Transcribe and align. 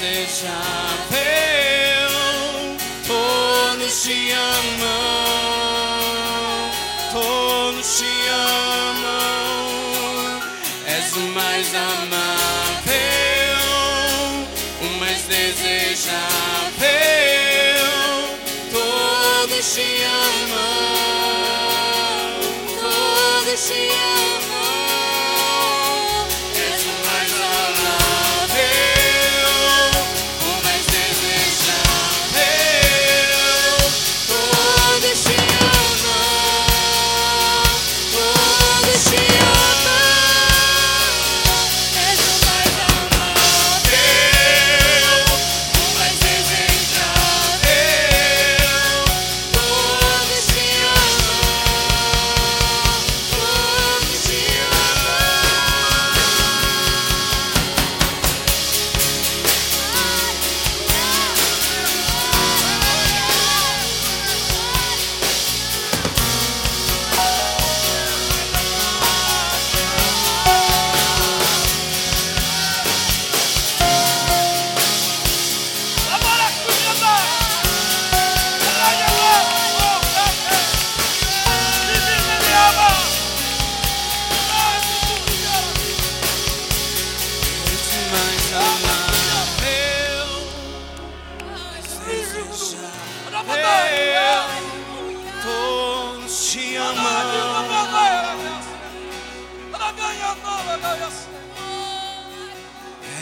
seja 0.00 0.58
teu. 1.10 2.10
Todos 3.06 4.04
oh, 4.04 4.08
te 4.08 4.32
amam. 4.32 4.99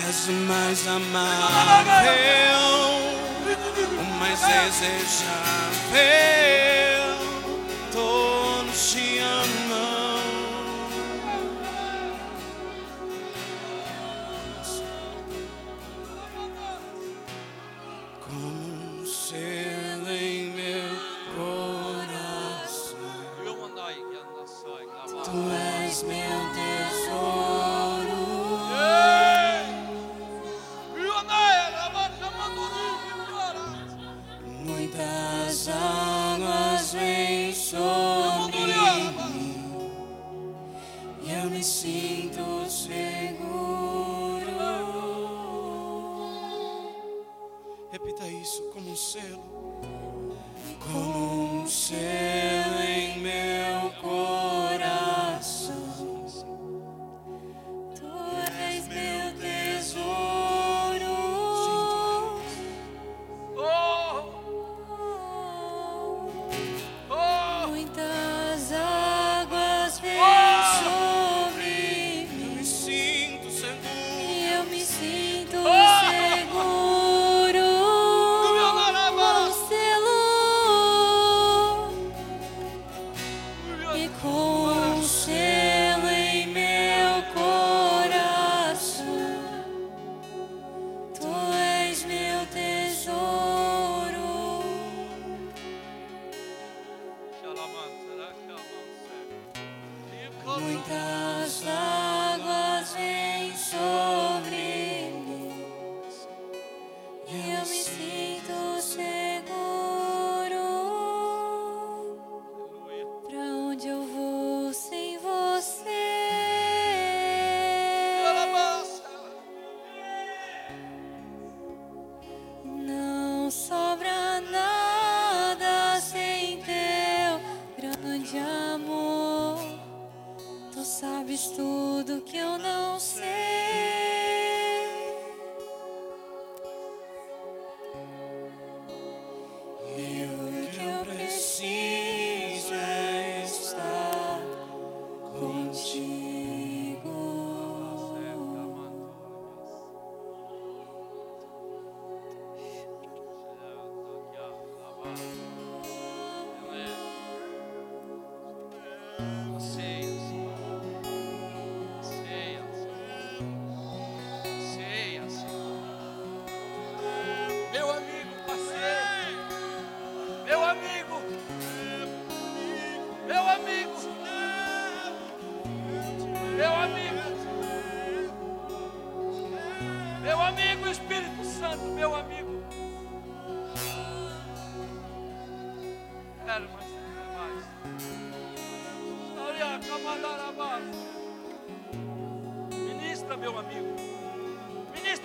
És 0.08 0.28
o 0.28 0.32
mais 0.32 0.86
amável, 0.86 2.06
o 3.98 4.04
mais 4.18 4.40
desejável. 4.40 5.98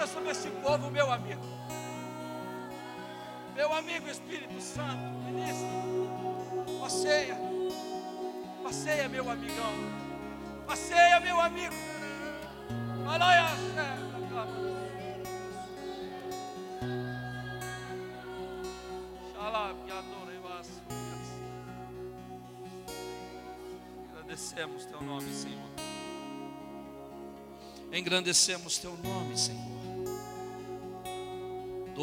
Ministra 0.04 0.08
sobre 0.08 0.32
esse 0.32 0.50
povo, 0.62 0.92
meu 0.92 1.10
amigo. 1.12 1.42
Meu 3.56 3.72
amigo 3.74 4.10
Espírito 4.10 4.60
Santo, 4.60 5.02
ministra. 5.26 5.68
Passeia. 6.80 7.38
Passeia, 8.62 9.08
meu 9.08 9.30
amigão. 9.30 9.74
Passeia, 10.68 11.20
meu 11.22 11.40
amigo. 11.40 11.74
Alaia, 13.08 13.54
Agradecemos 24.12 24.86
teu 24.86 25.02
nome, 25.02 25.32
Senhor. 25.34 25.70
Engrandecemos 27.92 28.80
teu 28.80 28.98
nome, 28.98 29.38
Senhor. 29.38 29.83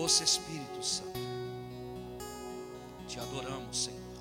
Doce 0.01 0.25
Espírito 0.25 0.83
Santo. 0.83 1.21
Te 3.07 3.21
adoramos, 3.21 3.85
Senhor. 3.85 4.17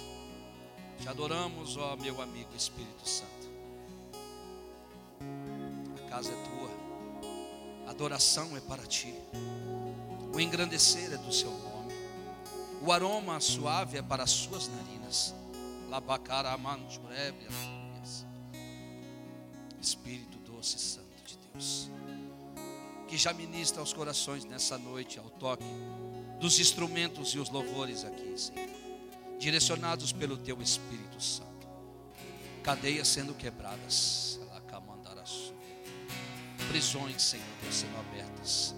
Te 0.99 1.07
adoramos, 1.07 1.77
ó 1.77 1.95
meu 1.95 2.21
amigo 2.21 2.53
Espírito 2.53 3.07
Santo. 3.07 3.47
A 5.95 6.09
casa 6.09 6.33
é 6.33 6.43
tua. 6.43 6.69
A 7.87 7.91
adoração 7.91 8.57
é 8.57 8.59
para 8.59 8.85
ti. 8.85 9.15
O 10.33 10.39
engrandecer 10.41 11.13
é 11.13 11.17
do 11.17 11.31
seu 11.31 11.49
nome. 11.49 11.93
O 12.85 12.91
aroma 12.91 13.39
suave 13.39 13.99
é 13.99 14.01
para 14.01 14.23
as 14.23 14.31
suas 14.31 14.67
narinas. 14.67 15.33
Espírito 19.81 20.37
doce 20.39 20.77
santo 20.77 21.23
de 21.25 21.37
Deus, 21.37 21.89
que 23.09 23.17
já 23.17 23.33
ministra 23.33 23.81
aos 23.81 23.91
corações 23.91 24.45
nessa 24.45 24.77
noite, 24.77 25.17
ao 25.17 25.29
toque 25.31 25.63
dos 26.39 26.59
instrumentos 26.59 27.33
e 27.33 27.39
os 27.39 27.49
louvores 27.49 28.05
aqui, 28.05 28.37
Senhor, 28.37 28.69
direcionados 29.39 30.13
pelo 30.13 30.37
Teu 30.37 30.61
Espírito 30.61 31.19
Santo, 31.21 31.67
cadeias 32.63 33.07
sendo 33.07 33.33
quebradas, 33.33 34.39
prisões, 36.69 37.23
Senhor, 37.23 37.45
Deus, 37.63 37.75
sendo 37.75 37.97
abertas, 37.97 38.75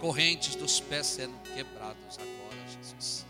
correntes 0.00 0.56
dos 0.56 0.80
pés 0.80 1.06
sendo 1.06 1.38
quebrados 1.54 2.18
agora, 2.18 2.68
Jesus. 2.68 3.24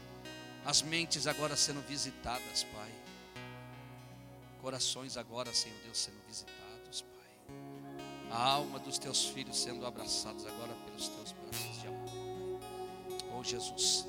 As 0.64 0.80
mentes 0.80 1.26
agora 1.26 1.54
sendo 1.54 1.86
visitadas, 1.86 2.64
Pai. 2.72 2.90
Corações 4.62 5.18
agora, 5.18 5.52
Senhor 5.52 5.76
Deus, 5.84 5.98
sendo 5.98 6.16
visitados. 6.26 6.61
A 8.32 8.52
alma 8.52 8.78
dos 8.78 8.98
teus 8.98 9.26
filhos 9.26 9.58
sendo 9.58 9.84
abraçados 9.86 10.46
agora 10.46 10.72
pelos 10.86 11.08
teus 11.08 11.32
braços 11.32 11.80
de 11.80 11.86
amor. 11.86 12.60
Oh 13.38 13.44
Jesus, 13.44 14.06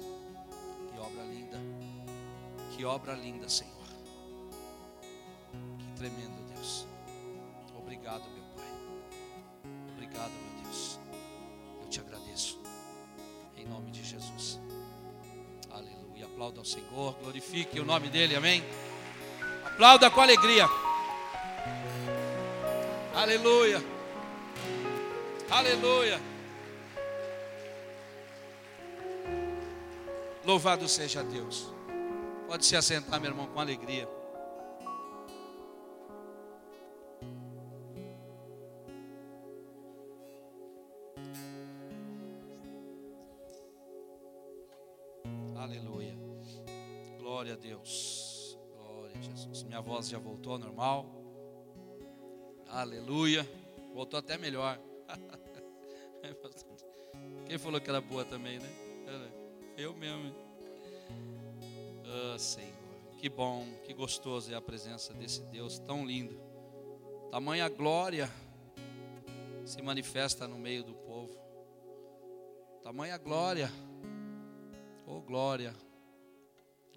que 0.91 0.99
obra 0.99 1.23
linda. 1.23 1.59
Que 2.71 2.85
obra 2.85 3.13
linda, 3.13 3.49
Senhor. 3.49 3.73
Que 5.77 5.91
tremendo, 5.97 6.41
Deus. 6.55 6.87
Obrigado, 7.77 8.23
meu 8.31 8.43
Pai. 8.55 8.65
Obrigado, 9.91 10.31
meu 10.31 10.63
Deus. 10.63 10.99
Eu 11.81 11.89
te 11.89 11.99
agradeço. 11.99 12.59
Em 13.57 13.65
nome 13.65 13.91
de 13.91 14.03
Jesus. 14.03 14.59
Aleluia. 15.69 16.25
Aplauda 16.25 16.59
ao 16.59 16.65
Senhor. 16.65 17.13
Glorifique 17.21 17.79
o 17.79 17.85
nome 17.85 18.09
dele. 18.09 18.35
Amém. 18.35 18.63
Aplauda 19.65 20.09
com 20.09 20.21
alegria. 20.21 20.65
Aleluia. 23.13 24.02
Aleluia. 25.53 26.19
Louvado 30.43 30.89
seja 30.89 31.23
Deus. 31.23 31.71
Pode 32.47 32.65
se 32.65 32.75
assentar, 32.75 33.21
meu 33.21 33.29
irmão, 33.29 33.45
com 33.45 33.59
alegria. 33.59 34.09
Aleluia. 45.55 46.17
Glória 47.19 47.53
a 47.53 47.57
Deus. 47.57 48.57
Glória 48.75 49.19
a 49.19 49.21
Jesus. 49.21 49.61
Minha 49.61 49.81
voz 49.81 50.09
já 50.09 50.17
voltou 50.17 50.53
ao 50.53 50.57
normal. 50.57 51.05
Aleluia. 52.67 53.47
Voltou 53.93 54.17
até 54.17 54.35
melhor. 54.35 54.79
Quem 57.45 57.57
falou 57.57 57.79
que 57.79 57.89
era 57.89 58.01
boa 58.01 58.25
também, 58.25 58.59
né? 58.59 58.69
Eu 59.77 59.93
mesmo. 59.93 60.33
Ah, 62.05 62.37
Senhor. 62.37 62.73
Que 63.17 63.29
bom, 63.29 63.65
que 63.85 63.93
gostoso 63.93 64.51
é 64.51 64.55
a 64.55 64.61
presença 64.61 65.13
desse 65.13 65.41
Deus 65.43 65.79
tão 65.79 66.05
lindo. 66.05 66.37
Tamanha 67.31 67.69
glória 67.69 68.29
se 69.65 69.81
manifesta 69.81 70.47
no 70.47 70.57
meio 70.57 70.83
do 70.83 70.93
povo. 70.93 71.37
Tamanha 72.83 73.17
glória. 73.17 73.71
Oh, 75.07 75.21
glória. 75.21 75.73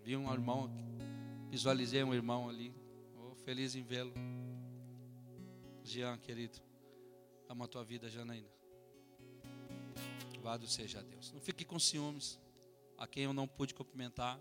Vi 0.02 0.16
um 0.16 0.32
irmão, 0.32 0.70
visualizei 1.48 2.02
um 2.02 2.12
irmão 2.12 2.48
ali. 2.48 2.74
Oh, 3.16 3.34
feliz 3.36 3.74
em 3.76 3.82
vê-lo. 3.82 4.12
Jean, 5.84 6.18
querido. 6.18 6.58
Ama 7.48 7.66
a 7.66 7.68
tua 7.68 7.84
vida, 7.84 8.08
Janaína. 8.08 8.55
Louvado 10.46 10.68
seja 10.68 11.02
Deus. 11.02 11.32
Não 11.32 11.40
fique 11.40 11.64
com 11.64 11.76
ciúmes. 11.76 12.38
A 12.96 13.04
quem 13.04 13.24
eu 13.24 13.32
não 13.32 13.48
pude 13.48 13.74
cumprimentar. 13.74 14.38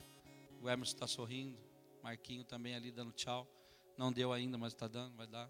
O 0.62 0.70
Emerson 0.70 0.94
está 0.94 1.08
sorrindo. 1.08 1.58
Marquinho 2.04 2.44
também 2.44 2.76
ali 2.76 2.92
dando 2.92 3.12
tchau. 3.12 3.48
Não 3.98 4.14
deu 4.14 4.32
ainda, 4.32 4.56
mas 4.56 4.74
está 4.74 4.88
dando, 4.88 5.16
vai 5.16 5.26
dar. 5.26 5.50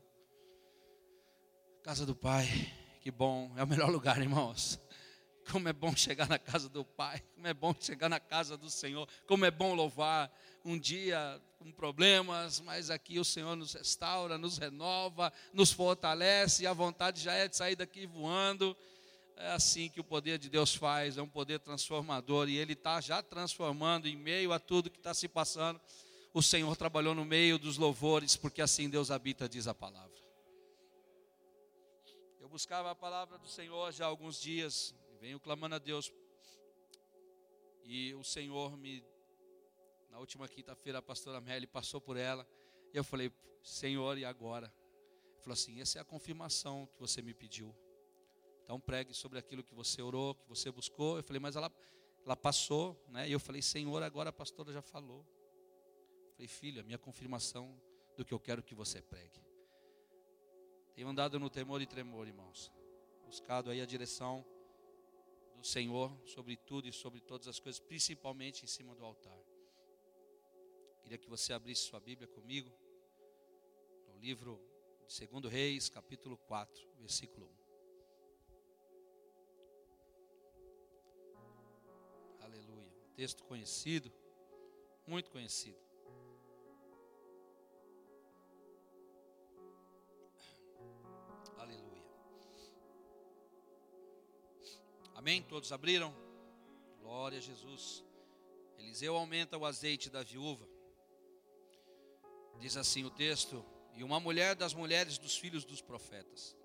Casa 1.83 2.05
do 2.05 2.15
Pai. 2.15 2.47
Que 3.01 3.12
bom. 3.12 3.51
É 3.57 3.65
o 3.65 3.67
melhor 3.67 3.89
lugar, 3.91 4.17
irmãos. 4.21 4.79
Como 5.51 5.67
é 5.67 5.74
bom 5.74 5.93
chegar 5.93 6.29
na 6.29 6.39
casa 6.39 6.69
do 6.69 6.85
Pai, 6.85 7.21
como 7.35 7.47
é 7.47 7.53
bom 7.53 7.75
chegar 7.77 8.07
na 8.07 8.21
casa 8.21 8.55
do 8.55 8.69
Senhor, 8.69 9.09
como 9.27 9.43
é 9.43 9.51
bom 9.51 9.74
louvar. 9.74 10.31
Um 10.63 10.79
dia 10.79 11.41
com 11.59 11.69
problemas, 11.69 12.62
mas 12.62 12.89
aqui 12.89 13.19
o 13.19 13.25
Senhor 13.25 13.57
nos 13.57 13.74
restaura, 13.74 14.38
nos 14.38 14.57
renova, 14.57 15.33
nos 15.51 15.74
fortalece, 15.74 16.63
e 16.63 16.67
a 16.67 16.71
vontade 16.71 17.21
já 17.21 17.33
é 17.33 17.45
de 17.50 17.57
sair 17.57 17.75
daqui 17.75 18.07
voando. 18.07 18.75
É 19.37 19.51
assim 19.51 19.89
que 19.89 19.99
o 19.99 20.03
poder 20.03 20.37
de 20.39 20.49
Deus 20.49 20.73
faz, 20.73 21.17
é 21.17 21.21
um 21.21 21.27
poder 21.27 21.59
transformador, 21.59 22.47
e 22.47 22.57
Ele 22.57 22.73
está 22.73 23.01
já 23.01 23.21
transformando 23.21 24.07
em 24.07 24.15
meio 24.15 24.53
a 24.53 24.59
tudo 24.59 24.89
que 24.89 24.97
está 24.97 25.13
se 25.13 25.27
passando. 25.27 25.79
O 26.33 26.41
Senhor 26.41 26.75
trabalhou 26.75 27.13
no 27.13 27.25
meio 27.25 27.59
dos 27.59 27.77
louvores, 27.77 28.35
porque 28.35 28.61
assim 28.61 28.89
Deus 28.89 29.11
habita, 29.11 29.47
diz 29.47 29.67
a 29.67 29.73
palavra. 29.73 30.15
Eu 32.39 32.47
buscava 32.47 32.91
a 32.91 32.95
palavra 32.95 33.37
do 33.37 33.47
Senhor 33.47 33.91
já 33.91 34.05
há 34.05 34.07
alguns 34.07 34.39
dias, 34.39 34.95
venho 35.19 35.39
clamando 35.39 35.75
a 35.75 35.79
Deus. 35.79 36.11
E 37.83 38.13
o 38.15 38.23
Senhor 38.23 38.75
me, 38.77 39.03
na 40.09 40.17
última 40.19 40.47
quinta-feira, 40.47 40.99
a 40.99 41.01
pastora 41.01 41.41
Melly 41.41 41.67
passou 41.67 41.99
por 41.99 42.17
ela. 42.17 42.47
E 42.93 42.97
eu 42.97 43.03
falei, 43.03 43.31
Senhor, 43.61 44.17
e 44.17 44.23
agora? 44.23 44.73
Ele 45.33 45.41
falou 45.41 45.53
assim: 45.53 45.81
essa 45.81 45.99
é 45.99 46.01
a 46.01 46.05
confirmação 46.05 46.87
que 46.93 46.99
você 46.99 47.21
me 47.21 47.33
pediu. 47.33 47.75
Então 48.65 48.79
pregue 48.79 49.13
sobre 49.13 49.38
aquilo 49.38 49.63
que 49.63 49.75
você 49.75 50.01
orou, 50.01 50.34
que 50.34 50.50
você 50.50 50.72
buscou. 50.72 51.17
Eu 51.17 51.24
falei, 51.24 51.39
mas 51.39 51.55
ela, 51.55 51.72
ela 52.25 52.36
passou, 52.36 53.00
né? 53.10 53.29
E 53.29 53.31
eu 53.31 53.39
falei, 53.39 53.62
Senhor, 53.62 54.01
agora 54.01 54.31
a 54.31 54.34
pastora 54.34 54.74
já 54.74 54.81
falou. 54.81 55.24
Eu 56.29 56.34
falei, 56.34 56.48
filha, 56.48 56.84
minha 56.84 56.98
confirmação 56.98 57.79
do 58.17 58.25
que 58.25 58.34
eu 58.34 58.39
quero 58.39 58.63
que 58.63 58.74
você 58.74 59.03
pregue. 59.03 59.39
Tenho 60.95 61.07
andado 61.07 61.39
no 61.39 61.48
temor 61.48 61.79
e 61.79 61.86
tremor, 61.86 62.27
irmãos. 62.27 62.72
Buscado 63.24 63.69
aí 63.69 63.81
a 63.81 63.86
direção 63.86 64.43
do 65.55 65.63
Senhor 65.63 66.12
sobre 66.25 66.57
tudo 66.57 66.88
e 66.88 66.91
sobre 66.91 67.22
todas 67.22 67.48
as 67.48 67.60
coisas, 67.60 67.79
principalmente 67.79 68.63
em 68.63 68.67
cima 68.67 68.95
do 68.95 69.05
altar. 69.05 69.39
Queria 71.03 71.19
que 71.19 71.29
você 71.29 71.53
abrisse 71.53 71.84
sua 71.84 72.00
Bíblia 72.00 72.27
comigo, 72.27 72.72
no 74.07 74.17
livro 74.17 74.60
de 75.07 75.27
2 75.27 75.53
Reis, 75.53 75.88
capítulo 75.88 76.36
4, 76.36 76.84
versículo 76.98 77.45
1. 77.62 77.64
Texto 83.15 83.43
conhecido, 83.43 84.12
muito 85.07 85.31
conhecido. 85.31 85.86
Amém? 95.25 95.41
Todos 95.41 95.72
abriram? 95.72 96.15
Glória 97.01 97.39
a 97.39 97.41
Jesus. 97.41 98.03
Eliseu 98.77 99.15
aumenta 99.15 99.57
o 99.57 99.65
azeite 99.65 100.07
da 100.07 100.22
viúva. 100.22 100.69
Diz 102.60 102.77
assim 102.77 103.03
o 103.05 103.10
texto: 103.10 103.65
e 103.95 104.03
uma 104.03 104.19
mulher 104.19 104.55
das 104.55 104.75
mulheres 104.75 105.17
dos 105.17 105.36
filhos 105.36 105.65
dos 105.65 105.81
profetas. 105.81 106.55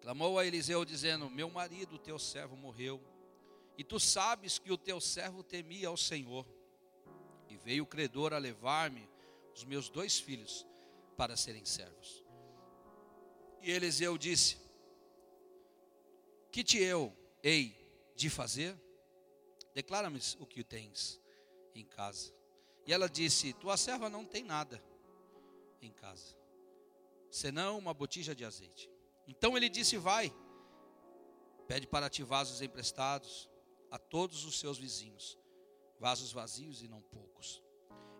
Clamou 0.00 0.38
a 0.38 0.46
Eliseu, 0.46 0.86
dizendo: 0.86 1.28
Meu 1.28 1.50
marido, 1.50 1.98
teu 1.98 2.18
servo, 2.18 2.56
morreu, 2.56 2.98
e 3.78 3.84
tu 3.84 4.00
sabes 4.00 4.58
que 4.58 4.72
o 4.72 4.78
teu 4.78 5.00
servo 5.00 5.42
temia 5.42 5.88
ao 5.88 5.96
Senhor. 5.96 6.46
E 7.48 7.56
veio 7.56 7.84
o 7.84 7.86
credor 7.86 8.32
a 8.32 8.38
levar-me 8.38 9.08
os 9.54 9.64
meus 9.64 9.88
dois 9.88 10.18
filhos 10.18 10.66
para 11.16 11.36
serem 11.36 11.64
servos. 11.64 12.24
E 13.60 13.70
Eliseu 13.70 14.16
disse: 14.16 14.56
Que 16.50 16.64
te 16.64 16.78
eu 16.78 17.14
hei 17.42 17.76
de 18.14 18.30
fazer? 18.30 18.78
Declara-me 19.74 20.20
o 20.38 20.46
que 20.46 20.64
tens 20.64 21.20
em 21.74 21.84
casa. 21.84 22.32
E 22.86 22.92
ela 22.92 23.08
disse: 23.08 23.52
Tua 23.52 23.76
serva 23.76 24.08
não 24.08 24.24
tem 24.24 24.42
nada 24.42 24.82
em 25.82 25.92
casa, 25.92 26.34
senão 27.30 27.78
uma 27.78 27.92
botija 27.92 28.34
de 28.34 28.44
azeite. 28.44 28.90
Então 29.28 29.54
ele 29.54 29.68
disse: 29.68 29.98
Vai, 29.98 30.34
pede 31.68 31.86
para 31.86 32.08
ti 32.08 32.22
vasos 32.22 32.62
emprestados 32.62 33.50
a 33.96 33.98
todos 33.98 34.44
os 34.44 34.58
seus 34.58 34.76
vizinhos, 34.78 35.38
vasos 35.98 36.30
vazios 36.30 36.82
e 36.82 36.88
não 36.88 37.00
poucos. 37.00 37.62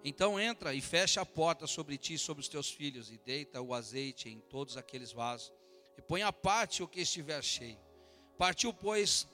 Então 0.02 0.40
entra 0.40 0.75
e 0.75 0.80
fecha 0.80 1.21
a 1.21 1.26
porta 1.26 1.66
sobre 1.66 1.99
ti 1.99 2.14
e 2.14 2.18
sobre 2.18 2.40
os 2.40 2.49
teus 2.49 2.71
filhos, 2.71 3.11
e 3.11 3.18
deita 3.18 3.61
o 3.61 3.75
azeite 3.75 4.28
em 4.30 4.40
todos 4.40 4.76
aqueles 4.76 5.12
vasos, 5.12 5.52
e 5.99 6.02
põe 6.02 6.23
à 6.23 6.33
parte 6.33 6.83
o 6.83 6.88
que 6.88 7.02
estiver 7.02 7.42
cheio. 7.42 7.78
Partiu, 8.38 8.73
pois, 8.73 9.28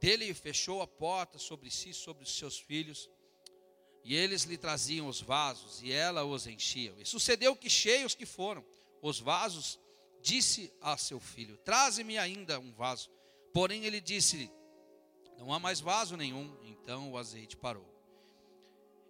dele 0.00 0.24
e 0.26 0.34
fechou 0.34 0.80
a 0.80 0.86
porta 0.86 1.38
sobre 1.38 1.70
si 1.70 1.90
e 1.90 1.94
sobre 1.94 2.24
os 2.24 2.34
seus 2.34 2.58
filhos, 2.58 3.10
e 4.02 4.14
eles 4.14 4.44
lhe 4.44 4.56
traziam 4.56 5.06
os 5.06 5.20
vasos, 5.20 5.82
e 5.82 5.92
ela 5.92 6.24
os 6.24 6.46
enchia. 6.46 6.94
E 6.98 7.04
sucedeu 7.04 7.54
que, 7.54 7.68
cheios 7.68 8.14
que 8.14 8.24
foram 8.24 8.64
os 9.02 9.20
vasos, 9.20 9.78
disse 10.22 10.72
a 10.80 10.96
seu 10.96 11.20
filho: 11.20 11.58
Traze-me 11.58 12.16
ainda 12.16 12.58
um 12.58 12.72
vaso. 12.72 13.10
Porém, 13.52 13.84
ele 13.84 14.00
disse: 14.00 14.50
Não 15.38 15.52
há 15.52 15.58
mais 15.58 15.80
vaso 15.80 16.16
nenhum. 16.16 16.54
Então 16.62 17.12
o 17.12 17.18
azeite 17.18 17.56
parou. 17.56 17.86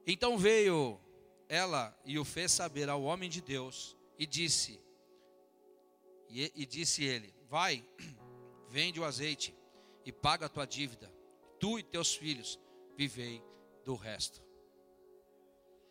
Então 0.06 0.36
veio 0.36 1.00
ela 1.48 1.96
e 2.04 2.18
o 2.18 2.24
fez 2.24 2.52
saber 2.52 2.88
ao 2.88 3.02
homem 3.02 3.30
de 3.30 3.40
Deus, 3.40 3.96
e 4.18 4.26
disse: 4.26 4.80
E, 6.28 6.52
e 6.54 6.66
disse 6.66 7.04
ele: 7.04 7.34
Vai, 7.48 7.84
vende 8.68 9.00
o 9.00 9.04
azeite 9.04 9.54
e 10.04 10.12
paga 10.12 10.46
a 10.46 10.48
tua 10.48 10.66
dívida. 10.66 11.12
Tu 11.58 11.78
e 11.78 11.82
teus 11.82 12.14
filhos 12.14 12.58
vivei 12.96 13.42
do 13.84 13.94
resto. 13.94 14.42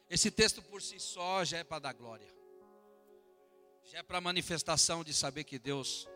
Esse 0.09 0.29
texto 0.29 0.61
por 0.61 0.81
si 0.81 0.99
só 0.99 1.43
já 1.43 1.57
é 1.57 1.63
para 1.63 1.79
dar 1.79 1.93
glória. 1.93 2.27
Já 3.85 3.99
é 3.99 4.03
para 4.03 4.21
manifestação 4.21 5.03
de 5.03 5.13
saber 5.13 5.43
que 5.43 5.57
Deus, 5.57 6.07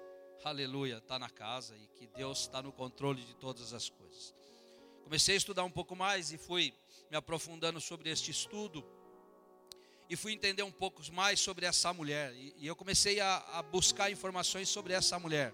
aleluia, 0.43 0.97
está 0.97 1.17
na 1.19 1.29
casa 1.29 1.75
e 1.77 1.87
que 1.87 2.07
Deus 2.07 2.41
está 2.41 2.61
no 2.61 2.71
controle 2.71 3.23
de 3.23 3.35
todas 3.35 3.73
as 3.73 3.89
coisas. 3.89 4.33
Comecei 5.03 5.35
a 5.35 5.37
estudar 5.37 5.63
um 5.63 5.71
pouco 5.71 5.95
mais 5.95 6.31
e 6.31 6.37
fui 6.37 6.73
me 7.09 7.17
aprofundando 7.17 7.79
sobre 7.79 8.09
este 8.09 8.31
estudo 8.31 8.85
e 10.09 10.15
fui 10.15 10.33
entender 10.33 10.63
um 10.63 10.71
pouco 10.71 11.01
mais 11.11 11.39
sobre 11.39 11.65
essa 11.65 11.93
mulher. 11.93 12.33
E, 12.33 12.53
e 12.57 12.67
eu 12.67 12.75
comecei 12.75 13.19
a, 13.19 13.37
a, 13.37 13.61
buscar 13.61 14.11
informações 14.11 14.69
sobre 14.69 14.93
essa 14.93 15.19
mulher. 15.19 15.53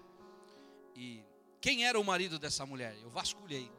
E 0.94 1.22
quem 1.60 1.86
era 1.86 1.98
o 1.98 2.04
marido 2.04 2.38
dessa 2.38 2.64
mulher? 2.64 2.96
Eu 3.02 3.10
vasculhei. 3.10 3.70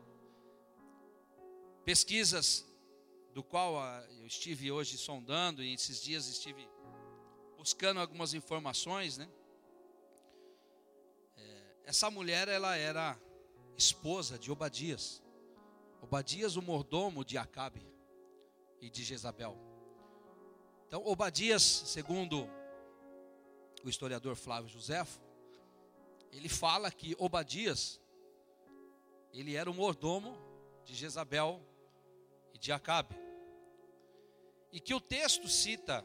Pesquisas 1.84 2.66
do 3.34 3.44
qual 3.44 3.78
ah, 3.78 4.06
eu 4.20 4.26
estive 4.26 4.72
hoje 4.72 4.98
sondando 4.98 5.62
e 5.62 5.74
esses 5.74 6.02
dias 6.02 6.28
estive 6.28 6.68
buscando 7.58 8.00
algumas 8.00 8.34
informações, 8.34 9.18
né? 9.18 9.30
Essa 11.86 12.10
mulher 12.10 12.48
ela 12.48 12.76
era 12.76 13.20
esposa 13.78 14.40
de 14.40 14.52
Obadias. 14.52 15.22
Obadias, 16.02 16.56
o 16.56 16.62
mordomo 16.62 17.24
de 17.24 17.38
Acabe 17.38 17.88
e 18.82 18.90
de 18.90 19.04
Jezabel. 19.04 19.58
Então, 20.88 21.06
Obadias, 21.06 21.62
segundo 21.64 22.50
o 23.84 23.90
historiador 23.90 24.36
Flávio 24.36 24.70
Josefo, 24.70 25.20
ele 26.32 26.50
fala 26.50 26.92
que 26.92 27.16
Obadias 27.20 28.00
ele 29.32 29.56
era 29.56 29.70
o 29.70 29.74
mordomo 29.74 30.38
de 30.86 30.96
Jezabel 30.96 31.62
e 32.54 32.58
de 32.58 32.72
Acabe. 32.72 33.16
E 34.72 34.80
que 34.80 34.94
o 34.94 35.02
texto 35.02 35.48
cita 35.48 36.04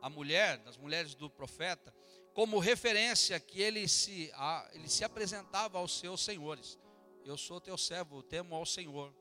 a 0.00 0.08
mulher, 0.08 0.58
das 0.58 0.76
mulheres 0.76 1.14
do 1.14 1.28
profeta, 1.28 1.94
como 2.38 2.60
referência 2.60 3.40
que 3.40 3.60
ele 3.60 3.88
se, 3.88 4.30
a, 4.34 4.70
ele 4.72 4.88
se 4.88 5.02
apresentava 5.02 5.76
aos 5.76 5.98
seus 5.98 6.20
senhores. 6.20 6.78
Eu 7.24 7.36
sou 7.36 7.60
teu 7.60 7.76
servo, 7.76 8.22
temo 8.22 8.54
ao 8.54 8.64
Senhor. 8.64 9.12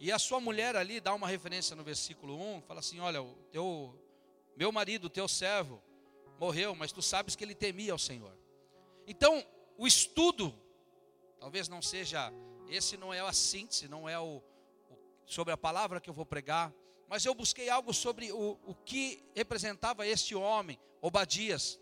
E 0.00 0.10
a 0.10 0.18
sua 0.18 0.40
mulher 0.40 0.74
ali 0.74 0.98
dá 0.98 1.12
uma 1.12 1.28
referência 1.28 1.76
no 1.76 1.84
versículo 1.84 2.40
1, 2.56 2.62
fala 2.62 2.80
assim: 2.80 3.00
Olha, 3.00 3.22
o 3.22 3.34
teu, 3.50 3.94
meu 4.56 4.72
marido, 4.72 5.10
teu 5.10 5.28
servo, 5.28 5.82
morreu, 6.40 6.74
mas 6.74 6.90
tu 6.90 7.02
sabes 7.02 7.36
que 7.36 7.44
ele 7.44 7.54
temia 7.54 7.92
ao 7.92 7.98
Senhor. 7.98 8.34
Então, 9.06 9.46
o 9.76 9.86
estudo, 9.86 10.58
talvez 11.38 11.68
não 11.68 11.82
seja, 11.82 12.32
esse 12.70 12.96
não 12.96 13.12
é 13.12 13.20
a 13.20 13.30
síntese, 13.30 13.88
não 13.88 14.08
é 14.08 14.18
o, 14.18 14.42
o 14.88 14.98
sobre 15.26 15.52
a 15.52 15.56
palavra 15.58 16.00
que 16.00 16.08
eu 16.08 16.14
vou 16.14 16.24
pregar, 16.24 16.72
mas 17.10 17.26
eu 17.26 17.34
busquei 17.34 17.68
algo 17.68 17.92
sobre 17.92 18.32
o, 18.32 18.58
o 18.64 18.74
que 18.74 19.22
representava 19.34 20.06
este 20.06 20.34
homem, 20.34 20.80
Obadias. 21.02 21.78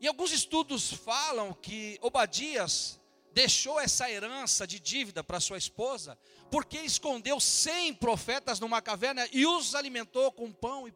E 0.00 0.06
alguns 0.06 0.32
estudos 0.32 0.92
falam 0.92 1.52
que 1.52 1.98
Obadias 2.00 3.00
deixou 3.32 3.78
essa 3.80 4.10
herança 4.10 4.66
de 4.66 4.78
dívida 4.78 5.22
para 5.22 5.40
sua 5.40 5.58
esposa, 5.58 6.18
porque 6.50 6.78
escondeu 6.78 7.38
cem 7.40 7.92
profetas 7.92 8.58
numa 8.58 8.80
caverna 8.80 9.28
e 9.32 9.46
os 9.46 9.74
alimentou 9.74 10.32
com 10.32 10.52
pão 10.52 10.88
e, 10.88 10.94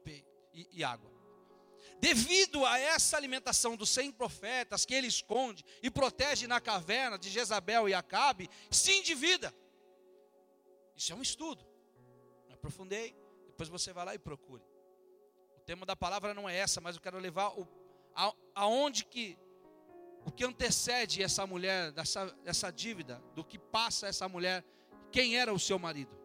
e, 0.55 0.69
e 0.73 0.85
água. 0.85 1.11
Devido 2.01 2.67
a 2.67 2.79
essa 2.79 3.17
alimentação 3.17 3.77
dos 3.77 3.91
cem 3.91 4.11
profetas 4.11 4.85
que 4.85 4.95
ele 4.95 5.07
esconde 5.07 5.65
e 5.83 5.91
protege 5.91 6.47
na 6.47 6.61
caverna 6.61 7.19
de 7.19 7.31
Jezabel 7.31 7.89
e 7.89 7.95
Acabe, 7.95 8.51
se 8.71 8.93
endivida. 8.93 9.55
Isso 10.97 11.13
é 11.13 11.17
um 11.17 11.23
estudo 11.23 11.73
aprofundei. 12.63 13.17
Depois 13.49 13.69
você 13.69 13.93
vai 13.93 14.05
lá 14.05 14.15
e 14.15 14.19
procure. 14.19 14.63
O 15.57 15.61
tema 15.63 15.85
da 15.85 15.97
palavra 15.97 16.33
não 16.33 16.49
é 16.49 16.57
essa, 16.57 16.81
mas 16.81 16.95
eu 16.95 17.03
quero 17.03 17.19
levar 17.19 17.49
o, 17.59 17.67
a, 18.15 18.33
aonde 18.55 19.05
que 19.05 19.39
o 20.25 20.31
que 20.31 20.45
antecede 20.45 21.23
essa 21.23 21.47
mulher, 21.47 21.91
dessa, 21.93 22.27
dessa 22.45 22.71
dívida, 22.71 23.23
do 23.35 23.45
que 23.45 23.59
passa 23.59 24.07
essa 24.07 24.29
mulher, 24.29 24.65
quem 25.11 25.37
era 25.37 25.53
o 25.53 25.59
seu 25.59 25.79
marido. 25.79 26.17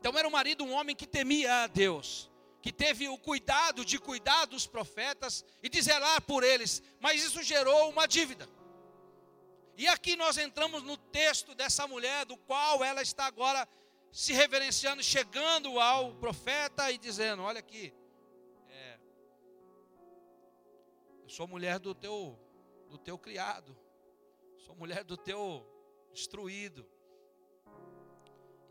Então 0.00 0.18
era 0.18 0.26
um 0.26 0.30
marido, 0.30 0.64
um 0.64 0.72
homem 0.72 0.96
que 0.96 1.06
temia 1.06 1.64
a 1.64 1.66
Deus, 1.66 2.30
que 2.60 2.72
teve 2.72 3.08
o 3.08 3.18
cuidado 3.18 3.84
de 3.84 3.98
cuidar 3.98 4.46
dos 4.46 4.66
profetas 4.66 5.44
e 5.62 5.68
de 5.68 5.82
zelar 5.82 6.22
por 6.22 6.42
eles, 6.42 6.82
mas 6.98 7.22
isso 7.22 7.42
gerou 7.42 7.90
uma 7.90 8.06
dívida. 8.06 8.48
E 9.76 9.86
aqui 9.86 10.16
nós 10.16 10.38
entramos 10.38 10.82
no 10.82 10.96
texto 10.96 11.54
dessa 11.54 11.86
mulher, 11.86 12.24
do 12.24 12.36
qual 12.36 12.82
ela 12.84 13.02
está 13.02 13.26
agora 13.26 13.68
se 14.10 14.32
reverenciando, 14.32 15.02
chegando 15.02 15.80
ao 15.80 16.14
profeta 16.14 16.90
e 16.90 16.98
dizendo: 16.98 17.42
Olha 17.42 17.60
aqui, 17.60 17.92
sou 21.32 21.48
mulher 21.48 21.78
do 21.78 21.94
teu, 21.94 22.38
do 22.90 22.98
teu 22.98 23.16
criado, 23.18 23.74
sou 24.58 24.74
mulher 24.76 25.02
do 25.02 25.16
teu 25.16 25.66
instruído. 26.12 26.86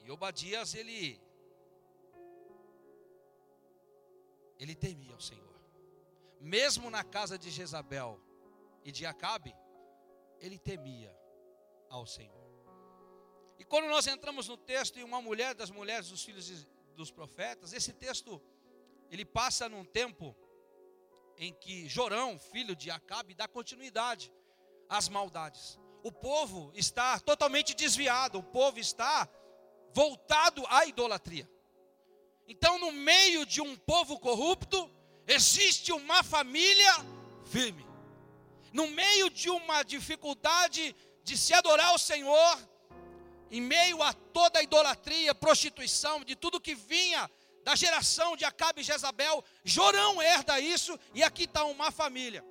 E 0.03 0.11
Obadias, 0.11 0.75
ele, 0.75 1.19
ele 4.59 4.75
temia 4.75 5.15
o 5.15 5.19
Senhor, 5.19 5.59
mesmo 6.39 6.91
na 6.91 7.03
casa 7.03 7.35
de 7.35 7.49
Jezabel 7.49 8.19
e 8.83 8.91
de 8.91 9.07
Acabe, 9.07 9.55
ele 10.39 10.59
temia 10.59 11.15
ao 11.89 12.05
Senhor. 12.05 12.47
E 13.57 13.63
quando 13.63 13.87
nós 13.87 14.05
entramos 14.05 14.47
no 14.47 14.57
texto 14.57 14.99
em 14.99 15.03
uma 15.03 15.19
mulher 15.19 15.55
das 15.55 15.71
mulheres 15.71 16.09
dos 16.09 16.23
filhos 16.23 16.67
dos 16.95 17.09
profetas, 17.09 17.73
esse 17.73 17.91
texto 17.91 18.39
ele 19.09 19.25
passa 19.25 19.67
num 19.67 19.83
tempo 19.83 20.35
em 21.41 21.51
que 21.51 21.89
Jorão, 21.89 22.37
filho 22.37 22.75
de 22.75 22.91
Acabe, 22.91 23.33
dá 23.33 23.47
continuidade 23.47 24.31
às 24.87 25.09
maldades. 25.09 25.79
O 26.03 26.11
povo 26.11 26.71
está 26.75 27.19
totalmente 27.19 27.73
desviado, 27.73 28.37
o 28.37 28.43
povo 28.43 28.77
está 28.77 29.27
voltado 29.91 30.63
à 30.67 30.85
idolatria. 30.85 31.49
Então, 32.47 32.77
no 32.77 32.91
meio 32.91 33.43
de 33.43 33.59
um 33.59 33.75
povo 33.75 34.19
corrupto, 34.19 34.87
existe 35.27 35.91
uma 35.91 36.21
família 36.21 36.93
firme. 37.45 37.87
No 38.71 38.87
meio 38.91 39.27
de 39.31 39.49
uma 39.49 39.81
dificuldade 39.81 40.95
de 41.23 41.35
se 41.35 41.55
adorar 41.55 41.87
ao 41.87 41.97
Senhor, 41.97 42.69
em 43.49 43.61
meio 43.61 44.03
a 44.03 44.13
toda 44.13 44.59
a 44.59 44.63
idolatria, 44.63 45.33
prostituição, 45.33 46.23
de 46.23 46.35
tudo 46.35 46.61
que 46.61 46.75
vinha 46.75 47.27
da 47.63 47.75
geração 47.75 48.35
de 48.35 48.45
Acabe 48.45 48.81
e 48.81 48.83
Jezabel, 48.83 49.43
Jorão 49.63 50.21
herda 50.21 50.59
isso, 50.59 50.97
e 51.13 51.23
aqui 51.23 51.43
está 51.43 51.63
uma 51.65 51.91
família 51.91 52.43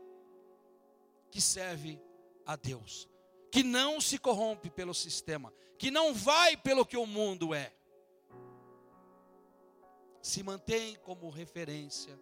que 1.31 1.41
serve 1.41 2.01
a 2.47 2.57
Deus, 2.57 3.09
que 3.51 3.63
não 3.63 4.01
se 4.01 4.19
corrompe 4.19 4.71
pelo 4.71 4.95
sistema, 4.95 5.53
que 5.79 5.91
não 5.91 6.15
vai 6.15 6.57
pelo 6.57 6.87
que 6.87 6.97
o 6.97 7.07
mundo 7.07 7.55
é, 7.55 7.73
se 10.23 10.43
mantém 10.43 10.97
como 10.97 11.31
referência 11.31 12.19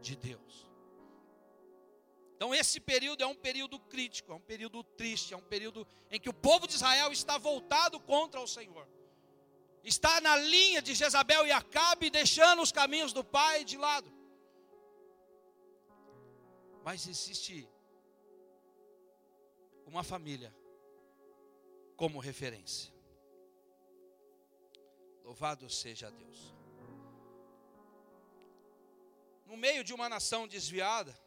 de 0.00 0.16
Deus. 0.16 0.68
Então, 2.36 2.54
esse 2.54 2.78
período 2.78 3.24
é 3.24 3.26
um 3.26 3.34
período 3.34 3.80
crítico, 3.80 4.30
é 4.30 4.34
um 4.34 4.40
período 4.40 4.84
triste, 4.84 5.34
é 5.34 5.36
um 5.36 5.42
período 5.42 5.84
em 6.08 6.20
que 6.20 6.28
o 6.28 6.32
povo 6.32 6.68
de 6.68 6.74
Israel 6.74 7.10
está 7.10 7.36
voltado 7.36 7.98
contra 7.98 8.40
o 8.40 8.46
Senhor. 8.46 8.86
Está 9.88 10.20
na 10.20 10.36
linha 10.36 10.80
de 10.82 10.94
Jezabel 10.94 11.46
e 11.46 11.50
Acabe, 11.50 12.10
deixando 12.10 12.60
os 12.60 12.70
caminhos 12.70 13.12
do 13.14 13.24
pai 13.24 13.64
de 13.64 13.78
lado. 13.78 14.10
Mas 16.84 17.06
existe 17.08 17.66
uma 19.86 20.02
família 20.04 20.54
como 21.96 22.18
referência. 22.18 22.92
Louvado 25.24 25.70
seja 25.70 26.10
Deus. 26.10 26.54
No 29.46 29.56
meio 29.56 29.82
de 29.82 29.94
uma 29.94 30.08
nação 30.08 30.46
desviada, 30.46 31.18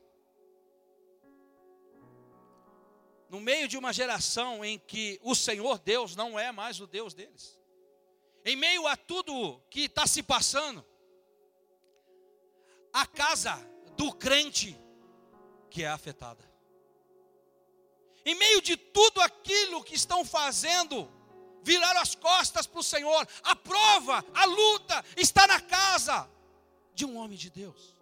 no 3.28 3.40
meio 3.40 3.68
de 3.68 3.76
uma 3.76 3.92
geração 3.92 4.64
em 4.64 4.78
que 4.78 5.20
o 5.24 5.34
Senhor 5.34 5.80
Deus 5.80 6.16
não 6.16 6.38
é 6.38 6.52
mais 6.52 6.80
o 6.80 6.86
Deus 6.86 7.16
deles, 7.16 7.61
em 8.44 8.56
meio 8.56 8.88
a 8.88 8.96
tudo 8.96 9.62
que 9.70 9.82
está 9.82 10.08
se 10.08 10.24
passando, 10.24 10.86
a 12.92 13.06
casa 13.06 13.56
do 13.96 14.12
crente 14.14 14.78
que 15.70 15.84
é 15.84 15.88
afetada. 15.88 16.50
Em 18.26 18.36
meio 18.36 18.62
de 18.62 18.78
tudo 18.78 19.22
aquilo 19.22 19.84
que 19.84 19.96
estão 19.96 20.24
fazendo, 20.24 21.10
viraram 21.64 22.02
as 22.02 22.14
costas 22.16 22.68
para 22.68 22.80
o 22.80 22.84
Senhor. 22.84 23.28
A 23.44 23.56
prova, 23.56 24.24
a 24.34 24.46
luta 24.46 25.04
está 25.18 25.48
na 25.48 25.60
casa 25.60 26.30
de 26.94 27.06
um 27.06 27.18
homem 27.18 27.38
de 27.38 27.50
Deus. 27.50 27.96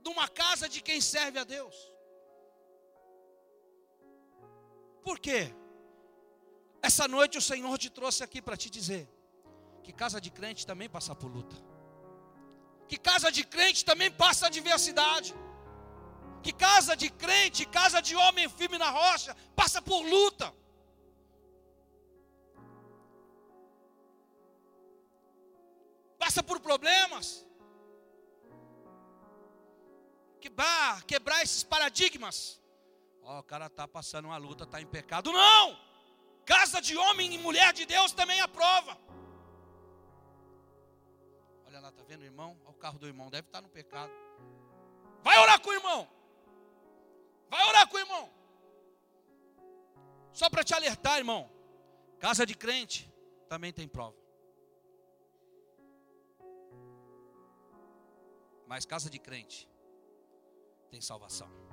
De 0.00 0.08
uma 0.10 0.28
casa 0.28 0.68
de 0.68 0.80
quem 0.82 1.00
serve 1.00 1.38
a 1.38 1.44
Deus. 1.44 1.93
Por 5.04 5.18
quê? 5.18 5.54
Essa 6.88 7.06
noite 7.16 7.38
o 7.38 7.46
Senhor 7.50 7.76
te 7.78 7.90
trouxe 7.90 8.22
aqui 8.26 8.40
para 8.42 8.56
te 8.56 8.68
dizer 8.70 9.08
que 9.84 9.92
casa 9.92 10.20
de 10.20 10.30
crente 10.30 10.66
também 10.66 10.88
passa 10.88 11.14
por 11.14 11.30
luta 11.36 11.56
que 12.88 12.98
casa 12.98 13.30
de 13.36 13.44
crente 13.44 13.84
também 13.84 14.10
passa 14.10 14.46
adversidade. 14.46 15.34
Que 16.42 16.52
casa 16.52 16.94
de 16.94 17.08
crente, 17.10 17.64
casa 17.66 18.00
de 18.02 18.14
homem 18.14 18.48
firme 18.48 18.76
na 18.76 18.90
rocha, 18.90 19.34
passa 19.56 19.80
por 19.80 20.00
luta. 20.14 20.52
Passa 26.18 26.42
por 26.42 26.60
problemas. 26.60 27.46
Quebrar, 30.40 31.02
quebrar 31.04 31.42
esses 31.42 31.62
paradigmas. 31.62 32.60
Ó, 33.24 33.36
oh, 33.36 33.38
o 33.40 33.42
cara 33.42 33.66
está 33.66 33.88
passando 33.88 34.26
uma 34.26 34.36
luta, 34.36 34.64
está 34.64 34.80
em 34.80 34.86
pecado. 34.86 35.32
Não! 35.32 35.78
Casa 36.44 36.80
de 36.80 36.96
homem 36.96 37.32
e 37.34 37.38
mulher 37.38 37.72
de 37.72 37.86
Deus 37.86 38.12
também 38.12 38.40
aprova. 38.40 38.98
Olha 41.66 41.80
lá, 41.80 41.88
está 41.88 42.02
vendo 42.02 42.20
o 42.20 42.24
irmão? 42.24 42.56
carro 42.84 42.98
do 42.98 43.06
irmão, 43.06 43.30
deve 43.30 43.48
estar 43.48 43.62
no 43.62 43.68
pecado. 43.70 44.12
Vai 45.22 45.38
orar 45.38 45.58
com 45.58 45.70
o 45.70 45.72
irmão. 45.72 46.06
Vai 47.48 47.66
orar 47.66 47.88
com 47.88 47.96
o 47.96 47.98
irmão. 47.98 48.30
Só 50.30 50.50
para 50.50 50.62
te 50.62 50.74
alertar, 50.74 51.16
irmão. 51.16 51.50
Casa 52.18 52.44
de 52.44 52.54
crente 52.54 53.10
também 53.48 53.72
tem 53.72 53.88
prova. 53.88 54.18
Mas 58.66 58.84
casa 58.84 59.08
de 59.08 59.18
crente 59.18 59.66
tem 60.90 61.00
salvação. 61.00 61.63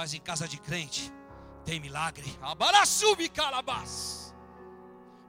Mas 0.00 0.14
em 0.14 0.20
casa 0.20 0.48
de 0.48 0.58
crente 0.58 1.12
tem 1.62 1.78
milagre. 1.78 2.24
Abarassubi 2.40 3.28
calabás. 3.28 4.34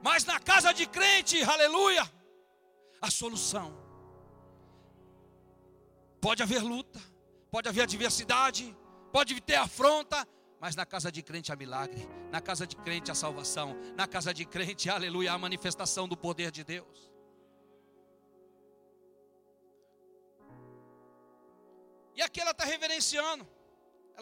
Mas 0.02 0.24
na 0.24 0.40
casa 0.40 0.72
de 0.72 0.86
crente, 0.86 1.42
aleluia, 1.42 2.10
a 2.98 3.10
solução 3.10 3.82
Pode 6.22 6.42
haver 6.42 6.62
luta, 6.62 6.98
pode 7.50 7.68
haver 7.68 7.82
adversidade, 7.82 8.74
pode 9.12 9.38
ter 9.42 9.56
afronta, 9.56 10.26
mas 10.58 10.74
na 10.74 10.86
casa 10.86 11.12
de 11.12 11.20
crente 11.20 11.52
há 11.52 11.56
milagre, 11.56 12.08
na 12.30 12.40
casa 12.40 12.64
de 12.64 12.76
crente 12.76 13.10
há 13.10 13.14
salvação, 13.14 13.76
na 13.96 14.06
casa 14.06 14.32
de 14.32 14.46
crente, 14.46 14.88
aleluia, 14.88 15.32
há 15.32 15.38
manifestação 15.38 16.08
do 16.08 16.16
poder 16.16 16.50
de 16.50 16.64
Deus. 16.64 17.12
E 22.14 22.22
aqui 22.22 22.40
ela 22.40 22.52
está 22.52 22.64
reverenciando, 22.64 23.44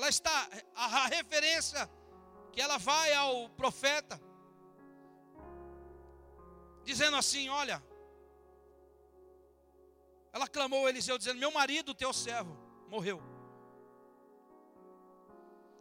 ela 0.01 0.09
está, 0.09 0.49
a, 0.75 1.07
referência 1.09 1.89
que 2.53 2.61
ela 2.61 2.79
vai 2.79 3.13
ao 3.13 3.51
profeta, 3.51 4.19
dizendo 6.83 7.17
assim: 7.19 7.51
Olha, 7.51 7.83
ela 10.33 10.49
clamou 10.49 10.87
a 10.87 10.89
Eliseu, 10.89 11.19
dizendo: 11.19 11.39
Meu 11.39 11.53
marido, 11.53 11.95
teu 11.95 12.15
servo, 12.15 12.57
morreu. 12.89 13.23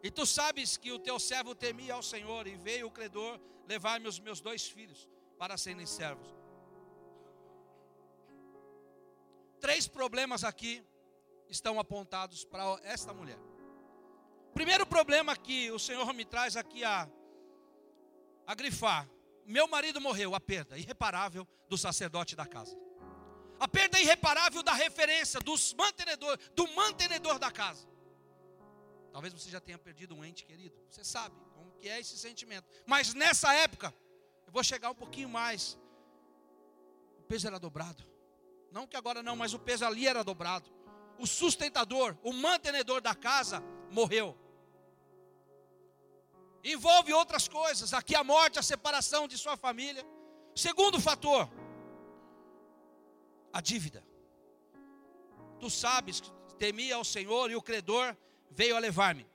E 0.04 0.12
tu 0.12 0.26
sabes 0.26 0.76
que 0.76 0.92
o 0.92 1.00
teu 1.00 1.18
servo 1.18 1.56
temia 1.56 1.94
ao 1.94 2.04
Senhor, 2.04 2.46
e 2.46 2.58
veio 2.58 2.88
o 2.88 2.92
credor 2.92 3.40
levar-me 3.68 4.08
os 4.08 4.20
meus 4.20 4.42
dois 4.42 4.68
filhos 4.68 5.10
para 5.38 5.58
serem 5.58 5.86
servos. 5.86 6.28
Três 9.62 9.88
problemas 9.88 10.44
aqui 10.44 10.86
estão 11.48 11.80
apontados 11.80 12.44
para 12.44 12.80
esta 12.84 13.14
mulher. 13.14 13.49
Primeiro 14.54 14.86
problema 14.86 15.36
que 15.36 15.72
o 15.72 15.80
Senhor 15.80 16.14
me 16.14 16.26
traz 16.26 16.56
aqui 16.58 16.84
a, 16.84 17.10
a 18.46 18.56
grifar: 18.56 19.10
meu 19.46 19.68
marido 19.68 20.02
morreu, 20.02 20.36
a 20.36 20.40
perda 20.40 20.78
irreparável 20.78 21.48
do 21.68 21.78
sacerdote 21.78 22.36
da 22.36 22.46
casa 22.46 22.78
a 23.60 23.68
perda 23.68 24.00
irreparável 24.00 24.64
da 24.64 24.74
referência, 24.74 25.40
dos 25.42 25.74
mantenedor, 25.74 26.40
do 26.56 26.66
mantenedor 26.70 27.38
da 27.38 27.52
casa. 27.52 27.88
Talvez 29.12 29.34
você 29.34 29.50
já 29.50 29.60
tenha 29.60 29.78
perdido 29.78 30.16
um 30.16 30.24
ente 30.24 30.46
querido. 30.46 30.76
Você 30.90 31.04
sabe 31.04 31.36
como 31.54 31.72
que 31.74 31.90
é 31.90 32.00
esse 32.00 32.18
sentimento. 32.18 32.66
Mas 32.86 33.14
nessa 33.14 33.54
época, 33.54 33.94
eu 34.48 34.54
vou 34.54 34.64
chegar 34.64 34.90
um 34.90 34.96
pouquinho 34.96 35.28
mais. 35.28 35.78
O 37.18 37.24
peso 37.24 37.48
era 37.48 37.60
dobrado. 37.60 38.08
Não 38.72 38.88
que 38.88 38.96
agora 38.96 39.22
não, 39.22 39.36
mas 39.36 39.54
o 39.54 39.60
peso 39.60 39.86
ali 39.86 40.08
era 40.08 40.24
dobrado. 40.24 40.72
O 41.18 41.28
sustentador, 41.28 42.18
o 42.24 42.32
mantenedor 42.32 43.02
da 43.02 43.14
casa 43.14 43.62
morreu. 43.92 44.38
Envolve 46.64 47.14
outras 47.14 47.48
coisas. 47.48 47.94
Aqui 47.94 48.16
a 48.16 48.24
morte, 48.24 48.60
a 48.60 48.64
separação 48.64 49.28
de 49.28 49.38
sua 49.38 49.56
família. 49.56 50.06
Segundo 50.56 51.00
fator, 51.00 51.50
a 53.54 53.62
dívida. 53.62 54.04
Tu 55.60 55.70
sabes 55.70 56.20
que 56.20 56.32
temia 56.56 56.96
ao 56.96 57.04
Senhor 57.04 57.50
e 57.52 57.56
o 57.56 57.62
credor 57.62 58.16
veio 58.52 58.76
a 58.76 58.80
levar-me. 58.80 59.28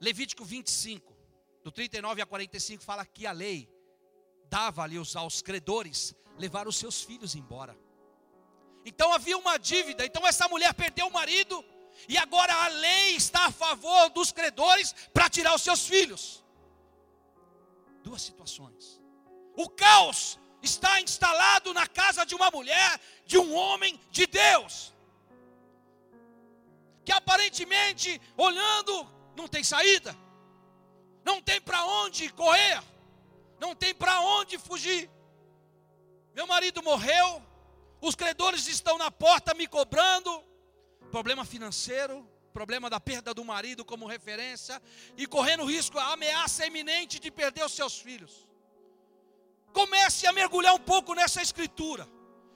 Levítico 0.00 0.44
25, 0.44 1.12
do 1.64 1.72
39 1.72 2.22
a 2.22 2.26
45, 2.26 2.82
fala 2.82 3.04
que 3.04 3.26
a 3.26 3.32
lei 3.32 3.68
dava 4.48 4.82
ali 4.82 4.96
aos 4.96 5.42
credores 5.42 6.14
levar 6.36 6.68
os 6.68 6.76
seus 6.76 7.02
filhos 7.02 7.34
embora. 7.34 7.76
Então 8.84 9.12
havia 9.12 9.36
uma 9.36 9.58
dívida, 9.58 10.06
então 10.06 10.26
essa 10.26 10.48
mulher 10.48 10.72
perdeu 10.72 11.08
o 11.08 11.12
marido, 11.12 11.64
e 12.06 12.16
agora 12.16 12.54
a 12.54 12.68
lei 12.68 13.16
está 13.16 13.46
a 13.46 13.50
favor 13.50 14.10
dos 14.10 14.30
credores 14.30 14.94
para 15.12 15.28
tirar 15.28 15.54
os 15.54 15.62
seus 15.62 15.86
filhos. 15.86 16.44
Duas 18.02 18.22
situações. 18.22 19.00
O 19.56 19.68
caos 19.68 20.38
está 20.62 21.00
instalado 21.00 21.72
na 21.74 21.86
casa 21.86 22.24
de 22.24 22.34
uma 22.34 22.50
mulher, 22.50 23.00
de 23.24 23.38
um 23.38 23.54
homem 23.54 24.00
de 24.10 24.26
Deus, 24.26 24.94
que 27.04 27.12
aparentemente, 27.12 28.20
olhando, 28.36 29.08
não 29.36 29.48
tem 29.48 29.64
saída, 29.64 30.16
não 31.24 31.40
tem 31.40 31.60
para 31.60 31.84
onde 31.84 32.28
correr, 32.30 32.82
não 33.58 33.74
tem 33.74 33.94
para 33.94 34.20
onde 34.20 34.58
fugir. 34.58 35.10
Meu 36.34 36.46
marido 36.46 36.82
morreu, 36.82 37.42
os 38.00 38.14
credores 38.14 38.66
estão 38.68 38.96
na 38.96 39.10
porta 39.10 39.54
me 39.54 39.66
cobrando, 39.66 40.44
problema 41.08 41.44
financeiro, 41.44 42.26
problema 42.52 42.90
da 42.90 43.00
perda 43.00 43.32
do 43.32 43.44
marido 43.44 43.84
como 43.84 44.06
referência 44.06 44.80
e 45.16 45.26
correndo 45.26 45.64
risco, 45.64 45.98
a 45.98 46.12
ameaça 46.12 46.66
iminente 46.66 47.18
de 47.18 47.30
perder 47.30 47.64
os 47.64 47.72
seus 47.72 47.98
filhos. 47.98 48.48
Comece 49.72 50.26
a 50.26 50.32
mergulhar 50.32 50.74
um 50.74 50.78
pouco 50.78 51.14
nessa 51.14 51.40
escritura. 51.40 52.08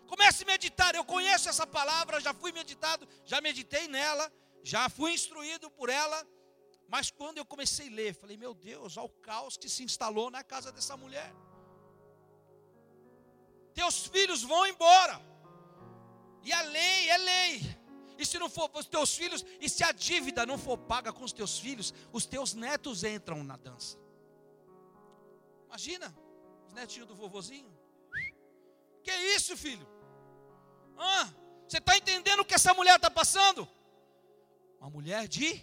Comece 0.06 0.42
a 0.44 0.46
meditar. 0.46 0.94
Eu 0.94 1.04
conheço 1.04 1.48
essa 1.48 1.66
palavra, 1.66 2.20
já 2.20 2.34
fui 2.34 2.52
meditado, 2.52 3.08
já 3.24 3.40
meditei 3.40 3.86
nela, 3.88 4.30
já 4.62 4.88
fui 4.88 5.12
instruído 5.12 5.70
por 5.70 5.88
ela. 5.88 6.26
Mas 6.88 7.10
quando 7.10 7.38
eu 7.38 7.44
comecei 7.44 7.88
a 7.88 7.94
ler, 7.98 8.14
falei: 8.14 8.36
Meu 8.36 8.54
Deus, 8.54 8.96
olha 8.96 9.06
o 9.06 9.08
caos 9.08 9.56
que 9.56 9.68
se 9.68 9.82
instalou 9.82 10.30
na 10.30 10.42
casa 10.42 10.70
dessa 10.70 10.96
mulher. 10.96 11.32
Teus 13.72 14.06
filhos 14.06 14.42
vão 14.42 14.66
embora. 14.66 15.20
E 16.42 16.52
a 16.52 16.62
lei 16.62 17.08
é 17.08 17.18
lei. 17.18 17.81
E 18.22 18.24
se 18.24 18.38
não 18.38 18.48
for 18.48 18.68
para 18.68 18.78
os 18.78 18.86
teus 18.86 19.16
filhos, 19.16 19.44
e 19.60 19.68
se 19.68 19.82
a 19.82 19.90
dívida 19.90 20.46
não 20.46 20.56
for 20.56 20.78
paga 20.78 21.12
com 21.12 21.24
os 21.24 21.32
teus 21.32 21.58
filhos, 21.58 21.92
os 22.12 22.24
teus 22.24 22.54
netos 22.54 23.02
entram 23.02 23.42
na 23.42 23.56
dança. 23.56 23.98
Imagina, 25.66 26.14
os 26.68 26.72
netinhos 26.72 27.08
do 27.08 27.16
vovozinho. 27.16 27.76
Que 29.02 29.10
isso, 29.10 29.56
filho? 29.56 29.84
Ah, 30.96 31.28
você 31.66 31.78
está 31.78 31.96
entendendo 31.96 32.40
o 32.40 32.44
que 32.44 32.54
essa 32.54 32.72
mulher 32.72 32.94
está 32.94 33.10
passando? 33.10 33.68
Uma 34.78 34.88
mulher 34.88 35.26
de 35.26 35.60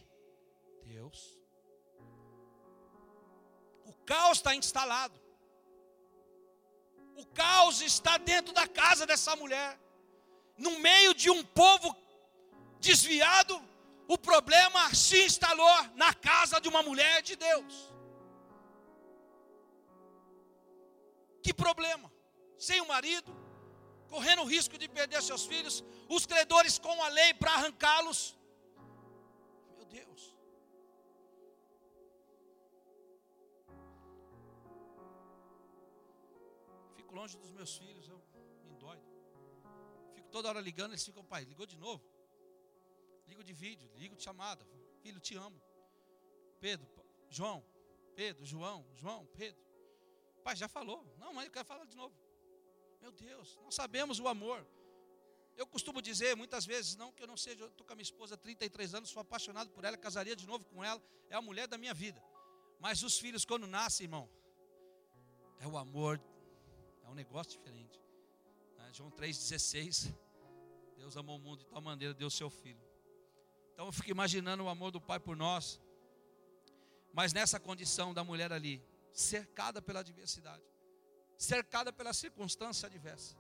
Deus. 0.84 1.42
O 3.86 3.94
caos 4.06 4.40
está 4.40 4.54
instalado. 4.54 5.18
O 7.16 7.26
caos 7.28 7.80
está 7.80 8.18
dentro 8.18 8.54
da 8.54 8.68
casa 8.68 9.06
dessa 9.06 9.34
mulher. 9.38 9.80
No 10.58 10.78
meio 10.80 11.14
de 11.14 11.30
um 11.30 11.42
povo 11.42 11.96
desviado, 12.80 13.56
o 14.08 14.18
problema 14.18 14.94
se 14.94 15.18
instalou 15.26 15.78
na 15.96 16.14
casa 16.14 16.60
de 16.60 16.68
uma 16.68 16.82
mulher 16.82 17.22
de 17.22 17.36
Deus. 17.36 17.74
Que 21.44 21.54
problema? 21.54 22.12
Sem 22.58 22.82
o 22.82 22.88
marido, 22.88 23.32
correndo 24.10 24.42
o 24.42 24.46
risco 24.56 24.78
de 24.78 24.88
perder 24.88 25.22
seus 25.22 25.46
filhos, 25.46 25.84
os 26.10 26.26
credores 26.26 26.78
com 26.80 26.96
a 27.04 27.10
lei 27.10 27.34
para 27.34 27.52
arrancá-los. 27.54 28.38
Meu 29.78 29.86
Deus. 29.86 30.36
Fico 36.96 37.14
longe 37.16 37.38
dos 37.38 37.52
meus 37.52 37.78
filhos, 37.78 38.08
eu 38.08 38.20
me 38.66 38.76
dói. 38.76 39.00
Fico 40.16 40.30
toda 40.30 40.50
hora 40.50 40.60
ligando, 40.60 40.92
eles 40.92 41.06
ficam, 41.06 41.24
pai, 41.24 41.44
ligou 41.44 41.66
de 41.66 41.78
novo. 41.78 42.04
Ligo 43.30 43.44
de 43.44 43.54
vídeo, 43.54 43.90
ligo 43.96 44.16
de 44.16 44.24
chamada. 44.24 44.66
Filho, 45.02 45.20
te 45.20 45.36
amo. 45.36 45.62
Pedro, 46.60 46.88
João, 47.30 47.64
Pedro, 48.16 48.46
João, 48.46 48.86
João, 48.96 49.26
Pedro. 49.28 49.62
Pai, 50.44 50.56
já 50.56 50.68
falou. 50.68 51.06
Não, 51.18 51.32
mas 51.34 51.46
eu 51.46 51.52
quero 51.52 51.66
falar 51.66 51.86
de 51.86 51.96
novo. 51.96 52.16
Meu 53.02 53.12
Deus, 53.12 53.56
nós 53.64 53.76
sabemos 53.76 54.20
o 54.20 54.28
amor. 54.28 54.66
Eu 55.56 55.68
costumo 55.68 56.02
dizer 56.02 56.36
muitas 56.36 56.66
vezes, 56.66 56.96
não 56.96 57.12
que 57.12 57.22
eu 57.22 57.28
não 57.28 57.38
seja, 57.38 57.64
eu 57.64 57.68
estou 57.68 57.86
com 57.86 57.94
a 57.94 57.96
minha 57.96 58.04
esposa 58.04 58.36
há 58.36 58.38
33 58.38 58.96
anos, 58.96 59.10
sou 59.10 59.22
apaixonado 59.22 59.70
por 59.70 59.84
ela, 59.84 59.98
casaria 59.98 60.36
de 60.36 60.48
novo 60.48 60.66
com 60.66 60.84
ela, 60.84 61.02
é 61.30 61.36
a 61.36 61.42
mulher 61.42 61.68
da 61.68 61.78
minha 61.78 61.94
vida. 61.94 62.24
Mas 62.80 63.04
os 63.04 63.20
filhos, 63.20 63.46
quando 63.46 63.68
nascem, 63.68 64.06
irmão, 64.06 64.30
é 65.60 65.68
o 65.68 65.78
amor, 65.78 66.20
é 67.04 67.10
um 67.10 67.14
negócio 67.14 67.52
diferente. 67.52 68.02
Né? 68.78 68.90
João 68.94 69.12
3,16, 69.12 70.16
Deus 70.96 71.18
amou 71.18 71.38
o 71.38 71.40
mundo 71.40 71.60
de 71.60 71.66
tal 71.68 71.82
maneira, 71.82 72.14
deu 72.14 72.30
seu 72.30 72.50
filho. 72.50 72.89
Então 73.80 73.88
eu 73.88 73.94
fico 73.94 74.12
imaginando 74.12 74.66
o 74.66 74.68
amor 74.68 74.92
do 74.92 75.00
Pai 75.00 75.22
por 75.22 75.38
nós, 75.38 75.80
mas 77.14 77.32
nessa 77.32 77.58
condição 77.58 78.14
da 78.14 78.26
mulher 78.26 78.52
ali, 78.52 78.84
cercada 79.14 79.82
pela 79.82 80.02
adversidade, 80.02 80.62
cercada 81.38 81.94
pela 81.94 82.12
circunstância 82.12 82.88
adversa, 82.88 83.38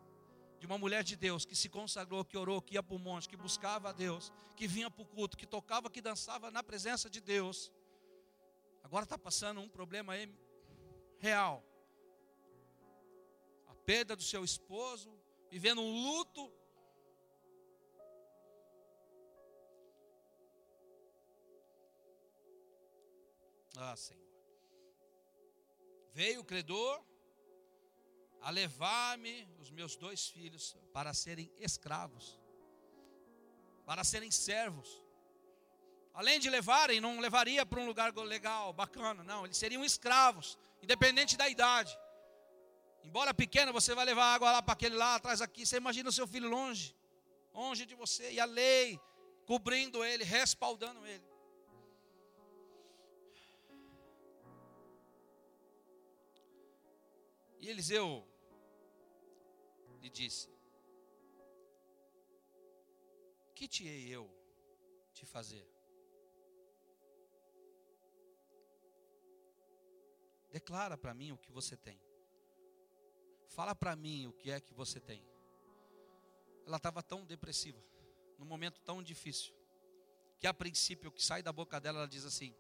de 0.58 0.65
uma 0.65 0.78
mulher 0.78 1.04
de 1.04 1.17
Deus 1.17 1.43
que 1.43 1.58
se 1.58 1.67
consagrou, 1.67 2.23
que 2.23 2.38
orou, 2.38 2.62
que 2.62 2.75
ia 2.75 2.82
para 2.82 2.95
o 2.95 2.97
monte, 2.97 3.28
que 3.28 3.36
buscava 3.36 3.89
a 3.89 3.91
Deus, 3.91 4.32
que 4.56 4.65
vinha 4.65 4.89
para 4.89 5.04
o 5.04 5.06
culto, 5.06 5.36
que 5.36 5.45
tocava, 5.45 5.89
que 5.89 5.99
dançava 5.99 6.49
na 6.49 6.63
presença 6.63 7.10
de 7.10 7.19
Deus. 7.19 7.69
Agora 8.82 9.04
está 9.04 9.17
passando 9.17 9.60
um 9.60 9.67
problema 9.67 10.13
aí 10.13 10.34
real. 11.17 11.62
A 13.67 13.75
perda 13.75 14.15
do 14.15 14.23
seu 14.23 14.45
esposo, 14.45 15.12
vivendo 15.52 15.82
um 15.82 15.91
luto. 15.91 16.49
Ah, 23.82 23.96
Senhor. 23.96 24.22
Veio 26.13 26.42
o 26.42 26.44
credor 26.44 27.02
a 28.42 28.50
levar-me 28.50 29.48
os 29.58 29.72
meus 29.72 29.96
dois 29.96 30.28
filhos 30.28 30.76
para 30.92 31.13
serem 31.13 31.50
escravos, 31.58 32.38
para 33.86 34.04
serem 34.04 34.30
servos. 34.32 35.02
Além 36.13 36.42
de 36.42 36.50
levarem, 36.50 37.00
não 37.00 37.22
levaria 37.22 37.65
para 37.65 37.80
um 37.80 37.86
lugar 37.86 38.13
legal, 38.18 38.74
bacana, 38.74 39.24
não, 39.24 39.46
eles 39.46 39.56
seriam 39.56 39.86
escravos, 39.86 40.58
independente 40.82 41.38
da 41.38 41.48
idade. 41.48 41.98
Embora 43.02 43.34
pequeno, 43.34 43.72
você 43.72 43.96
vai 43.96 44.04
levar 44.04 44.34
água 44.34 44.52
lá 44.52 44.62
para 44.62 44.74
aquele 44.74 44.98
lá 44.98 45.15
atrás 45.15 45.42
aqui. 45.42 45.65
Você 45.65 45.78
imagina 45.78 46.10
o 46.10 46.12
seu 46.12 46.28
filho 46.28 46.50
longe, 46.50 46.94
longe 47.54 47.86
de 47.86 47.96
você, 47.96 48.34
e 48.34 48.39
a 48.42 48.46
lei 48.46 49.00
cobrindo 49.46 50.04
ele, 50.04 50.26
respaldando 50.26 51.06
ele. 51.06 51.29
E 57.69 57.71
Eliseu 57.71 58.27
lhe 60.01 60.10
disse: 60.10 60.49
Que 63.53 63.67
te 63.67 63.88
hei 63.88 64.10
eu 64.10 64.27
te 65.13 65.23
fazer? 65.23 65.69
Declara 70.51 70.97
para 70.97 71.13
mim 71.13 71.32
o 71.32 71.38
que 71.38 71.51
você 71.51 71.77
tem. 71.77 72.01
Fala 73.49 73.75
para 73.75 73.95
mim 73.95 74.25
o 74.25 74.34
que 74.34 74.49
é 74.49 74.60
que 74.60 74.73
você 74.73 74.99
tem. 74.99 75.23
Ela 76.65 76.77
estava 76.77 77.03
tão 77.03 77.23
depressiva, 77.23 77.79
num 78.39 78.47
momento 78.47 78.82
tão 78.82 79.03
difícil, 79.03 79.53
que 80.39 80.47
a 80.47 80.53
princípio 80.55 81.10
o 81.10 81.13
que 81.13 81.23
sai 81.23 81.43
da 81.43 81.53
boca 81.53 81.79
dela, 81.79 81.99
ela 81.99 82.08
diz 82.08 82.25
assim: 82.25 82.51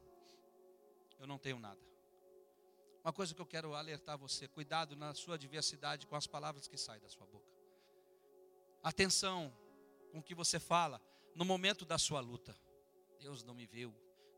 Eu 1.17 1.25
não 1.25 1.39
tenho 1.39 1.57
nada. 1.57 1.88
Uma 3.09 3.13
coisa 3.13 3.33
que 3.33 3.41
eu 3.41 3.45
quero 3.47 3.73
alertar 3.73 4.19
você: 4.19 4.47
cuidado 4.47 4.95
na 4.95 5.15
sua 5.15 5.33
adversidade 5.33 6.05
com 6.05 6.15
as 6.15 6.27
palavras 6.27 6.67
que 6.67 6.77
saem 6.77 7.01
da 7.01 7.09
sua 7.09 7.25
boca. 7.25 7.51
Atenção 8.83 9.51
com 10.11 10.19
o 10.19 10.21
que 10.21 10.35
você 10.35 10.59
fala 10.59 11.01
no 11.33 11.43
momento 11.43 11.85
da 11.85 11.97
sua 11.97 12.19
luta. 12.19 12.55
Deus 13.19 13.43
não 13.43 13.55
me 13.55 13.65
viu, 13.65 13.91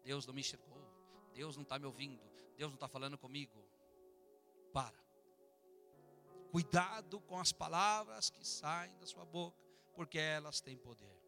Deus 0.05 0.25
não 0.25 0.33
me 0.33 0.39
enxergou, 0.39 0.81
Deus 1.33 1.57
não 1.57 1.63
está 1.63 1.77
me 1.77 1.85
ouvindo, 1.85 2.23
Deus 2.55 2.69
não 2.71 2.75
está 2.75 2.87
falando 2.87 3.17
comigo. 3.17 3.61
Para. 4.71 4.97
Cuidado 6.49 7.19
com 7.19 7.37
as 7.37 7.51
palavras 7.51 8.29
que 8.29 8.47
saem 8.47 8.97
da 8.99 9.05
sua 9.05 9.25
boca, 9.25 9.61
porque 9.93 10.17
elas 10.17 10.61
têm 10.61 10.77
poder. 10.77 11.21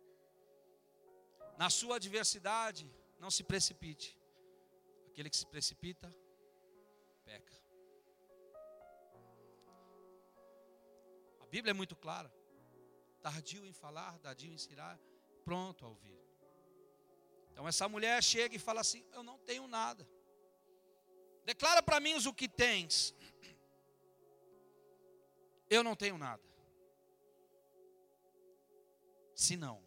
Na 1.58 1.70
sua 1.70 1.98
adversidade, 1.98 2.90
não 3.20 3.30
se 3.30 3.44
precipite. 3.44 4.18
Aquele 5.10 5.30
que 5.30 5.36
se 5.36 5.46
precipita, 5.46 6.10
peca. 7.26 7.54
A 11.40 11.46
Bíblia 11.48 11.72
é 11.72 11.74
muito 11.74 11.96
clara. 11.96 12.32
Tardio 13.22 13.66
em 13.66 13.74
falar, 13.74 14.18
tardio 14.20 14.52
em 14.52 14.56
ensinar, 14.56 15.00
pronto 15.44 15.86
a 15.86 15.90
ouvir. 15.90 16.20
Então 17.52 17.68
essa 17.68 17.88
mulher 17.88 18.22
chega 18.24 18.56
e 18.56 18.60
fala 18.60 18.82
assim: 18.82 19.06
Eu 19.14 19.24
não 19.24 19.38
tenho 19.40 19.68
nada. 19.68 20.08
Declara 21.46 21.82
para 21.84 22.00
mim 22.00 22.16
o 22.16 22.34
que 22.34 22.48
tens. 22.48 23.14
Eu 25.70 25.84
não 25.84 25.96
tenho 25.96 26.18
nada. 26.18 26.44
Se 29.36 29.58
não, 29.58 29.84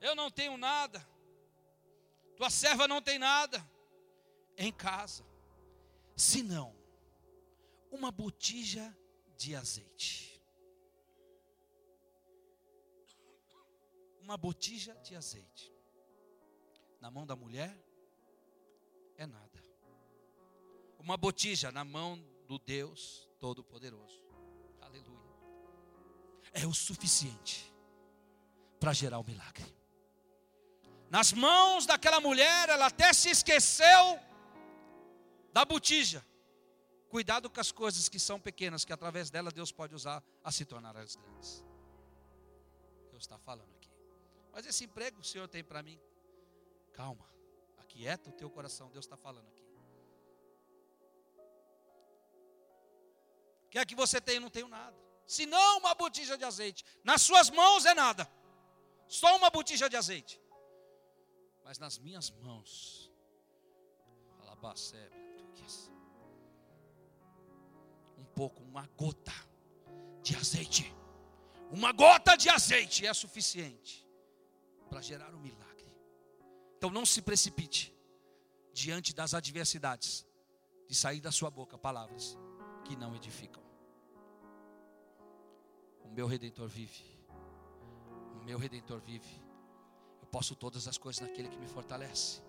eu 0.00 0.14
não 0.14 0.30
tenho 0.30 0.56
nada 0.56 1.15
tua 2.36 2.50
serva 2.50 2.86
não 2.86 3.00
tem 3.00 3.18
nada 3.18 3.66
em 4.56 4.72
casa, 4.72 5.24
senão 6.14 6.76
uma 7.90 8.10
botija 8.10 8.96
de 9.36 9.54
azeite. 9.54 10.40
Uma 14.20 14.36
botija 14.36 14.94
de 14.96 15.14
azeite. 15.14 15.72
Na 17.00 17.10
mão 17.10 17.26
da 17.26 17.36
mulher 17.36 17.76
é 19.16 19.26
nada. 19.26 19.64
Uma 20.98 21.16
botija 21.16 21.70
na 21.70 21.84
mão 21.84 22.18
do 22.46 22.58
Deus 22.58 23.28
Todo-Poderoso. 23.38 24.22
Aleluia. 24.80 25.16
É 26.52 26.66
o 26.66 26.74
suficiente 26.74 27.72
para 28.80 28.92
gerar 28.92 29.18
o 29.18 29.24
milagre. 29.24 29.64
Nas 31.08 31.32
mãos 31.32 31.86
daquela 31.86 32.20
mulher, 32.20 32.68
ela 32.68 32.86
até 32.86 33.12
se 33.12 33.30
esqueceu 33.30 34.20
da 35.52 35.64
botija. 35.64 36.24
Cuidado 37.08 37.48
com 37.48 37.60
as 37.60 37.70
coisas 37.70 38.08
que 38.08 38.18
são 38.18 38.40
pequenas, 38.40 38.84
que 38.84 38.92
através 38.92 39.30
dela 39.30 39.50
Deus 39.50 39.70
pode 39.70 39.94
usar 39.94 40.22
a 40.42 40.50
se 40.50 40.64
tornar 40.64 40.96
as 40.96 41.14
grandes. 41.14 41.64
Deus 43.10 43.22
está 43.22 43.38
falando 43.38 43.72
aqui. 43.76 43.90
Mas 44.52 44.66
esse 44.66 44.84
emprego 44.84 45.20
o 45.20 45.24
Senhor 45.24 45.46
tem 45.48 45.62
para 45.62 45.82
mim. 45.82 46.00
Calma, 46.92 47.26
aquieta 47.78 48.30
o 48.30 48.32
teu 48.32 48.50
coração, 48.50 48.90
Deus 48.90 49.04
está 49.04 49.16
falando 49.16 49.46
aqui. 49.48 49.64
O 53.66 53.68
que 53.70 53.78
é 53.78 53.84
que 53.84 53.94
você 53.94 54.20
tem? 54.20 54.36
Eu 54.36 54.40
não 54.40 54.50
tenho 54.50 54.68
nada. 54.68 54.96
Se 55.26 55.44
não 55.44 55.78
uma 55.78 55.94
botija 55.94 56.36
de 56.38 56.44
azeite. 56.44 56.84
Nas 57.02 57.22
suas 57.22 57.50
mãos 57.50 57.84
é 57.84 57.94
nada. 57.94 58.30
Só 59.08 59.36
uma 59.36 59.50
botija 59.50 59.88
de 59.88 59.96
azeite. 59.96 60.40
Mas 61.66 61.80
nas 61.80 61.98
minhas 61.98 62.30
mãos, 62.30 63.10
um 68.16 68.24
pouco, 68.24 68.62
uma 68.62 68.86
gota 68.96 69.32
de 70.22 70.36
azeite. 70.36 70.94
Uma 71.72 71.90
gota 71.90 72.36
de 72.36 72.48
azeite 72.48 73.04
é 73.04 73.12
suficiente 73.12 74.08
para 74.88 75.00
gerar 75.00 75.34
um 75.34 75.40
milagre. 75.40 75.92
Então 76.76 76.88
não 76.88 77.04
se 77.04 77.20
precipite 77.20 77.92
diante 78.72 79.12
das 79.12 79.34
adversidades 79.34 80.24
de 80.86 80.94
sair 80.94 81.20
da 81.20 81.32
sua 81.32 81.50
boca 81.50 81.76
palavras 81.76 82.38
que 82.84 82.94
não 82.94 83.16
edificam. 83.16 83.64
O 86.04 86.08
meu 86.10 86.28
redentor 86.28 86.68
vive. 86.68 87.04
O 88.40 88.44
meu 88.44 88.56
redentor 88.56 89.00
vive. 89.00 89.45
Eu 90.26 90.30
posso 90.30 90.56
todas 90.56 90.88
as 90.88 90.98
coisas 90.98 91.22
naquele 91.22 91.48
que 91.48 91.56
me 91.56 91.68
fortalece. 91.68 92.42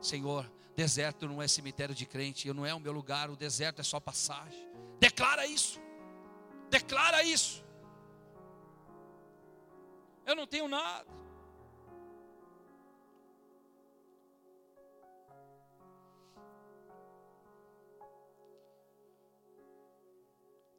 Senhor, 0.00 0.48
deserto 0.76 1.26
não 1.26 1.42
é 1.42 1.48
cemitério 1.48 1.92
de 1.92 2.06
crente, 2.06 2.52
não 2.52 2.64
é 2.64 2.72
o 2.72 2.78
meu 2.78 2.92
lugar, 2.92 3.28
o 3.28 3.34
deserto 3.34 3.80
é 3.80 3.82
só 3.82 3.98
passagem. 3.98 4.64
Declara 5.00 5.44
isso. 5.44 5.80
Declara 6.70 7.24
isso. 7.24 7.64
Eu 10.24 10.36
não 10.36 10.46
tenho 10.46 10.68
nada. 10.68 11.04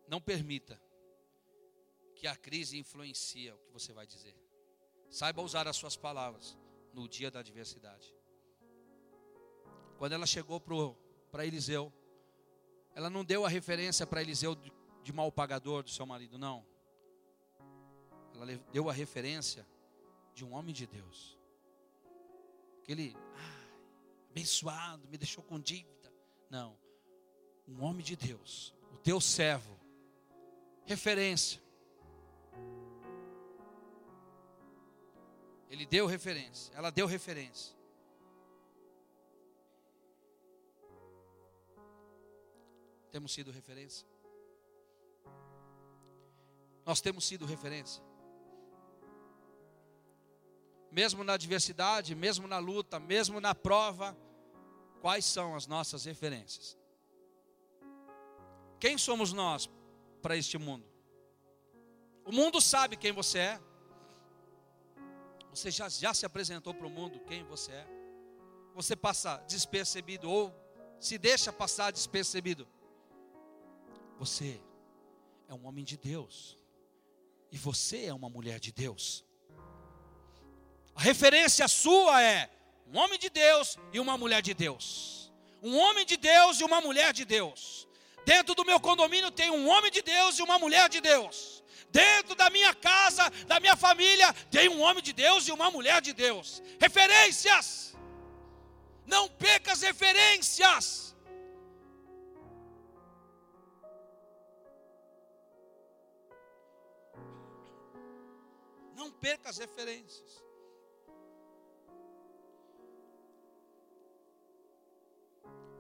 Não 0.08 0.22
permita 0.22 0.82
que 2.16 2.26
a 2.26 2.38
crise 2.38 2.80
influencie 2.80 3.52
o 3.52 3.58
que 3.58 3.74
você 3.74 3.92
vai 3.92 4.08
dizer. 4.08 4.47
Saiba 5.10 5.42
usar 5.42 5.68
as 5.68 5.76
suas 5.76 5.96
palavras 5.96 6.58
no 6.94 7.08
dia 7.08 7.32
da 7.32 7.40
adversidade. 7.40 8.14
Quando 9.98 10.14
ela 10.14 10.26
chegou 10.26 10.62
para 11.32 11.46
Eliseu, 11.46 11.92
ela 12.94 13.10
não 13.10 13.24
deu 13.24 13.46
a 13.46 13.50
referência 13.50 14.06
para 14.06 14.22
Eliseu 14.22 14.56
de, 14.56 14.72
de 15.04 15.14
mal 15.14 15.32
pagador 15.32 15.84
do 15.84 15.90
seu 15.90 16.06
marido, 16.06 16.38
não. 16.38 16.66
Ela 18.34 18.46
deu 18.72 18.90
a 18.90 18.94
referência 18.94 19.66
de 20.34 20.46
um 20.46 20.54
homem 20.54 20.74
de 20.74 20.86
Deus. 20.86 21.38
Aquele 22.84 23.16
ah, 23.36 24.30
abençoado, 24.30 25.08
me 25.10 25.18
deixou 25.18 25.44
com 25.44 25.60
dívida. 25.60 26.14
Não. 26.50 26.78
Um 27.68 27.84
homem 27.84 28.04
de 28.04 28.16
Deus, 28.16 28.74
o 28.94 28.98
teu 28.98 29.20
servo, 29.20 29.78
referência. 30.86 31.62
Ele 35.70 35.86
deu 35.86 36.06
referência, 36.06 36.74
ela 36.76 36.90
deu 36.90 37.06
referência. 37.06 37.76
Temos 43.12 43.34
sido 43.34 43.52
referência. 43.52 44.08
Nós 46.86 47.02
temos 47.02 47.26
sido 47.26 47.46
referência. 47.46 48.04
Mesmo 50.92 51.24
na 51.24 51.34
adversidade, 51.34 52.16
mesmo 52.16 52.48
na 52.48 52.60
luta, 52.60 53.00
mesmo 53.00 53.42
na 53.42 53.54
prova, 53.54 54.18
quais 55.02 55.26
são 55.26 55.56
as 55.56 55.68
nossas 55.68 56.06
referências? 56.06 56.78
Quem 58.80 58.98
somos 58.98 59.34
nós 59.34 59.70
para 60.22 60.38
este 60.38 60.58
mundo. 60.58 60.86
O 62.26 62.32
mundo 62.32 62.60
sabe 62.60 62.98
quem 62.98 63.12
você 63.12 63.40
é. 63.40 63.62
Você 65.58 65.72
já, 65.72 65.90
já 65.90 66.14
se 66.14 66.24
apresentou 66.24 66.72
para 66.72 66.86
o 66.86 66.90
mundo 66.90 67.20
quem 67.22 67.44
você 67.44 67.72
é. 67.72 67.88
Você 68.76 68.96
passa 68.96 69.38
despercebido 69.48 70.30
ou 70.30 70.54
se 71.00 71.18
deixa 71.18 71.52
passar 71.52 71.92
despercebido. 71.92 72.68
Você 74.20 74.62
é 75.50 75.54
um 75.56 75.66
homem 75.66 75.84
de 75.84 75.98
Deus. 75.98 76.56
E 77.52 77.58
você 77.58 78.06
é 78.06 78.14
uma 78.14 78.30
mulher 78.30 78.60
de 78.60 78.72
Deus. 78.72 79.26
A 80.94 81.02
referência 81.02 81.68
sua 81.68 82.22
é 82.22 82.52
um 82.86 82.96
homem 83.00 83.18
de 83.18 83.30
Deus 83.32 83.80
e 83.92 84.00
uma 84.00 84.16
mulher 84.16 84.44
de 84.44 84.54
Deus. 84.54 85.34
Um 85.64 85.76
homem 85.76 86.06
de 86.06 86.18
Deus 86.18 86.60
e 86.60 86.64
uma 86.64 86.80
mulher 86.82 87.12
de 87.14 87.26
Deus. 87.26 87.88
Dentro 88.24 88.54
do 88.54 88.64
meu 88.64 88.80
condomínio 88.80 89.32
tem 89.32 89.50
um 89.50 89.68
homem 89.68 89.90
de 89.90 90.04
Deus 90.04 90.38
e 90.38 90.44
uma 90.44 90.60
mulher 90.60 90.88
de 90.88 91.02
Deus. 91.02 91.57
Dentro 91.90 92.36
da 92.36 92.50
minha 92.50 92.74
casa, 92.74 93.30
da 93.48 93.60
minha 93.60 93.76
família, 93.76 94.34
tem 94.52 94.70
um 94.70 94.82
homem 94.82 95.02
de 95.02 95.14
Deus 95.14 95.48
e 95.48 95.52
uma 95.52 95.72
mulher 95.72 96.02
de 96.02 96.14
Deus. 96.14 96.62
Referências. 96.80 97.96
Não 99.06 99.28
perca 99.30 99.72
as 99.72 99.82
referências. 99.82 101.16
Não 108.96 109.12
perca 109.12 109.50
as 109.50 109.58
referências. 109.58 110.44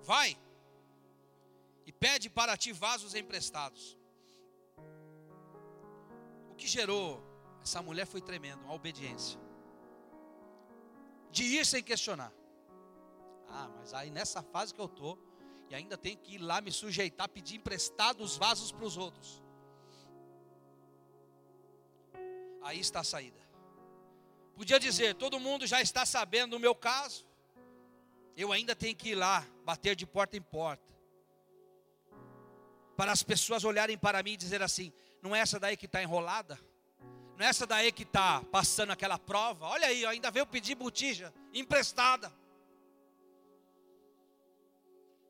Vai 0.03 0.37
pede 1.99 2.29
para 2.29 2.55
ti 2.55 2.71
vasos 2.71 3.13
emprestados. 3.15 3.97
O 6.57 6.59
que 6.59 6.67
gerou 6.67 7.23
essa 7.61 7.83
mulher 7.83 8.07
foi 8.07 8.19
tremendo, 8.19 8.65
a 8.65 8.73
obediência. 8.73 9.39
De 11.29 11.43
ir 11.43 11.63
sem 11.67 11.83
questionar. 11.83 12.33
Ah, 13.47 13.69
mas 13.77 13.93
aí 13.93 14.09
nessa 14.09 14.41
fase 14.41 14.73
que 14.73 14.81
eu 14.81 14.87
estou, 14.87 15.19
e 15.69 15.75
ainda 15.75 15.95
tenho 15.95 16.17
que 16.17 16.33
ir 16.33 16.39
lá 16.39 16.59
me 16.59 16.71
sujeitar, 16.71 17.29
pedir 17.29 17.57
emprestado 17.57 18.23
os 18.23 18.37
vasos 18.37 18.71
para 18.71 18.85
os 18.85 18.97
outros. 18.97 19.43
Aí 22.63 22.79
está 22.79 23.01
a 23.01 23.03
saída. 23.03 23.39
Podia 24.55 24.79
dizer, 24.79 25.13
todo 25.13 25.39
mundo 25.39 25.67
já 25.67 25.79
está 25.79 26.07
sabendo 26.07 26.55
do 26.55 26.59
meu 26.59 26.73
caso. 26.73 27.23
Eu 28.35 28.51
ainda 28.51 28.75
tenho 28.75 28.95
que 28.95 29.09
ir 29.09 29.15
lá, 29.15 29.45
bater 29.63 29.95
de 29.95 30.07
porta 30.07 30.35
em 30.35 30.41
porta 30.41 30.97
para 32.97 33.11
as 33.11 33.21
pessoas 33.21 33.63
olharem 33.63 33.95
para 33.95 34.23
mim 34.23 34.31
e 34.31 34.37
dizer 34.37 34.63
assim: 34.63 34.91
não 35.21 35.35
é 35.35 35.39
essa 35.39 35.59
daí 35.59 35.75
que 35.75 35.85
está 35.85 36.01
enrolada? 36.01 36.59
Não 37.37 37.45
é 37.45 37.49
essa 37.49 37.67
daí 37.67 37.91
que 37.91 38.03
está 38.03 38.43
passando 38.51 38.91
aquela 38.91 39.19
prova? 39.19 39.67
Olha 39.67 39.87
aí, 39.87 40.05
ainda 40.05 40.31
veio 40.31 40.45
pedir 40.47 40.75
botija 40.75 41.33
emprestada. 41.53 42.33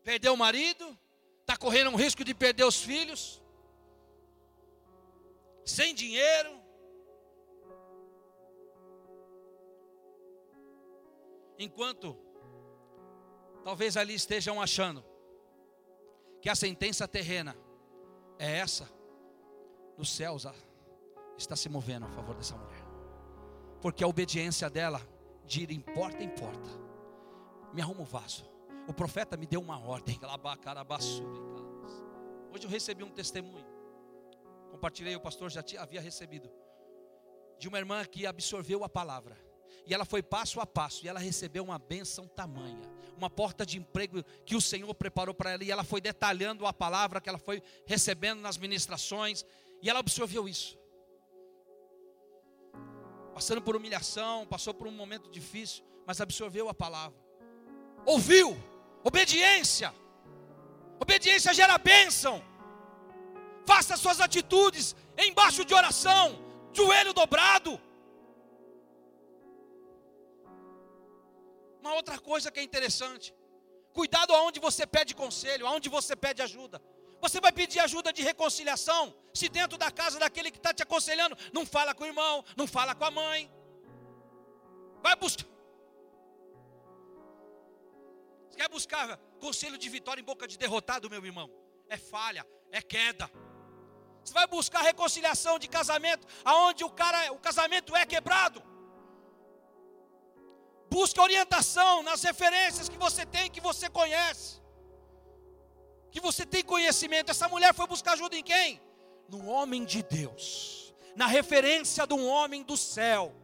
Perdeu 0.04 0.34
o 0.34 0.38
marido, 0.38 0.98
está 1.42 1.58
correndo 1.58 1.90
um 1.90 1.96
risco 1.96 2.24
de 2.24 2.34
perder 2.34 2.64
os 2.64 2.82
filhos, 2.82 3.44
sem 5.66 5.94
dinheiro. 5.94 6.58
Enquanto 11.60 12.18
talvez 13.66 13.98
ali 13.98 14.14
estejam 14.14 14.62
achando 14.62 15.04
que 16.42 16.50
a 16.50 16.56
sentença 16.56 17.06
terrena 17.06 17.54
é 18.40 18.60
essa, 18.60 18.90
nos 19.98 20.10
céus 20.10 20.46
está 21.38 21.56
se 21.56 21.68
movendo 21.70 22.06
a 22.06 22.10
favor 22.10 22.36
dessa 22.36 22.56
mulher, 22.56 22.84
porque 23.82 24.04
a 24.04 24.08
obediência 24.08 24.70
dela 24.70 25.02
de 25.48 25.64
ir 25.64 25.72
em 25.72 25.80
porta 25.80 26.24
em 26.24 26.30
porta, 26.30 26.70
me 27.74 27.82
arruma 27.82 28.02
o 28.02 28.06
vaso. 28.06 28.46
O 28.88 28.94
profeta 28.94 29.38
me 29.38 29.48
deu 29.48 29.62
uma 29.62 29.80
ordem, 29.80 30.20
hoje 32.54 32.66
eu 32.66 32.70
recebi 32.70 33.04
um 33.04 33.10
testemunho, 33.10 33.66
compartilhei, 34.70 35.16
o 35.16 35.22
pastor 35.22 35.50
já 35.50 35.64
havia 35.80 36.02
recebido, 36.02 36.50
de 37.58 37.68
uma 37.68 37.78
irmã 37.78 38.04
que 38.06 38.26
absorveu 38.26 38.84
a 38.84 38.90
palavra. 38.90 39.38
E 39.86 39.94
ela 39.94 40.04
foi 40.04 40.22
passo 40.22 40.60
a 40.60 40.66
passo, 40.66 41.06
e 41.06 41.08
ela 41.08 41.20
recebeu 41.20 41.64
uma 41.64 41.80
bênção 41.80 42.28
tamanha, 42.28 42.90
uma 43.16 43.30
porta 43.30 43.66
de 43.66 43.78
emprego 43.78 44.22
que 44.46 44.56
o 44.56 44.62
Senhor 44.62 44.94
preparou 44.94 45.34
para 45.34 45.52
ela, 45.52 45.64
e 45.64 45.72
ela 45.72 45.84
foi 45.84 46.02
detalhando 46.02 46.66
a 46.66 46.74
palavra 46.74 47.22
que 47.22 47.30
ela 47.30 47.40
foi 47.40 47.64
recebendo 47.86 48.42
nas 48.42 48.58
ministrações, 48.58 49.46
e 49.82 49.90
ela 49.90 50.00
absorveu 50.00 50.48
isso. 50.48 50.78
passando 53.38 53.62
por 53.62 53.76
humilhação, 53.76 54.48
passou 54.48 54.74
por 54.74 54.88
um 54.88 54.92
momento 54.92 55.30
difícil, 55.30 55.86
mas 56.08 56.20
absorveu 56.20 56.70
a 56.70 56.74
palavra. 56.74 57.20
Ouviu, 58.04 58.58
obediência. 59.04 59.94
Obediência 61.00 61.54
gera 61.54 61.78
bênção. 61.78 62.36
Faça 63.64 63.96
suas 63.96 64.20
atitudes 64.20 64.96
embaixo 65.28 65.64
de 65.64 65.74
oração, 65.82 66.26
joelho 66.74 67.14
dobrado. 67.14 67.80
Uma 71.80 71.94
outra 71.94 72.18
coisa 72.18 72.50
que 72.52 72.60
é 72.60 72.64
interessante: 72.64 73.36
cuidado 73.94 74.34
aonde 74.34 74.60
você 74.60 74.88
pede 74.88 75.14
conselho, 75.14 75.68
aonde 75.68 75.90
você 75.90 76.16
pede 76.16 76.42
ajuda. 76.42 76.82
Você 77.20 77.40
vai 77.42 77.52
pedir 77.52 77.80
ajuda 77.80 78.14
de 78.14 78.22
reconciliação, 78.22 79.16
se 79.34 79.50
dentro 79.50 79.78
da 79.78 79.92
casa 79.92 80.20
daquele 80.20 80.52
que 80.52 80.58
está 80.58 80.74
te 80.74 80.84
aconselhando, 80.84 81.38
não 81.52 81.66
fala 81.66 81.94
com 81.94 82.04
o 82.04 82.08
irmão, 82.08 82.44
não 82.56 82.68
fala 82.68 82.94
com 82.94 83.06
a 83.06 83.12
mãe. 83.12 83.52
Vai 85.02 85.16
buscar. 85.16 85.46
Você 88.50 88.58
quer 88.58 88.70
buscar 88.70 89.18
conselho 89.40 89.78
de 89.78 89.90
vitória 89.90 90.22
em 90.22 90.24
boca 90.24 90.48
de 90.48 90.58
derrotado, 90.58 91.10
meu 91.10 91.24
irmão? 91.24 91.50
É 91.90 91.98
falha, 91.98 92.46
é 92.72 92.82
queda. 92.82 93.30
Você 94.24 94.34
vai 94.34 94.46
buscar 94.46 94.82
reconciliação 94.82 95.58
de 95.58 95.68
casamento, 95.68 96.28
aonde 96.44 96.84
o 96.84 96.90
cara, 96.90 97.32
o 97.32 97.40
casamento 97.40 97.96
é 97.96 98.06
quebrado. 98.06 98.62
Busca 100.90 101.22
orientação 101.22 102.04
nas 102.04 102.24
referências 102.24 102.90
que 102.90 102.98
você 102.98 103.26
tem, 103.26 103.50
que 103.50 103.62
você 103.62 103.90
conhece. 103.90 104.62
Que 106.18 106.22
você 106.22 106.48
tem 106.48 106.64
conhecimento. 106.64 107.30
Essa 107.30 107.48
mulher 107.48 107.76
foi 107.76 107.86
buscar 107.86 108.14
ajuda 108.14 108.36
em 108.36 108.42
quem? 108.42 108.82
No 109.30 109.46
homem 109.46 109.86
de 109.86 110.02
Deus. 110.02 110.92
Na 111.16 111.28
referência 111.28 112.08
de 112.08 112.14
um 112.16 112.28
homem 112.28 112.64
do 112.64 112.76
céu. 112.76 113.36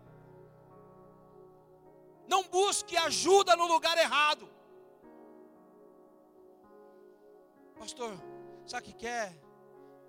Não 2.27 2.41
busque 2.41 2.97
ajuda 2.97 3.55
no 3.55 3.67
lugar 3.67 3.95
errado. 3.95 4.49
Pastor, 7.77 8.11
sabe 8.65 8.87
o 8.87 8.91
que 8.91 8.97
quer? 8.97 9.39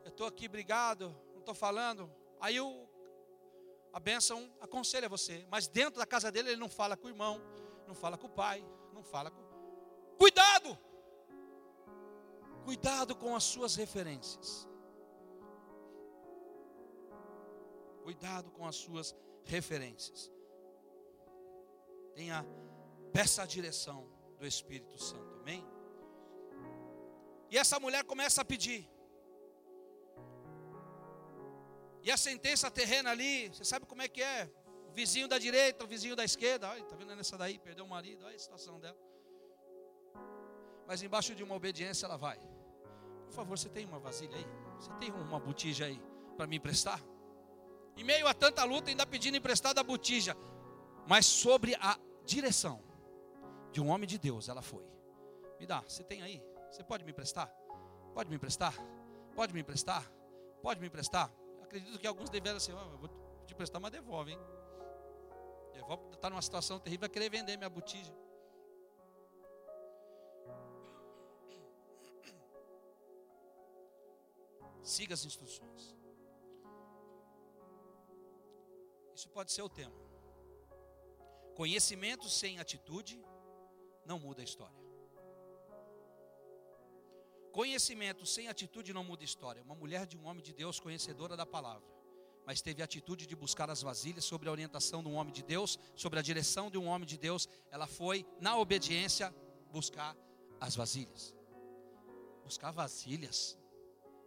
Eu 0.03 0.09
estou 0.09 0.27
aqui, 0.27 0.47
obrigado, 0.47 1.15
não 1.35 1.41
estou 1.41 1.55
falando. 1.55 2.11
Aí 2.41 2.59
o, 2.59 2.89
a 3.93 4.01
bênção 4.01 4.51
aconselha 4.59 5.07
você, 5.07 5.47
mas 5.51 5.69
dentro 5.69 5.99
da 6.01 6.07
casa 6.07 6.33
dele 6.33 6.49
ele 6.49 6.61
não 6.61 6.71
fala 6.71 6.97
com 6.97 7.09
o 7.09 7.11
irmão, 7.11 7.43
não 7.87 7.95
fala 7.95 8.17
com 8.17 8.27
o 8.27 8.31
pai, 8.31 8.65
não 8.95 9.03
fala 9.03 9.31
com. 9.31 9.43
Cuidado! 10.17 10.79
Cuidado 12.65 13.15
com 13.15 13.37
as 13.37 13.45
suas 13.45 13.77
referências. 13.77 14.69
Cuidado 18.03 18.51
com 18.51 18.67
as 18.67 18.77
suas 18.77 19.15
referências. 19.45 20.31
Tenha, 22.15 22.45
peça 23.13 23.43
a 23.43 23.47
direção 23.47 24.09
do 24.39 24.47
Espírito 24.47 24.99
Santo, 24.99 25.41
amém? 25.41 25.65
E 27.51 27.59
essa 27.59 27.79
mulher 27.79 28.05
começa 28.05 28.41
a 28.41 28.45
pedir. 28.45 28.89
E 32.03 32.11
a 32.11 32.17
sentença 32.17 32.71
terrena 32.71 33.11
ali, 33.11 33.49
você 33.49 33.65
sabe 33.65 33.87
como 33.87 34.03
é 34.03 34.09
que 34.09 34.23
é? 34.23 34.51
O 34.89 34.93
vizinho 34.93 35.29
da 35.29 35.39
direita, 35.39 35.85
o 35.85 35.87
vizinho 35.87 36.17
da 36.17 36.25
esquerda, 36.25 36.69
olha, 36.69 36.85
tá 36.85 36.97
vendo 36.97 37.15
nessa 37.17 37.37
daí, 37.37 37.59
perdeu 37.59 37.85
o 37.85 37.89
marido, 37.89 38.25
olha 38.25 38.37
a 38.37 38.39
situação 38.39 38.79
dela. 38.79 38.99
Mas 40.87 41.03
embaixo 41.03 41.35
de 41.35 41.43
uma 41.43 41.55
obediência 41.55 42.07
ela 42.07 42.17
vai. 42.17 42.39
Por 43.35 43.43
favor, 43.43 43.59
você 43.59 43.69
tem 43.69 43.85
uma 43.85 43.99
vasilha 43.99 44.37
aí? 44.37 44.47
Você 44.79 44.93
tem 45.01 45.11
uma 45.11 45.41
botija 45.41 45.87
aí 45.87 46.01
para 46.37 46.47
me 46.47 46.55
emprestar? 46.55 47.03
Em 47.97 48.05
meio 48.05 48.29
a 48.29 48.33
tanta 48.33 48.63
luta, 48.63 48.91
ainda 48.91 49.05
pedindo 49.05 49.37
emprestada 49.37 49.81
a 49.81 49.85
botija, 49.85 50.37
mas 51.05 51.27
sobre 51.27 51.75
a 51.75 51.99
direção 52.25 52.81
de 53.73 53.81
um 53.81 53.89
homem 53.89 54.07
de 54.07 54.19
Deus, 54.19 54.49
ela 54.49 54.63
foi. 54.63 54.85
Me 55.59 55.67
dá, 55.67 55.81
você 55.81 56.05
tem 56.05 56.23
aí? 56.23 56.41
Você 56.71 56.85
pode 56.85 57.03
me 57.03 57.11
emprestar? 57.11 57.53
Pode 58.15 58.31
me 58.31 58.37
emprestar? 58.37 58.73
Pode 59.35 59.53
me 59.53 59.61
emprestar? 59.61 60.09
Pode 60.63 60.81
me 60.81 60.87
emprestar? 60.87 61.29
acredito 61.61 61.99
que 61.99 62.07
alguns 62.07 62.31
deveram 62.31 62.59
assim, 62.59 62.73
oh, 62.73 62.99
vou 62.99 63.11
te 63.47 63.55
prestar, 63.57 63.81
mas 63.81 63.91
devolve, 63.91 64.31
hein? 64.31 64.39
Devolve, 65.73 66.05
está 66.13 66.31
numa 66.31 66.41
situação 66.41 66.79
terrível, 66.79 67.01
vai 67.01 67.09
querer 67.09 67.31
vender 67.31 67.57
minha 67.57 67.69
botija. 67.69 68.15
Siga 74.85 75.15
as 75.15 75.25
instruções. 75.25 75.97
Isso 79.15 79.29
pode 79.31 79.51
ser 79.51 79.63
o 79.63 79.69
tema. 79.69 79.95
Conhecimento 81.55 82.29
sem 82.29 82.59
atitude 82.59 83.25
não 84.05 84.19
muda 84.19 84.43
a 84.43 84.45
história. 84.45 84.85
Conhecimento 87.53 88.27
sem 88.27 88.49
atitude 88.49 88.93
não 88.93 89.05
muda 89.05 89.23
história. 89.23 89.63
Uma 89.63 89.77
mulher 89.77 90.07
de 90.07 90.17
um 90.19 90.27
homem 90.27 90.43
de 90.43 90.53
Deus 90.53 90.81
conhecedora 90.81 91.37
da 91.37 91.47
palavra, 91.47 91.89
mas 92.45 92.61
teve 92.61 92.83
a 92.83 92.85
atitude 92.85 93.27
de 93.27 93.37
buscar 93.37 93.71
as 93.71 93.81
vasilhas 93.81 94.25
sob 94.25 94.47
a 94.49 94.51
orientação 94.51 95.03
de 95.03 95.09
um 95.09 95.15
homem 95.15 95.33
de 95.33 95.43
Deus, 95.43 95.79
sobre 95.95 96.19
a 96.19 96.23
direção 96.23 96.69
de 96.69 96.77
um 96.77 96.87
homem 96.87 97.07
de 97.07 97.17
Deus. 97.17 97.49
Ela 97.71 97.87
foi, 97.87 98.27
na 98.41 98.59
obediência, 98.59 99.33
buscar 99.71 100.17
as 100.61 100.75
vasilhas. 100.75 101.33
Buscar 102.43 102.73
vasilhas. 102.73 103.57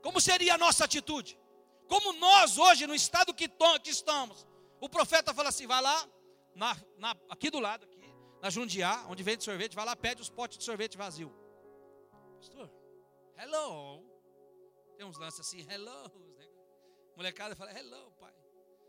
Como 0.07 0.21
seria 0.21 0.53
a 0.53 0.57
nossa 0.57 0.85
atitude? 0.85 1.37
Como 1.85 2.13
nós 2.13 2.57
hoje, 2.57 2.87
no 2.87 2.95
estado 2.95 3.33
que, 3.33 3.49
que 3.83 3.89
estamos, 3.89 4.47
o 4.79 4.87
profeta 4.87 5.33
fala 5.33 5.49
assim: 5.49 5.67
vai 5.67 5.81
lá, 5.81 6.07
na, 6.55 6.77
na, 6.97 7.13
aqui 7.29 7.49
do 7.49 7.59
lado, 7.59 7.83
aqui, 7.83 8.01
na 8.41 8.49
Jundiá, 8.49 9.05
onde 9.09 9.21
vende 9.21 9.43
sorvete, 9.43 9.75
vai 9.75 9.83
lá, 9.83 9.97
pede 9.97 10.21
os 10.21 10.29
potes 10.29 10.59
de 10.59 10.63
sorvete 10.63 10.95
vazio. 10.95 11.29
Pastor, 12.37 12.71
hello. 13.37 14.01
Tem 14.95 15.05
uns 15.05 15.17
lances 15.17 15.41
assim, 15.41 15.67
hello. 15.69 16.09
Molecada 17.17 17.53
fala, 17.53 17.77
hello, 17.77 18.09
pai. 18.11 18.33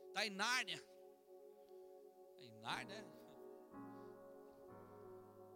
Está 0.07 0.25
em 0.25 0.31
Nárnia. 0.31 0.81
Está 2.31 2.45
em 2.45 2.61
Nárnia. 2.61 3.05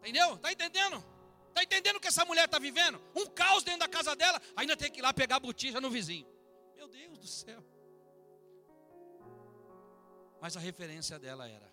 Entendeu? 0.01 0.35
Está 0.35 0.51
entendendo? 0.51 1.22
Está 1.53 1.63
entendendo 1.63 1.97
o 1.97 2.01
que 2.01 2.09
essa 2.09 2.25
mulher 2.25 2.47
está 2.47 2.59
vivendo? 2.59 2.99
Um 3.15 3.27
caos 3.27 3.63
dentro 3.63 3.81
da 3.81 3.89
casa 3.89 4.17
dela, 4.17 4.41
ainda 4.57 4.75
tem 4.75 4.91
que 4.91 5.01
ir 5.01 5.03
lá 5.03 5.13
pegar 5.13 5.37
a 5.37 5.41
botija 5.41 5.83
no 5.83 5.91
vizinho. 5.91 6.27
Meu 6.75 6.89
Deus 6.89 7.19
do 7.19 7.27
céu. 7.27 7.63
Mas 10.41 10.57
a 10.57 10.61
referência 10.61 11.19
dela 11.19 11.47
era 11.47 11.71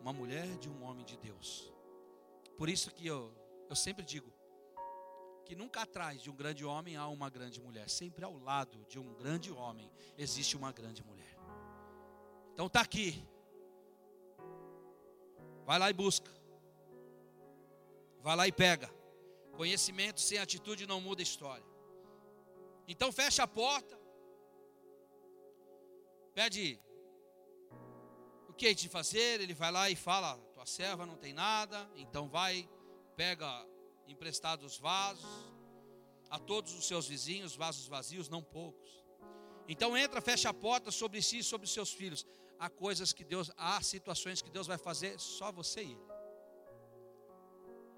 uma 0.00 0.12
mulher 0.12 0.46
de 0.58 0.68
um 0.68 0.84
homem 0.84 1.04
de 1.04 1.16
Deus. 1.16 1.72
Por 2.56 2.68
isso 2.68 2.92
que 2.92 3.04
eu, 3.04 3.34
eu 3.68 3.74
sempre 3.74 4.04
digo, 4.04 4.32
que 5.44 5.56
nunca 5.56 5.82
atrás 5.82 6.22
de 6.22 6.30
um 6.30 6.36
grande 6.36 6.64
homem 6.64 6.96
há 6.96 7.08
uma 7.08 7.28
grande 7.28 7.60
mulher, 7.60 7.90
sempre 7.90 8.24
ao 8.24 8.38
lado 8.38 8.86
de 8.88 9.00
um 9.00 9.12
grande 9.14 9.50
homem 9.50 9.90
existe 10.16 10.56
uma 10.56 10.70
grande 10.70 11.02
mulher. 11.02 11.36
Então 12.54 12.66
está 12.66 12.80
aqui. 12.80 13.20
Vai 15.64 15.76
lá 15.76 15.90
e 15.90 15.92
busca. 15.92 16.30
Vai 18.26 18.34
lá 18.34 18.48
e 18.48 18.50
pega. 18.50 18.92
Conhecimento 19.52 20.20
sem 20.20 20.38
atitude 20.38 20.84
não 20.84 21.00
muda 21.00 21.22
a 21.22 21.28
história. 21.30 21.64
Então 22.88 23.12
fecha 23.12 23.44
a 23.44 23.46
porta. 23.46 23.96
Pede 26.34 26.80
o 28.48 28.52
que 28.52 28.74
de 28.74 28.88
fazer. 28.88 29.40
Ele 29.40 29.54
vai 29.54 29.70
lá 29.70 29.88
e 29.88 29.94
fala: 29.94 30.36
tua 30.52 30.66
serva 30.66 31.06
não 31.06 31.16
tem 31.16 31.32
nada. 31.32 31.88
Então 31.94 32.28
vai, 32.28 32.68
pega 33.14 33.64
emprestados 34.08 34.76
vasos 34.76 35.30
a 36.28 36.36
todos 36.36 36.74
os 36.74 36.84
seus 36.84 37.06
vizinhos, 37.06 37.54
vasos 37.54 37.86
vazios, 37.86 38.28
não 38.28 38.42
poucos. 38.42 39.04
Então 39.68 39.96
entra, 39.96 40.20
fecha 40.20 40.50
a 40.50 40.54
porta 40.54 40.90
sobre 40.90 41.22
si 41.22 41.38
e 41.38 41.44
sobre 41.44 41.68
seus 41.68 41.92
filhos. 41.92 42.26
Há 42.58 42.68
coisas 42.68 43.12
que 43.12 43.22
Deus, 43.22 43.52
há 43.56 43.80
situações 43.82 44.42
que 44.42 44.50
Deus 44.50 44.66
vai 44.66 44.78
fazer 44.78 45.16
só 45.20 45.52
você 45.52 45.84
e 45.84 45.92
ele. 45.92 46.15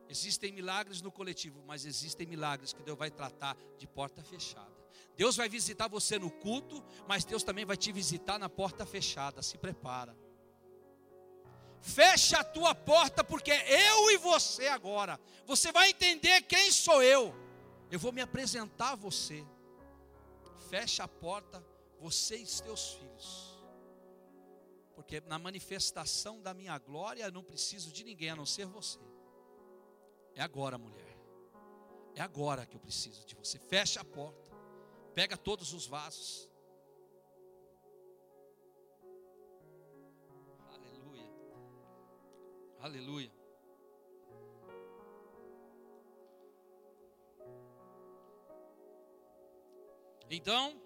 Existem 0.09 0.51
milagres 0.53 1.03
no 1.03 1.13
coletivo, 1.13 1.63
mas 1.67 1.85
existem 1.85 2.27
milagres 2.27 2.73
que 2.73 2.83
Deus 2.83 2.99
vai 2.99 3.11
tratar 3.11 3.57
de 3.77 3.87
porta 3.87 4.23
fechada. 4.23 4.73
Deus 5.15 5.37
vai 5.37 5.49
visitar 5.49 5.89
você 5.89 6.19
no 6.19 6.31
culto, 6.31 6.83
mas 7.07 7.25
Deus 7.25 7.43
também 7.43 7.65
vai 7.65 7.77
te 7.77 7.93
visitar 7.93 8.39
na 8.39 8.49
porta 8.49 8.87
fechada. 8.87 9.43
Se 9.43 9.59
prepara. 9.59 10.17
Fecha 11.81 12.39
a 12.39 12.45
tua 12.45 12.75
porta, 12.75 13.23
porque 13.23 13.51
é 13.51 13.91
eu 13.91 14.11
e 14.13 14.17
você 14.17 14.69
agora. 14.69 15.21
Você 15.47 15.71
vai 15.73 15.91
entender 15.91 16.43
quem 16.43 16.71
sou 16.71 17.03
eu. 17.03 17.35
Eu 17.91 17.99
vou 17.99 18.13
me 18.13 18.21
apresentar 18.21 18.93
a 18.93 18.97
você. 18.97 19.45
Fecha 20.71 21.05
a 21.05 21.09
porta, 21.09 21.65
você 22.01 22.37
e 22.37 22.47
teus 22.47 22.93
filhos. 22.93 23.59
Porque 24.95 25.21
na 25.21 25.39
manifestação 25.39 26.41
da 26.41 26.53
minha 26.55 26.77
glória, 26.79 27.25
eu 27.25 27.33
não 27.33 27.43
preciso 27.43 27.93
de 27.93 28.05
ninguém 28.05 28.31
a 28.31 28.37
não 28.37 28.47
ser 28.47 28.67
você. 28.67 28.99
É 30.39 30.43
agora, 30.43 30.79
mulher. 30.79 31.19
É 32.15 32.21
agora 32.21 32.65
que 32.65 32.77
eu 32.77 32.81
preciso 32.81 33.27
de 33.27 33.35
você. 33.35 33.59
Fecha 33.59 34.01
a 34.03 34.05
porta. 34.05 34.57
Pega 35.13 35.37
todos 35.37 35.73
os 35.73 35.85
vasos. 35.85 36.49
Aleluia. 42.79 43.33
Então, 50.31 50.81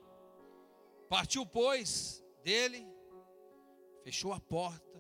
partiu, 1.11 1.45
pois, 1.45 2.25
dele, 2.43 2.87
fechou 4.03 4.33
a 4.33 4.41
porta 4.41 4.99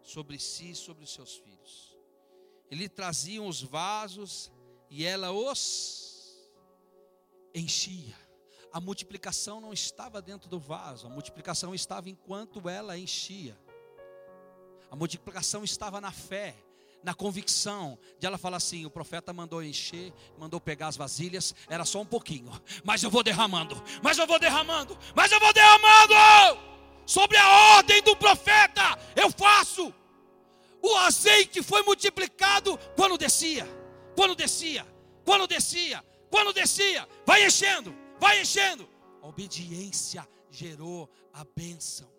sobre 0.00 0.36
si 0.40 0.72
e 0.72 0.74
sobre 0.74 1.04
os 1.04 1.14
seus 1.14 1.36
filhos. 1.36 1.91
Ele 2.72 2.88
trazia 2.88 3.42
os 3.42 3.60
vasos 3.60 4.50
e 4.88 5.04
ela 5.04 5.30
os 5.30 6.50
enchia. 7.54 8.16
A 8.72 8.80
multiplicação 8.80 9.60
não 9.60 9.74
estava 9.74 10.22
dentro 10.22 10.48
do 10.48 10.58
vaso, 10.58 11.06
a 11.06 11.10
multiplicação 11.10 11.74
estava 11.74 12.08
enquanto 12.08 12.66
ela 12.70 12.96
enchia. 12.96 13.60
A 14.90 14.96
multiplicação 14.96 15.62
estava 15.62 16.00
na 16.00 16.10
fé, 16.10 16.56
na 17.04 17.12
convicção 17.12 17.98
de 18.18 18.26
ela 18.26 18.38
falar 18.38 18.56
assim: 18.56 18.86
o 18.86 18.90
profeta 18.90 19.34
mandou 19.34 19.62
encher, 19.62 20.10
mandou 20.38 20.58
pegar 20.58 20.86
as 20.86 20.96
vasilhas, 20.96 21.54
era 21.68 21.84
só 21.84 22.00
um 22.00 22.06
pouquinho, 22.06 22.50
mas 22.82 23.02
eu 23.02 23.10
vou 23.10 23.22
derramando, 23.22 23.76
mas 24.02 24.16
eu 24.16 24.26
vou 24.26 24.38
derramando, 24.38 24.96
mas 25.14 25.30
eu 25.30 25.38
vou 25.38 25.52
derramando 25.52 26.14
sobre 27.04 27.36
a 27.36 27.76
ordem 27.76 28.02
do 28.02 28.16
profeta, 28.16 28.98
eu 29.14 29.30
faço. 29.30 29.92
O 30.82 30.96
azeite 30.96 31.62
foi 31.62 31.82
multiplicado 31.82 32.76
quando 32.96 33.16
descia, 33.16 33.64
quando 34.16 34.34
descia, 34.34 34.84
quando 35.24 35.46
descia, 35.46 36.04
quando 36.28 36.52
descia, 36.52 37.08
vai 37.24 37.46
enchendo, 37.46 37.94
vai 38.18 38.40
enchendo. 38.40 38.88
A 39.22 39.28
obediência 39.28 40.28
gerou 40.50 41.08
a 41.32 41.44
bênção. 41.44 42.10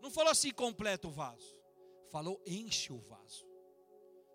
Não 0.00 0.10
falou 0.10 0.30
assim, 0.30 0.52
completa 0.52 1.08
o 1.08 1.10
vaso. 1.10 1.60
Falou, 2.10 2.40
enche 2.46 2.92
o 2.92 2.98
vaso. 2.98 3.46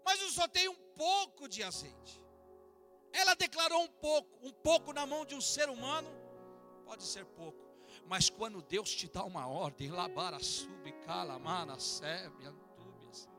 Mas 0.03 0.21
eu 0.21 0.29
só 0.29 0.47
tenho 0.47 0.71
um 0.71 0.75
pouco 0.97 1.47
de 1.47 1.63
azeite. 1.63 2.21
Ela 3.13 3.35
declarou 3.35 3.81
um 3.81 3.87
pouco, 3.87 4.45
um 4.45 4.51
pouco 4.51 4.91
na 4.91 5.05
mão 5.05 5.25
de 5.25 5.33
um 5.33 5.41
ser 5.41 5.69
humano, 5.69 6.09
pode 6.85 7.03
ser 7.03 7.25
pouco. 7.25 7.62
Mas 8.07 8.29
quando 8.29 8.61
Deus 8.61 8.93
te 8.93 9.07
dá 9.07 9.23
uma 9.23 9.47
ordem, 9.47 9.89
labara 9.89 10.39
sub, 10.39 10.91
calamana, 11.05 11.79
sebe, 11.79 12.45
antúbias. 12.45 13.29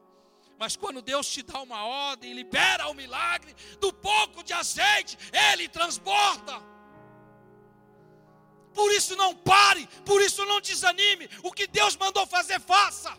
Mas 0.59 0.77
quando 0.77 1.03
Deus 1.03 1.29
te 1.29 1.43
dá 1.43 1.61
uma 1.61 1.85
ordem, 1.85 2.33
libera 2.33 2.89
o 2.89 2.95
milagre 2.95 3.55
do 3.79 3.93
pouco 3.93 4.43
de 4.43 4.53
azeite, 4.53 5.19
ele 5.33 5.69
transborda. 5.69 6.61
Por 8.73 8.91
isso 8.91 9.15
não 9.15 9.35
pare, 9.37 9.87
por 10.05 10.21
isso 10.21 10.45
não 10.45 10.61
desanime. 10.61 11.29
O 11.43 11.53
que 11.53 11.67
Deus 11.67 11.97
mandou 11.97 12.27
fazer, 12.27 12.61
faça. 12.61 13.17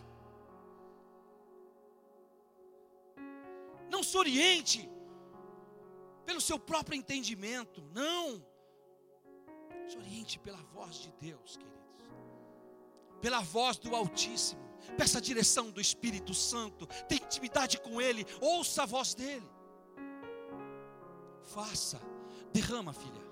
Não 3.88 4.02
se 4.02 4.16
oriente 4.18 4.88
pelo 6.26 6.40
seu 6.40 6.58
próprio 6.58 6.96
entendimento, 6.96 7.80
não. 7.94 8.44
Se 9.86 9.96
oriente 9.96 10.38
pela 10.38 10.58
voz 10.74 10.96
de 10.96 11.12
Deus, 11.20 11.56
queridos. 11.56 11.76
Pela 13.20 13.40
voz 13.40 13.78
do 13.78 13.94
Altíssimo. 13.94 14.66
Peça 14.96 15.18
a 15.18 15.20
direção 15.20 15.70
do 15.70 15.80
Espírito 15.80 16.34
Santo. 16.34 16.86
Tenha 17.08 17.22
intimidade 17.22 17.78
com 17.78 18.00
Ele. 18.00 18.26
Ouça 18.40 18.82
a 18.82 18.86
voz 18.86 19.14
dEle. 19.14 19.48
Faça. 21.42 22.00
Derrama, 22.52 22.92
filha. 22.92 23.22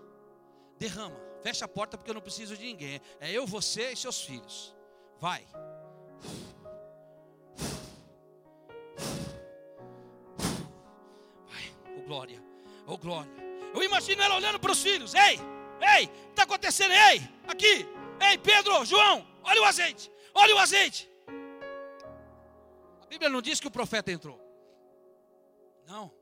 Derrama. 0.78 1.16
Fecha 1.42 1.64
a 1.66 1.68
porta 1.68 1.98
porque 1.98 2.10
eu 2.10 2.14
não 2.14 2.22
preciso 2.22 2.56
de 2.56 2.64
ninguém. 2.64 3.00
É 3.20 3.30
eu, 3.30 3.46
você 3.46 3.92
e 3.92 3.96
seus 3.96 4.22
filhos. 4.22 4.74
Vai. 5.20 5.46
Vai. 11.46 11.74
Oh 11.96 12.02
glória. 12.06 12.42
Oh 12.86 12.96
glória. 12.96 13.30
Eu 13.74 13.82
imagino 13.82 14.22
ela 14.22 14.36
olhando 14.36 14.58
para 14.58 14.72
os 14.72 14.82
filhos. 14.82 15.12
Ei, 15.14 15.38
ei, 15.98 16.10
acontecendo? 16.44 16.92
Ei, 16.92 17.20
aqui. 17.46 17.86
Ei, 18.20 18.38
Pedro, 18.38 18.84
João, 18.84 19.26
olha 19.42 19.62
o 19.62 19.64
azeite. 19.64 20.10
Olha 20.34 20.54
o 20.54 20.58
azeite. 20.58 21.10
A 23.02 23.06
Bíblia 23.06 23.28
não 23.28 23.42
diz 23.42 23.60
que 23.60 23.68
o 23.68 23.70
profeta 23.70 24.10
entrou. 24.10 24.40
Não. 25.86 26.12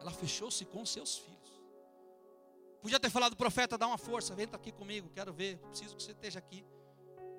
Ela 0.00 0.10
fechou-se 0.12 0.64
com 0.64 0.84
seus 0.84 1.18
filhos. 1.18 1.36
Podia 2.80 3.00
ter 3.00 3.10
falado, 3.10 3.36
profeta, 3.36 3.76
dá 3.76 3.86
uma 3.86 3.98
força, 3.98 4.34
vem 4.34 4.46
aqui 4.52 4.70
comigo, 4.70 5.10
quero 5.10 5.32
ver, 5.32 5.58
preciso 5.58 5.96
que 5.96 6.02
você 6.02 6.12
esteja 6.12 6.38
aqui. 6.38 6.64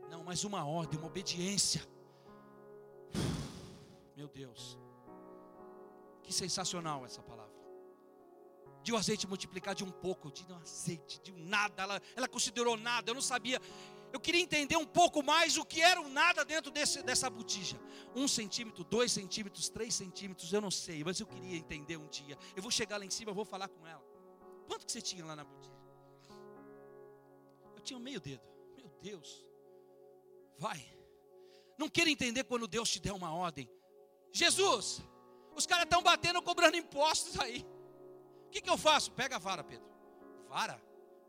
Não, 0.10 0.24
mas 0.24 0.44
uma 0.44 0.66
ordem, 0.66 1.00
uma 1.00 1.08
obediência. 1.08 1.82
Meu 4.16 4.28
Deus, 4.28 4.78
que 6.24 6.34
sensacional 6.34 7.06
essa 7.06 7.22
palavra. 7.22 7.57
De 8.88 8.94
um 8.94 8.96
azeite 8.96 9.28
multiplicar 9.28 9.76
de 9.76 9.84
um 9.84 9.92
pouco, 9.92 10.32
de 10.32 10.50
um 10.50 10.56
azeite, 10.56 11.20
de 11.20 11.30
um 11.34 11.38
nada, 11.44 11.84
ela, 11.84 12.02
ela 12.16 12.26
considerou 12.26 12.78
nada, 12.78 13.12
eu 13.12 13.16
não 13.16 13.22
sabia. 13.22 13.62
Eu 14.14 14.20
queria 14.26 14.40
entender 14.40 14.78
um 14.78 14.86
pouco 14.86 15.22
mais 15.22 15.58
o 15.58 15.66
que 15.66 15.82
era 15.82 16.00
o 16.00 16.08
nada 16.08 16.46
dentro 16.46 16.72
desse, 16.72 17.04
dessa 17.04 17.30
botija. 17.30 17.78
Um 18.16 18.30
centímetro, 18.30 18.86
dois 18.86 19.12
centímetros, 19.12 19.68
três 19.68 19.94
centímetros, 19.94 20.54
eu 20.54 20.62
não 20.62 20.72
sei, 20.72 21.04
mas 21.04 21.20
eu 21.20 21.28
queria 21.28 21.58
entender 21.58 21.98
um 21.98 22.08
dia. 22.08 22.38
Eu 22.56 22.62
vou 22.62 22.72
chegar 22.72 22.96
lá 22.96 23.04
em 23.04 23.10
cima, 23.10 23.32
eu 23.32 23.36
vou 23.36 23.44
falar 23.44 23.68
com 23.68 23.86
ela. 23.86 24.02
Quanto 24.70 24.86
que 24.86 24.92
você 24.94 25.02
tinha 25.02 25.26
lá 25.26 25.36
na 25.36 25.44
botija? 25.44 25.76
Eu 27.76 27.82
tinha 27.82 28.00
meio 28.00 28.22
dedo. 28.22 28.42
Meu 28.78 28.88
Deus. 29.02 29.46
Vai. 30.58 30.82
Não 31.78 31.90
queira 31.90 32.10
entender 32.10 32.46
quando 32.46 32.66
Deus 32.70 32.90
te 32.90 33.02
der 33.02 33.12
uma 33.12 33.36
ordem. 33.36 33.70
Jesus, 34.32 35.02
os 35.54 35.66
caras 35.66 35.84
estão 35.84 36.02
batendo, 36.02 36.42
cobrando 36.42 36.78
impostos 36.78 37.38
aí. 37.38 37.66
O 38.48 38.50
que, 38.50 38.62
que 38.62 38.70
eu 38.70 38.78
faço? 38.78 39.12
Pega 39.12 39.36
a 39.36 39.40
vara, 39.40 39.64
Pedro. 39.64 39.88
Vara? 40.48 40.82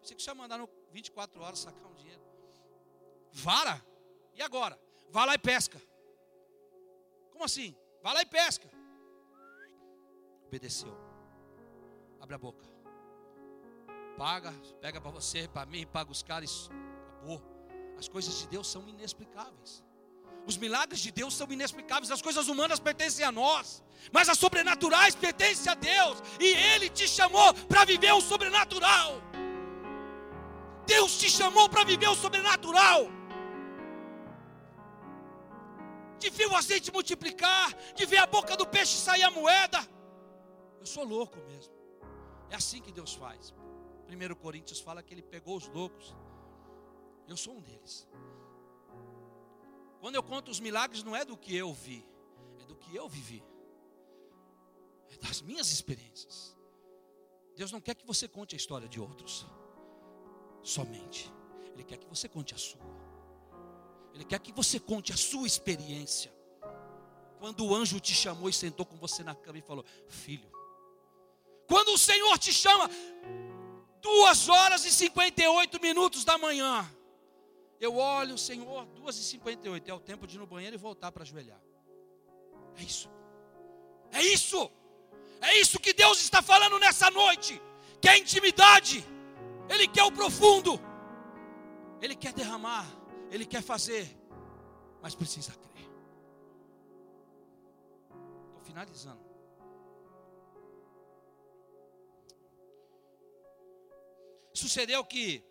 Você 0.03 0.15
que 0.15 0.23
você 0.23 0.33
mandar 0.33 0.59
no 0.59 0.69
24 0.91 1.43
horas 1.43 1.59
sacar 1.59 1.87
um 1.87 1.95
dinheiro. 1.95 2.23
Vara? 3.33 3.85
E 4.35 4.43
agora? 4.43 4.81
Vá 5.11 5.25
lá 5.25 5.35
e 5.35 5.39
pesca. 5.39 5.81
Como 7.31 7.45
assim? 7.45 7.77
Vá 8.03 8.13
lá 8.13 8.23
e 8.23 8.27
pesca. 8.27 8.69
Obedeceu. 10.47 10.97
Abre 12.21 12.35
a 12.35 12.39
boca 12.39 12.79
paga, 14.19 14.53
pega 14.81 15.01
para 15.01 15.13
você, 15.13 15.47
para 15.47 15.65
mim, 15.65 15.87
paga 15.87 16.11
os 16.11 16.25
caras, 16.25 16.69
acabou. 17.07 17.41
As 17.97 18.09
coisas 18.09 18.35
de 18.41 18.49
Deus 18.49 18.67
são 18.67 18.87
inexplicáveis. 18.89 19.85
Os 20.51 20.57
milagres 20.57 21.01
de 21.07 21.11
Deus 21.11 21.35
são 21.39 21.47
inexplicáveis, 21.57 22.11
as 22.11 22.23
coisas 22.27 22.49
humanas 22.49 22.81
pertencem 22.81 23.25
a 23.25 23.31
nós, 23.31 23.85
mas 24.11 24.31
as 24.33 24.39
sobrenaturais 24.39 25.15
pertencem 25.15 25.71
a 25.71 25.75
Deus, 25.75 26.23
e 26.41 26.47
Ele 26.71 26.89
te 26.89 27.07
chamou 27.07 27.53
para 27.73 27.85
viver 27.85 28.13
o 28.13 28.23
sobrenatural. 28.23 29.21
Deus 30.87 31.19
te 31.19 31.29
chamou 31.29 31.69
para 31.69 31.85
viver 31.85 32.09
o 32.09 32.15
sobrenatural. 32.15 33.11
De 36.19 36.31
ver 36.31 36.47
o 36.47 36.57
azeite 36.57 36.91
multiplicar, 36.91 37.69
de 37.95 38.07
ver 38.07 38.17
a 38.17 38.27
boca 38.27 38.57
do 38.57 38.67
peixe 38.67 38.97
sair 38.97 39.25
a 39.25 39.31
moeda. 39.31 39.81
Eu 40.81 40.87
sou 40.87 41.05
louco 41.05 41.39
mesmo. 41.51 41.75
É 42.49 42.57
assim 42.57 42.81
que 42.81 42.91
Deus 42.91 43.13
faz. 43.13 43.55
1 44.09 44.35
Coríntios 44.37 44.81
fala 44.81 45.03
que 45.03 45.13
ele 45.13 45.23
pegou 45.35 45.59
os 45.59 45.69
loucos. 45.69 46.17
Eu 47.29 47.37
sou 47.37 47.55
um 47.59 47.61
deles. 47.61 48.09
Quando 50.01 50.15
eu 50.15 50.23
conto 50.23 50.51
os 50.51 50.61
milagres, 50.61 51.03
não 51.03 51.15
é 51.15 51.25
do 51.25 51.37
que 51.37 51.55
eu 51.55 51.73
vi, 51.73 52.07
é 52.61 52.65
do 52.65 52.77
que 52.77 52.95
eu 52.95 53.09
vivi, 53.09 53.43
é 55.11 55.17
das 55.17 55.41
minhas 55.41 55.71
experiências. 55.73 56.57
Deus 57.57 57.73
não 57.73 57.81
quer 57.81 57.95
que 57.95 58.07
você 58.07 58.29
conte 58.29 58.55
a 58.55 58.57
história 58.57 58.89
de 58.89 59.01
outros, 59.01 59.45
somente, 60.63 61.33
Ele 61.75 61.83
quer 61.83 61.97
que 61.97 62.07
você 62.07 62.29
conte 62.29 62.55
a 62.55 62.59
sua, 62.59 62.81
Ele 64.15 64.25
quer 64.25 64.39
que 64.39 64.53
você 64.53 64.79
conte 64.79 65.13
a 65.13 65.17
sua 65.17 65.47
experiência. 65.47 66.33
Quando 67.39 67.65
o 67.65 67.75
anjo 67.75 68.01
te 68.01 68.15
chamou 68.15 68.49
e 68.49 68.53
sentou 68.53 68.85
com 68.85 68.97
você 68.97 69.23
na 69.23 69.35
cama 69.35 69.59
e 69.59 69.63
falou: 69.63 69.85
Filho, 70.09 70.51
quando 71.69 71.89
o 71.89 71.99
Senhor 71.99 72.37
te 72.39 72.53
chama, 72.53 72.89
duas 74.01 74.49
horas 74.49 74.85
e 74.85 74.91
58 74.91 75.81
minutos 75.81 76.25
da 76.25 76.39
manhã. 76.39 76.89
Eu 77.81 77.97
olho, 77.97 78.37
Senhor, 78.37 78.87
duas 78.87 79.17
e 79.19 79.23
58, 79.23 79.89
é 79.89 79.95
o 79.95 80.01
tempo 80.01 80.27
de 80.27 80.37
ir 80.37 80.39
no 80.39 80.47
banheiro 80.47 80.75
e 80.75 80.79
voltar 80.79 81.13
para 81.13 81.23
ajoelhar. 81.23 81.61
É 82.77 82.83
isso. 82.83 83.09
É 84.13 84.23
isso. 84.23 84.71
É 85.41 85.57
isso 85.61 85.79
que 85.79 85.93
Deus 85.93 86.21
está 86.21 86.43
falando 86.43 86.79
nessa 86.79 87.11
noite. 87.11 87.61
Que 88.01 88.09
é 88.09 88.19
intimidade. 88.19 89.05
Ele 89.69 89.87
quer 89.87 90.05
o 90.05 90.13
profundo. 90.13 90.81
Ele 92.01 92.17
quer 92.17 92.33
derramar. 92.33 92.87
Ele 93.31 93.45
quer 93.45 93.63
fazer. 93.63 94.17
Mas 95.01 95.15
precisa 95.15 95.53
crer. 95.53 95.89
Estou 98.49 98.61
finalizando. 98.63 99.29
Sucedeu 104.53 105.05
que, 105.05 105.45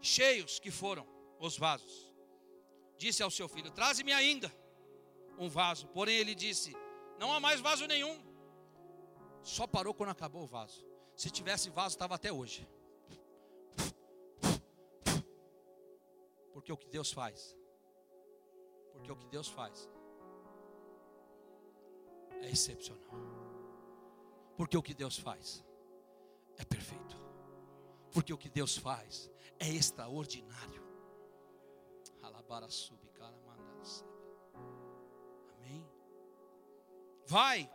cheios 0.00 0.58
que 0.58 0.70
foram 0.70 1.06
os 1.38 1.58
vasos, 1.58 2.12
disse 2.96 3.22
ao 3.22 3.30
seu 3.30 3.48
filho: 3.48 3.70
Traze-me 3.70 4.12
ainda 4.12 4.52
um 5.38 5.48
vaso. 5.48 5.88
Porém, 5.88 6.16
ele 6.16 6.34
disse: 6.34 6.76
Não 7.18 7.32
há 7.32 7.40
mais 7.40 7.60
vaso 7.60 7.86
nenhum. 7.86 8.22
Só 9.42 9.66
parou 9.66 9.94
quando 9.94 10.10
acabou 10.10 10.42
o 10.42 10.46
vaso. 10.46 10.86
Se 11.16 11.30
tivesse 11.30 11.70
vaso, 11.70 11.94
estava 11.94 12.14
até 12.14 12.32
hoje. 12.32 12.68
Porque 16.52 16.72
o 16.72 16.76
que 16.76 16.88
Deus 16.88 17.10
faz, 17.10 17.56
porque 18.92 19.10
o 19.10 19.16
que 19.16 19.26
Deus 19.28 19.48
faz 19.48 19.88
é 22.42 22.50
excepcional. 22.50 23.14
Porque 24.56 24.76
o 24.76 24.82
que 24.82 24.92
Deus 24.92 25.16
faz 25.18 25.64
é 26.58 26.64
perfeito. 26.64 27.29
Porque 28.12 28.32
o 28.32 28.38
que 28.38 28.48
Deus 28.48 28.76
faz 28.76 29.30
é 29.58 29.68
extraordinário. 29.68 30.82
Amém. 35.56 35.86
Vai. 37.26 37.70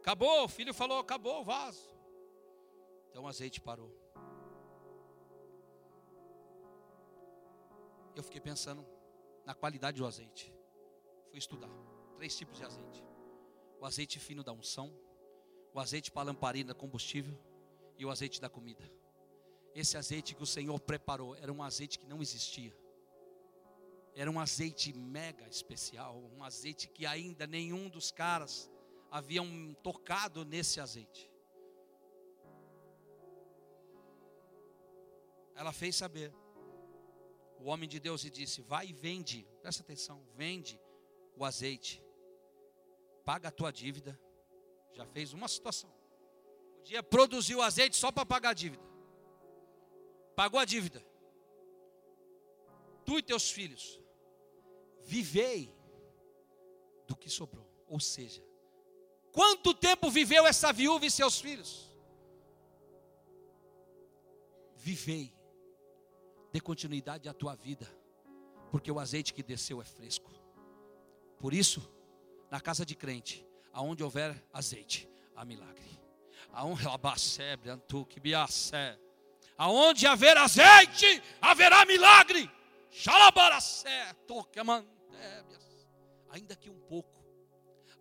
Acabou, 0.00 0.44
o 0.44 0.48
filho 0.48 0.72
falou, 0.72 0.98
acabou 0.98 1.40
o 1.40 1.44
vaso. 1.44 1.90
Então 3.10 3.24
o 3.24 3.28
azeite 3.28 3.60
parou. 3.60 3.90
Eu 8.14 8.22
fiquei 8.22 8.40
pensando 8.40 8.86
na 9.44 9.54
qualidade 9.54 9.98
do 9.98 10.06
azeite. 10.06 10.54
Fui 11.28 11.38
estudar 11.38 11.70
três 12.16 12.36
tipos 12.36 12.56
de 12.56 12.64
azeite: 12.64 13.04
o 13.80 13.84
azeite 13.84 14.18
fino 14.18 14.42
da 14.42 14.52
unção, 14.52 14.92
o 15.74 15.78
azeite 15.78 16.10
para 16.10 16.22
lamparina 16.22 16.74
combustível 16.74 17.38
e 17.98 18.06
o 18.06 18.10
azeite 18.10 18.40
da 18.40 18.48
comida. 18.48 18.90
Esse 19.76 19.98
azeite 19.98 20.34
que 20.34 20.42
o 20.42 20.46
Senhor 20.46 20.80
preparou 20.80 21.36
era 21.36 21.52
um 21.52 21.62
azeite 21.62 21.98
que 21.98 22.06
não 22.06 22.22
existia. 22.22 22.74
Era 24.14 24.30
um 24.30 24.40
azeite 24.40 24.90
mega 24.94 25.46
especial, 25.46 26.16
um 26.34 26.42
azeite 26.42 26.88
que 26.88 27.04
ainda 27.04 27.46
nenhum 27.46 27.90
dos 27.90 28.10
caras 28.10 28.70
haviam 29.10 29.76
tocado 29.82 30.46
nesse 30.46 30.80
azeite. 30.80 31.30
Ela 35.54 35.74
fez 35.74 35.94
saber. 35.94 36.32
O 37.58 37.66
homem 37.66 37.86
de 37.86 38.00
Deus 38.00 38.24
e 38.24 38.30
disse: 38.30 38.62
Vai 38.62 38.86
e 38.86 38.92
vende, 38.94 39.46
presta 39.60 39.82
atenção, 39.82 40.26
vende 40.34 40.80
o 41.36 41.44
azeite, 41.44 42.02
paga 43.26 43.48
a 43.48 43.52
tua 43.52 43.70
dívida. 43.70 44.18
Já 44.94 45.04
fez 45.04 45.34
uma 45.34 45.48
situação. 45.48 45.92
Podia 46.78 47.02
produzir 47.02 47.56
o 47.56 47.60
azeite 47.60 47.94
só 47.94 48.10
para 48.10 48.24
pagar 48.24 48.50
a 48.50 48.54
dívida. 48.54 48.85
Pagou 50.36 50.60
a 50.60 50.64
dívida. 50.66 51.02
Tu 53.06 53.18
e 53.18 53.22
teus 53.22 53.50
filhos 53.50 54.00
vivei 55.02 55.74
do 57.06 57.16
que 57.16 57.30
sobrou. 57.30 57.66
Ou 57.88 57.98
seja, 57.98 58.44
quanto 59.32 59.72
tempo 59.72 60.10
viveu 60.10 60.46
essa 60.46 60.72
viúva 60.72 61.06
e 61.06 61.10
seus 61.10 61.40
filhos? 61.40 61.90
Vivei, 64.74 65.32
dê 66.52 66.60
continuidade 66.60 67.28
à 67.28 67.32
tua 67.32 67.54
vida, 67.54 67.86
porque 68.70 68.92
o 68.92 69.00
azeite 69.00 69.32
que 69.32 69.42
desceu 69.42 69.80
é 69.80 69.84
fresco. 69.84 70.30
Por 71.38 71.54
isso, 71.54 71.90
na 72.50 72.60
casa 72.60 72.84
de 72.84 72.94
crente, 72.94 73.46
aonde 73.72 74.04
houver 74.04 74.44
azeite, 74.52 75.08
há 75.34 75.44
milagre. 75.44 75.98
Aonde 76.52 76.86
aonde 79.56 80.06
haver 80.06 80.36
azeite, 80.36 81.22
haverá 81.40 81.84
milagre. 81.84 82.50
Xalabaracé, 82.90 84.14
toque 84.26 84.58
Ainda 86.30 86.56
que 86.56 86.68
um 86.68 86.80
pouco, 86.80 87.24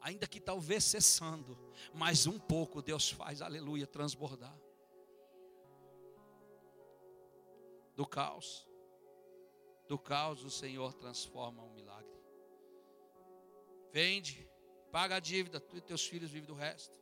ainda 0.01 0.27
que 0.27 0.39
talvez 0.39 0.83
cessando, 0.83 1.57
mas 1.93 2.27
um 2.27 2.37
pouco 2.37 2.81
Deus 2.81 3.09
faz, 3.09 3.41
aleluia, 3.41 3.87
transbordar. 3.87 4.57
Do 7.95 8.05
caos, 8.05 8.67
do 9.87 9.97
caos 9.97 10.43
o 10.43 10.49
Senhor 10.49 10.93
transforma 10.93 11.63
um 11.63 11.73
milagre. 11.73 12.11
Vende, 13.91 14.49
paga 14.91 15.15
a 15.15 15.19
dívida, 15.19 15.59
tu 15.61 15.77
e 15.77 15.81
teus 15.81 16.05
filhos 16.05 16.29
vivem 16.29 16.47
do 16.47 16.53
resto. 16.53 16.99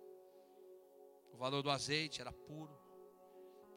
O 1.32 1.38
valor 1.38 1.64
do 1.64 1.72
azeite 1.72 2.22
era 2.22 2.32
puro. 2.32 2.83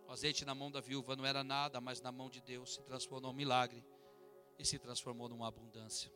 O 0.07 0.13
azeite 0.13 0.45
na 0.45 0.55
mão 0.55 0.71
da 0.71 0.81
viúva 0.81 1.17
não 1.17 1.27
era 1.27 1.43
nada, 1.43 1.81
mas 1.81 2.01
na 2.01 2.13
mão 2.13 2.31
de 2.31 2.41
Deus 2.41 2.75
se 2.75 2.83
transformou 2.83 3.33
num 3.33 3.37
milagre 3.37 3.85
e 4.59 4.65
se 4.65 4.79
transformou 4.79 5.29
numa 5.29 5.49
abundância. 5.49 6.13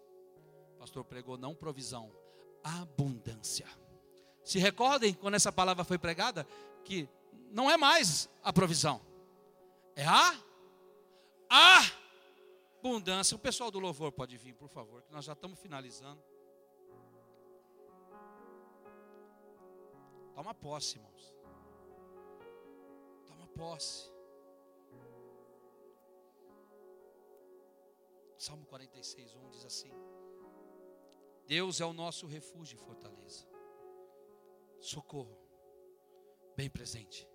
O 0.74 0.78
pastor 0.78 1.04
pregou 1.04 1.36
não 1.36 1.54
provisão, 1.54 2.12
abundância. 2.62 3.66
Se 4.44 4.58
recordem 4.58 5.12
quando 5.12 5.34
essa 5.34 5.52
palavra 5.52 5.84
foi 5.84 5.98
pregada 5.98 6.46
que 6.84 7.08
não 7.50 7.70
é 7.70 7.76
mais 7.76 8.30
a 8.42 8.52
provisão, 8.52 9.00
é 9.96 10.04
a 10.06 10.40
abundância. 12.78 13.34
O 13.34 13.38
pessoal 13.38 13.70
do 13.70 13.78
louvor 13.78 14.12
pode 14.12 14.36
vir, 14.38 14.54
por 14.54 14.68
favor, 14.68 15.02
que 15.02 15.12
nós 15.12 15.24
já 15.24 15.32
estamos 15.32 15.58
finalizando. 15.58 16.22
Toma 20.34 20.54
posse, 20.54 20.96
irmãos. 20.96 21.34
Posse. 23.54 24.10
Salmo 28.36 28.64
46, 28.66 29.34
1 29.34 29.50
diz 29.50 29.64
assim: 29.66 29.92
Deus 31.46 31.80
é 31.80 31.84
o 31.84 31.92
nosso 31.92 32.26
refúgio 32.26 32.76
e 32.76 32.78
fortaleza, 32.78 33.46
socorro, 34.80 35.36
bem 36.56 36.70
presente 36.70 37.28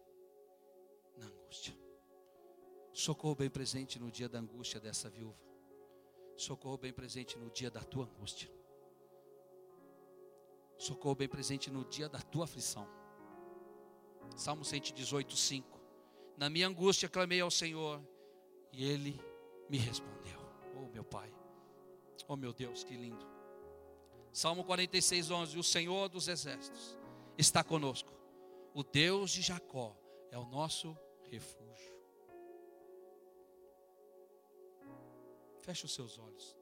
na 1.17 1.27
angústia. 1.27 1.77
Socorro 2.91 3.35
bem 3.35 3.49
presente 3.49 3.99
no 3.99 4.09
dia 4.09 4.29
da 4.29 4.39
angústia 4.39 4.79
dessa 4.79 5.09
viúva. 5.09 5.37
Socorro 6.37 6.77
bem 6.77 6.93
presente 6.93 7.37
no 7.37 7.51
dia 7.51 7.69
da 7.69 7.83
tua 7.83 8.05
angústia. 8.05 8.49
Socorro 10.77 11.15
bem 11.15 11.27
presente 11.27 11.69
no 11.69 11.85
dia 11.85 12.09
da 12.09 12.19
tua 12.19 12.45
aflição. 12.45 12.87
Salmo 14.35 14.65
118, 14.65 15.35
5. 15.35 15.74
Na 16.37 16.49
minha 16.49 16.67
angústia 16.67 17.07
clamei 17.07 17.39
ao 17.39 17.51
Senhor 17.51 18.01
e 18.71 18.83
Ele 18.85 19.19
me 19.69 19.77
respondeu. 19.77 20.39
Oh, 20.75 20.87
meu 20.91 21.03
Pai. 21.03 21.33
Oh, 22.27 22.35
meu 22.35 22.53
Deus, 22.53 22.83
que 22.83 22.95
lindo. 22.95 23.25
Salmo 24.33 24.63
46, 24.63 25.31
11. 25.31 25.57
O 25.57 25.63
Senhor 25.63 26.09
dos 26.09 26.27
exércitos 26.27 26.97
está 27.37 27.63
conosco. 27.63 28.11
O 28.73 28.83
Deus 28.83 29.31
de 29.31 29.41
Jacó 29.41 29.95
é 30.29 30.37
o 30.37 30.45
nosso 30.45 30.97
refúgio. 31.29 31.95
Feche 35.61 35.85
os 35.85 35.93
seus 35.93 36.19
olhos. 36.19 36.55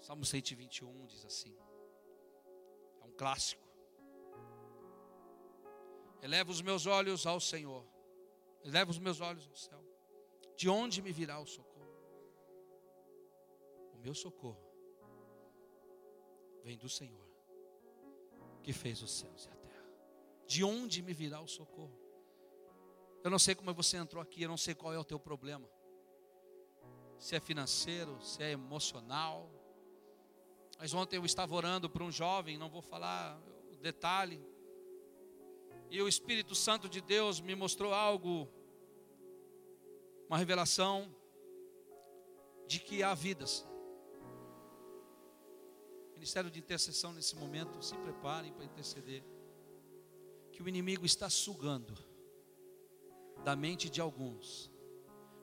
Salmo 0.00 0.24
121 0.24 1.06
diz 1.06 1.24
assim: 1.24 1.54
é 3.00 3.04
um 3.04 3.10
clássico. 3.12 3.67
Eleva 6.22 6.50
os 6.50 6.60
meus 6.60 6.86
olhos 6.86 7.26
ao 7.26 7.40
Senhor, 7.40 7.84
eleva 8.64 8.90
os 8.90 8.98
meus 8.98 9.20
olhos 9.20 9.46
ao 9.46 9.54
céu. 9.54 9.84
De 10.56 10.68
onde 10.68 11.00
me 11.00 11.12
virá 11.12 11.38
o 11.38 11.46
socorro? 11.46 11.78
O 13.94 13.98
meu 13.98 14.14
socorro 14.14 14.68
vem 16.64 16.76
do 16.76 16.88
Senhor, 16.88 17.28
que 18.62 18.72
fez 18.72 19.00
os 19.02 19.12
céus 19.12 19.46
e 19.46 19.48
a 19.48 19.54
terra. 19.54 19.88
De 20.46 20.64
onde 20.64 21.02
me 21.02 21.12
virá 21.12 21.40
o 21.40 21.46
socorro? 21.46 21.98
Eu 23.22 23.30
não 23.30 23.38
sei 23.38 23.54
como 23.54 23.72
você 23.74 23.96
entrou 23.96 24.22
aqui, 24.22 24.42
eu 24.42 24.48
não 24.48 24.56
sei 24.56 24.74
qual 24.74 24.92
é 24.92 24.98
o 24.98 25.04
teu 25.04 25.18
problema. 25.18 25.68
Se 27.18 27.36
é 27.36 27.40
financeiro, 27.40 28.20
se 28.22 28.42
é 28.42 28.52
emocional. 28.52 29.50
Mas 30.78 30.94
ontem 30.94 31.16
eu 31.16 31.24
estava 31.24 31.54
orando 31.54 31.90
para 31.90 32.04
um 32.04 32.12
jovem, 32.12 32.56
não 32.56 32.70
vou 32.70 32.80
falar 32.80 33.40
o 33.70 33.76
detalhe. 33.76 34.40
E 35.90 36.00
o 36.02 36.08
Espírito 36.08 36.54
Santo 36.54 36.88
de 36.88 37.00
Deus 37.00 37.40
me 37.40 37.54
mostrou 37.54 37.94
algo, 37.94 38.48
uma 40.28 40.36
revelação 40.36 41.14
de 42.66 42.78
que 42.78 43.02
há 43.02 43.14
vidas 43.14 43.66
Ministério 46.18 46.50
de 46.50 46.58
intercessão 46.58 47.12
nesse 47.12 47.36
momento, 47.36 47.80
se 47.80 47.96
preparem 47.98 48.52
para 48.52 48.64
interceder. 48.64 49.22
Que 50.50 50.60
o 50.60 50.68
inimigo 50.68 51.06
está 51.06 51.30
sugando 51.30 51.96
da 53.44 53.54
mente 53.54 53.88
de 53.88 54.00
alguns, 54.00 54.68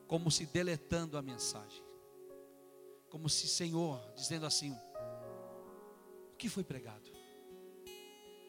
como 0.05 0.29
se 0.29 0.45
deletando 0.45 1.17
a 1.17 1.21
mensagem. 1.21 1.81
Como 3.09 3.29
se, 3.29 3.47
Senhor, 3.47 4.01
dizendo 4.15 4.45
assim: 4.45 4.77
o 6.33 6.35
que 6.37 6.49
foi 6.49 6.63
pregado? 6.63 7.09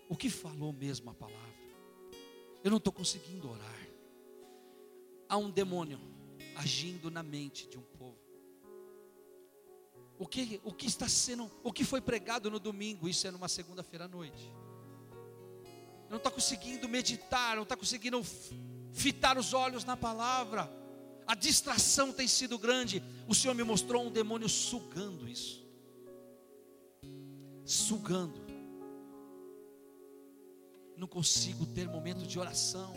O 0.09 0.17
que 0.17 0.29
falou 0.29 0.73
mesmo 0.73 1.09
a 1.11 1.15
palavra? 1.15 1.66
Eu 2.67 2.71
não 2.71 2.79
estou 2.79 2.93
conseguindo 2.93 3.49
orar. 3.49 3.89
Há 5.29 5.37
um 5.37 5.49
demônio 5.49 6.01
agindo 6.57 7.13
na 7.13 7.23
mente 7.23 7.69
de 7.69 7.79
um 7.79 7.83
povo. 7.97 8.19
O 10.19 10.27
que, 10.27 10.61
o 10.65 10.73
que 10.73 10.89
está 10.89 11.09
sendo, 11.09 11.49
o 11.63 11.73
que 11.73 11.85
foi 11.85 12.01
pregado 12.01 12.51
no 12.51 12.59
domingo, 12.59 13.09
isso 13.09 13.25
é 13.25 13.31
numa 13.31 13.47
segunda-feira 13.47 14.07
à 14.07 14.09
noite. 14.09 14.53
Não 16.11 16.17
está 16.17 16.29
conseguindo 16.29 16.89
meditar, 16.89 17.55
não 17.55 17.63
está 17.63 17.77
conseguindo 17.77 18.21
fitar 18.93 19.39
os 19.39 19.55
olhos 19.55 19.85
na 19.85 19.97
palavra. 19.97 20.69
A 21.25 21.37
distração 21.37 22.13
tem 22.13 22.27
sido 22.27 22.59
grande. 22.59 23.01
O 23.29 23.35
Senhor 23.37 23.55
me 23.55 23.63
mostrou 23.63 24.05
um 24.05 24.11
demônio 24.11 24.49
sugando 24.49 25.29
isso. 25.29 25.65
Sugando. 27.65 28.46
Não 30.97 31.07
consigo 31.07 31.67
ter 31.67 31.89
momento 31.89 32.27
de 32.27 32.39
oração. 32.39 32.95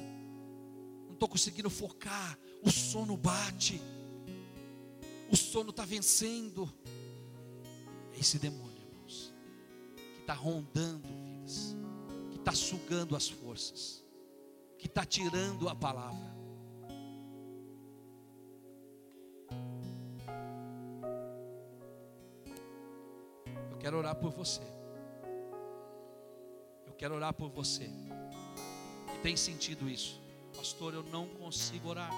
Não 1.05 1.13
estou 1.13 1.27
conseguindo 1.27 1.69
focar. 1.69 2.37
O 2.63 2.71
sono 2.71 3.17
bate. 3.17 3.81
O 5.31 5.35
sono 5.35 5.69
está 5.71 5.85
vencendo. 5.85 6.71
É 8.13 8.19
esse 8.19 8.39
demônio, 8.39 8.77
irmãos, 8.77 9.33
que 9.95 10.21
está 10.21 10.33
rondando 10.33 11.07
vidas, 11.49 11.75
que 12.31 12.37
está 12.37 12.53
sugando 12.53 13.15
as 13.15 13.27
forças, 13.27 14.03
que 14.77 14.87
está 14.87 15.05
tirando 15.05 15.67
a 15.67 15.75
palavra. 15.75 16.39
quero 23.79 23.97
orar 23.97 24.13
por 24.13 24.31
você. 24.31 24.78
Quero 26.99 27.15
orar 27.15 27.33
por 27.33 27.49
você 27.49 27.89
que 29.13 29.19
tem 29.23 29.37
sentido 29.37 29.89
isso. 29.89 30.19
Pastor, 30.53 30.93
eu 30.93 31.01
não 31.03 31.27
consigo 31.27 31.87
orar. 31.87 32.11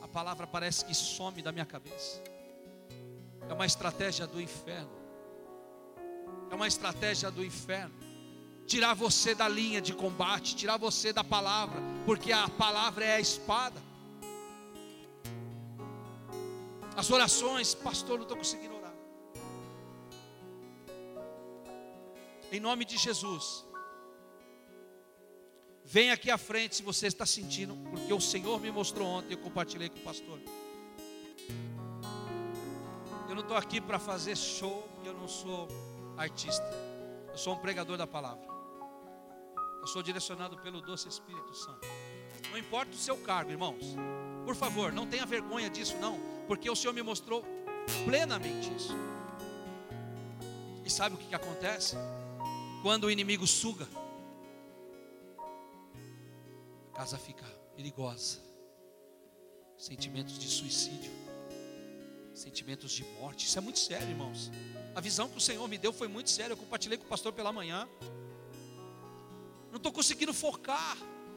A 0.00 0.08
palavra 0.08 0.46
parece 0.46 0.86
que 0.86 0.94
some 0.94 1.42
da 1.42 1.52
minha 1.52 1.66
cabeça. 1.66 2.22
É 3.46 3.52
uma 3.52 3.66
estratégia 3.66 4.26
do 4.26 4.40
inferno. 4.40 4.90
É 6.50 6.54
uma 6.54 6.66
estratégia 6.66 7.30
do 7.30 7.44
inferno. 7.44 7.94
Tirar 8.66 8.94
você 8.94 9.34
da 9.34 9.46
linha 9.46 9.82
de 9.82 9.92
combate, 9.92 10.56
tirar 10.56 10.78
você 10.78 11.12
da 11.12 11.22
palavra, 11.22 11.78
porque 12.06 12.32
a 12.32 12.48
palavra 12.48 13.04
é 13.04 13.16
a 13.16 13.20
espada. 13.20 13.78
As 16.96 17.10
orações, 17.10 17.74
pastor, 17.74 18.16
não 18.16 18.22
estou 18.22 18.38
conseguindo 18.38 18.76
Em 22.50 22.60
nome 22.60 22.86
de 22.86 22.96
Jesus. 22.96 23.65
Vem 25.88 26.10
aqui 26.10 26.32
à 26.32 26.36
frente 26.36 26.74
se 26.74 26.82
você 26.82 27.06
está 27.06 27.24
sentindo, 27.24 27.76
porque 27.90 28.12
o 28.12 28.20
Senhor 28.20 28.60
me 28.60 28.72
mostrou 28.72 29.06
ontem, 29.06 29.34
eu 29.34 29.38
compartilhei 29.38 29.88
com 29.88 29.98
o 29.98 30.02
pastor. 30.02 30.40
Eu 33.28 33.34
não 33.36 33.42
estou 33.42 33.56
aqui 33.56 33.80
para 33.80 33.96
fazer 33.96 34.36
show, 34.36 34.88
eu 35.04 35.14
não 35.14 35.28
sou 35.28 35.68
artista. 36.16 36.68
Eu 37.30 37.38
sou 37.38 37.54
um 37.54 37.58
pregador 37.58 37.96
da 37.96 38.06
palavra. 38.06 38.44
Eu 39.80 39.86
sou 39.86 40.02
direcionado 40.02 40.58
pelo 40.58 40.80
doce 40.80 41.08
Espírito 41.08 41.54
Santo. 41.54 41.86
Não 42.50 42.58
importa 42.58 42.90
o 42.92 42.98
seu 42.98 43.16
cargo, 43.18 43.52
irmãos. 43.52 43.94
Por 44.44 44.56
favor, 44.56 44.92
não 44.92 45.06
tenha 45.06 45.24
vergonha 45.24 45.70
disso, 45.70 45.96
não, 45.98 46.18
porque 46.48 46.68
o 46.68 46.74
Senhor 46.74 46.94
me 46.94 47.02
mostrou 47.02 47.44
plenamente 48.04 48.74
isso. 48.74 48.96
E 50.84 50.90
sabe 50.90 51.14
o 51.14 51.18
que, 51.18 51.26
que 51.28 51.34
acontece? 51.34 51.94
Quando 52.82 53.04
o 53.04 53.10
inimigo 53.10 53.46
suga, 53.46 53.86
casa 56.96 57.18
fica 57.18 57.44
perigosa. 57.76 58.38
Sentimentos 59.76 60.38
de 60.38 60.48
suicídio, 60.48 61.12
sentimentos 62.32 62.90
de 62.90 63.04
morte. 63.20 63.46
Isso 63.46 63.58
é 63.58 63.60
muito 63.60 63.78
sério, 63.78 64.08
irmãos. 64.08 64.50
A 64.94 65.00
visão 65.02 65.28
que 65.28 65.36
o 65.36 65.40
Senhor 65.40 65.68
me 65.68 65.76
deu 65.76 65.92
foi 65.92 66.08
muito 66.08 66.30
séria. 66.30 66.54
Eu 66.54 66.56
compartilhei 66.56 66.96
com 66.96 67.04
o 67.04 67.08
pastor 67.08 67.34
pela 67.34 67.52
manhã. 67.52 67.86
Não 69.70 69.76
estou 69.76 69.92
conseguindo 69.92 70.32
focar. 70.32 70.96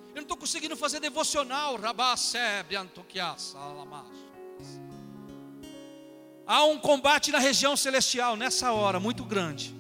Eu 0.10 0.16
não 0.16 0.22
estou 0.22 0.38
conseguindo 0.38 0.78
fazer 0.78 1.02
devocional. 1.02 1.78
Há 6.48 6.64
um 6.64 6.80
combate 6.80 7.32
na 7.32 7.40
região 7.40 7.76
celestial 7.76 8.38
nessa 8.38 8.72
hora, 8.72 8.98
muito 8.98 9.26
grande. 9.26 9.76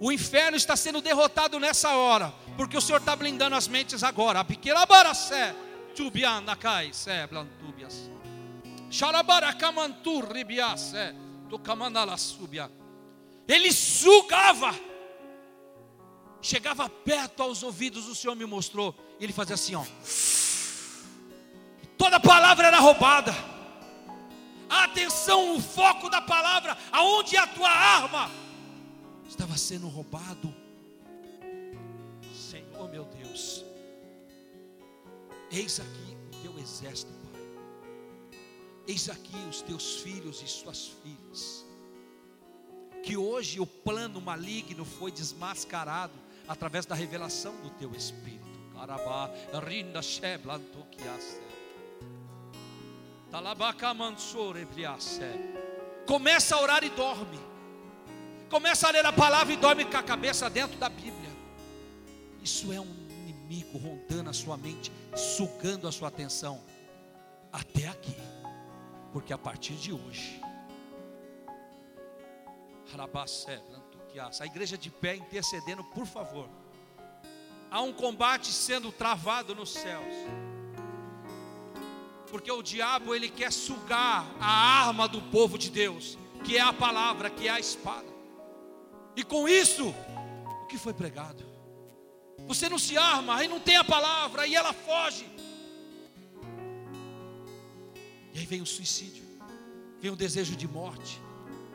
O 0.00 0.10
inferno 0.10 0.56
está 0.56 0.76
sendo 0.76 1.00
derrotado 1.00 1.58
nessa 1.60 1.96
hora, 1.96 2.32
porque 2.56 2.76
o 2.76 2.80
Senhor 2.80 2.98
está 2.98 3.14
blindando 3.14 3.56
as 3.56 3.68
mentes 3.68 4.02
agora. 4.02 4.40
Ele 13.46 13.72
sugava, 13.72 14.74
chegava 16.40 16.88
perto 16.88 17.42
aos 17.42 17.62
ouvidos, 17.62 18.08
o 18.08 18.14
Senhor 18.14 18.34
me 18.34 18.46
mostrou. 18.46 18.94
Ele 19.20 19.32
fazia 19.32 19.54
assim, 19.54 19.74
ó. 19.74 19.84
Toda 21.96 22.18
palavra 22.18 22.66
era 22.66 22.78
roubada. 22.78 23.34
A 24.68 24.84
atenção, 24.84 25.56
o 25.56 25.60
foco 25.60 26.08
da 26.08 26.20
palavra, 26.20 26.76
aonde 26.90 27.36
é 27.36 27.38
a 27.38 27.46
tua 27.46 27.70
arma? 27.70 28.30
Estava 29.34 29.58
sendo 29.58 29.88
roubado. 29.88 30.54
Senhor 32.32 32.88
meu 32.88 33.04
Deus, 33.04 33.64
eis 35.50 35.80
aqui 35.80 36.16
o 36.28 36.42
teu 36.42 36.58
exército, 36.58 37.12
Pai. 37.12 37.42
Eis 38.86 39.10
aqui 39.10 39.36
os 39.50 39.60
teus 39.60 39.96
filhos 39.96 40.40
e 40.40 40.46
suas 40.46 40.86
filhas. 41.02 41.66
Que 43.02 43.16
hoje 43.16 43.58
o 43.58 43.66
plano 43.66 44.20
maligno 44.20 44.84
foi 44.84 45.10
desmascarado 45.10 46.14
através 46.46 46.86
da 46.86 46.94
revelação 46.94 47.56
do 47.60 47.70
teu 47.70 47.92
Espírito. 47.92 48.44
Carabá, 48.72 49.30
rinda 49.58 50.00
Começa 56.06 56.54
a 56.54 56.60
orar 56.60 56.84
e 56.84 56.90
dorme. 56.90 57.53
Começa 58.54 58.86
a 58.86 58.92
ler 58.92 59.04
a 59.04 59.12
palavra 59.12 59.52
e 59.52 59.56
dorme 59.56 59.84
com 59.84 59.96
a 59.96 60.02
cabeça 60.02 60.48
dentro 60.48 60.78
da 60.78 60.88
Bíblia. 60.88 61.28
Isso 62.40 62.72
é 62.72 62.80
um 62.80 62.86
inimigo 63.26 63.76
rondando 63.76 64.30
a 64.30 64.32
sua 64.32 64.56
mente, 64.56 64.92
sugando 65.16 65.88
a 65.88 65.90
sua 65.90 66.06
atenção. 66.06 66.62
Até 67.52 67.88
aqui. 67.88 68.14
Porque 69.12 69.32
a 69.32 69.38
partir 69.38 69.72
de 69.72 69.92
hoje, 69.92 70.40
a 74.38 74.46
igreja 74.46 74.78
de 74.78 74.88
pé 74.88 75.16
intercedendo, 75.16 75.82
por 75.82 76.06
favor. 76.06 76.48
Há 77.72 77.80
um 77.80 77.92
combate 77.92 78.52
sendo 78.52 78.92
travado 78.92 79.52
nos 79.56 79.72
céus. 79.72 80.14
Porque 82.30 82.52
o 82.52 82.62
diabo 82.62 83.16
ele 83.16 83.28
quer 83.28 83.52
sugar 83.52 84.24
a 84.38 84.86
arma 84.86 85.08
do 85.08 85.20
povo 85.22 85.58
de 85.58 85.72
Deus, 85.72 86.16
que 86.44 86.56
é 86.56 86.60
a 86.60 86.72
palavra, 86.72 87.28
que 87.28 87.48
é 87.48 87.50
a 87.50 87.58
espada. 87.58 88.13
E 89.16 89.22
com 89.22 89.48
isso, 89.48 89.94
o 90.62 90.66
que 90.66 90.76
foi 90.76 90.92
pregado? 90.92 91.44
Você 92.46 92.68
não 92.68 92.78
se 92.78 92.96
arma, 92.98 93.36
aí 93.36 93.48
não 93.48 93.60
tem 93.60 93.76
a 93.76 93.84
palavra, 93.84 94.42
aí 94.42 94.54
ela 94.54 94.72
foge. 94.72 95.26
E 98.32 98.38
aí 98.38 98.46
vem 98.46 98.60
o 98.60 98.66
suicídio, 98.66 99.24
vem 100.00 100.10
o 100.10 100.16
desejo 100.16 100.56
de 100.56 100.66
morte, 100.66 101.20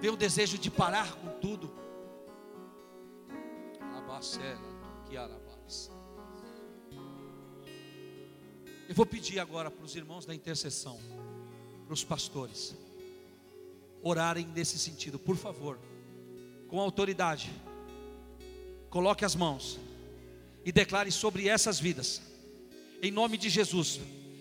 vem 0.01 0.11
o 0.11 0.17
desejo 0.17 0.57
de 0.57 0.69
parar 0.69 1.13
com 1.15 1.29
tudo. 1.39 1.73
Eu 8.89 8.95
vou 8.95 9.05
pedir 9.05 9.39
agora 9.39 9.71
para 9.71 9.85
os 9.85 9.95
irmãos 9.95 10.25
da 10.25 10.35
intercessão, 10.35 10.99
para 11.85 11.93
os 11.93 12.03
pastores, 12.03 12.75
orarem 14.01 14.45
nesse 14.47 14.77
sentido, 14.77 15.17
por 15.17 15.37
favor 15.37 15.79
com 16.69 16.79
autoridade, 16.79 17.49
coloque 18.89 19.25
as 19.25 19.35
mãos 19.35 19.79
e 20.63 20.71
declare 20.71 21.11
sobre 21.11 21.47
essas 21.47 21.79
vidas, 21.79 22.21
em 23.01 23.11
nome 23.11 23.37
de 23.37 23.49
Jesus. 23.49 23.99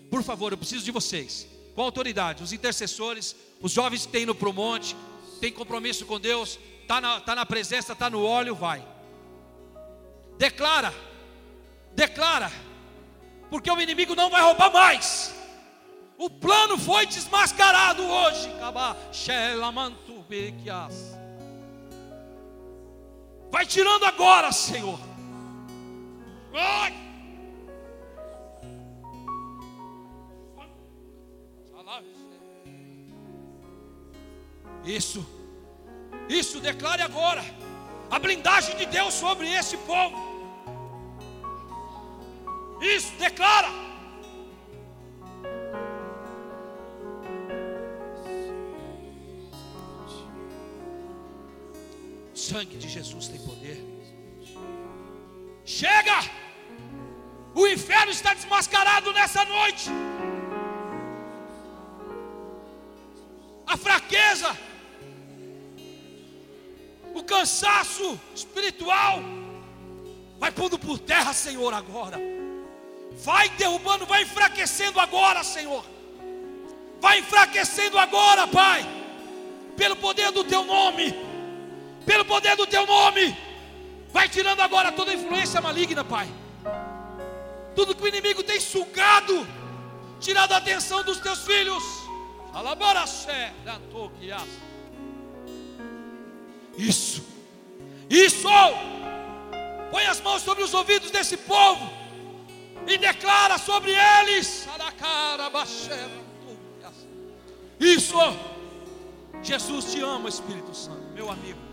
Por 0.09 0.23
favor, 0.23 0.51
eu 0.51 0.57
preciso 0.57 0.85
de 0.85 0.91
vocês, 0.91 1.47
com 1.75 1.81
autoridade, 1.81 2.43
os 2.43 2.53
intercessores, 2.53 3.35
os 3.59 3.71
jovens 3.71 4.05
que 4.05 4.11
têm 4.11 4.23
ido 4.23 4.35
para 4.35 4.49
o 4.49 4.53
monte, 4.53 4.95
tem 5.41 5.51
compromisso 5.51 6.05
com 6.05 6.19
Deus, 6.19 6.59
está 6.81 7.01
na, 7.01 7.19
tá 7.19 7.35
na 7.35 7.45
presença, 7.45 7.93
está 7.93 8.09
no 8.09 8.23
óleo, 8.23 8.53
vai. 8.53 8.85
Declara, 10.37 10.93
declara, 11.93 12.51
porque 13.49 13.71
o 13.71 13.81
inimigo 13.81 14.15
não 14.15 14.29
vai 14.29 14.41
roubar 14.41 14.71
mais. 14.71 15.33
O 16.17 16.29
plano 16.29 16.77
foi 16.77 17.05
desmascarado 17.05 18.03
hoje. 18.03 18.49
Vai 23.51 23.65
tirando 23.65 24.03
agora, 24.05 24.51
Senhor. 24.51 24.99
Isso. 34.85 35.25
Isso, 36.27 36.59
declare 36.59 37.01
agora 37.01 37.43
a 38.09 38.17
blindagem 38.17 38.75
de 38.75 38.85
Deus 38.87 39.13
sobre 39.13 39.47
esse 39.51 39.77
povo. 39.77 40.17
Isso, 42.81 43.11
declara. 43.19 43.88
Sangue 52.49 52.77
de 52.77 52.89
Jesus 52.89 53.27
tem 53.27 53.39
poder. 53.41 53.77
Chega! 55.63 56.17
O 57.53 57.67
inferno 57.67 58.11
está 58.11 58.33
desmascarado 58.33 59.13
nessa 59.13 59.45
noite. 59.45 59.89
A 63.67 63.77
fraqueza, 63.77 64.57
o 67.13 67.23
cansaço 67.23 68.19
espiritual, 68.33 69.19
vai 70.39 70.51
pondo 70.51 70.79
por 70.79 70.97
terra, 70.97 71.33
Senhor, 71.33 71.71
agora. 71.71 72.17
Vai 73.23 73.49
derrubando, 73.49 74.07
vai 74.07 74.23
enfraquecendo 74.23 74.99
agora, 74.99 75.43
Senhor. 75.43 75.85
Vai 76.99 77.19
enfraquecendo 77.19 77.97
agora, 77.99 78.47
Pai. 78.47 78.83
Pelo 79.77 79.95
poder 79.95 80.31
do 80.31 80.43
Teu 80.43 80.63
nome. 80.65 81.28
Pelo 82.09 82.25
poder 82.25 82.55
do 82.55 82.65
Teu 82.65 82.87
nome. 82.87 83.37
Vai 84.11 84.27
tirando 84.27 84.61
agora 84.61 84.91
toda 84.91 85.13
influência 85.13 85.61
maligna, 85.61 86.03
Pai. 86.03 86.27
Tudo 87.75 87.95
que 87.95 88.03
o 88.03 88.07
inimigo 88.07 88.41
tem 88.41 88.59
sugado, 88.59 89.47
tirado 90.19 90.53
a 90.53 90.57
atenção 90.57 91.03
dos 91.03 91.19
teus 91.19 91.45
filhos. 91.45 91.83
Isso, 96.75 97.23
isso. 98.09 98.47
Põe 99.91 100.05
as 100.07 100.19
mãos 100.19 100.41
sobre 100.41 100.63
os 100.63 100.73
ouvidos 100.73 101.11
desse 101.11 101.37
povo 101.37 101.87
e 102.87 102.97
declara 102.97 103.59
sobre 103.59 103.91
eles. 103.91 104.67
Isso. 107.79 108.17
Jesus 109.43 109.91
te 109.91 110.01
ama, 110.01 110.27
Espírito 110.27 110.73
Santo, 110.73 111.03
meu 111.13 111.29
amigo. 111.29 111.68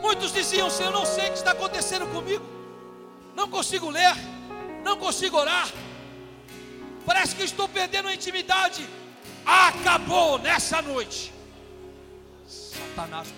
Muitos 0.00 0.32
diziam, 0.32 0.70
Senhor, 0.70 0.92
não 0.92 1.04
sei 1.04 1.28
o 1.28 1.32
que 1.32 1.38
está 1.38 1.52
acontecendo 1.52 2.06
comigo. 2.12 2.44
Não 3.34 3.48
consigo 3.48 3.90
ler, 3.90 4.14
não 4.82 4.96
consigo 4.96 5.36
orar. 5.36 5.68
Parece 7.04 7.34
que 7.34 7.42
estou 7.42 7.68
perdendo 7.68 8.08
a 8.08 8.14
intimidade. 8.14 8.86
Acabou 9.44 10.38
nessa 10.38 10.80
noite. 10.82 11.32
Satanás. 12.46 13.28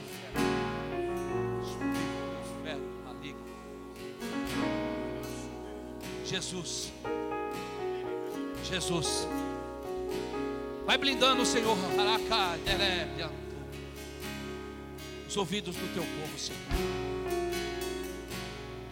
Jesus. 6.32 6.90
Jesus. 8.64 9.28
Vai 10.84 10.98
blindando, 10.98 11.46
Senhor. 11.46 11.76
Derebe, 12.64 13.22
antu. 13.22 13.34
Os 15.28 15.36
ouvidos 15.36 15.76
do 15.76 15.94
teu 15.94 16.02
povo, 16.02 16.38
Senhor. 16.38 16.60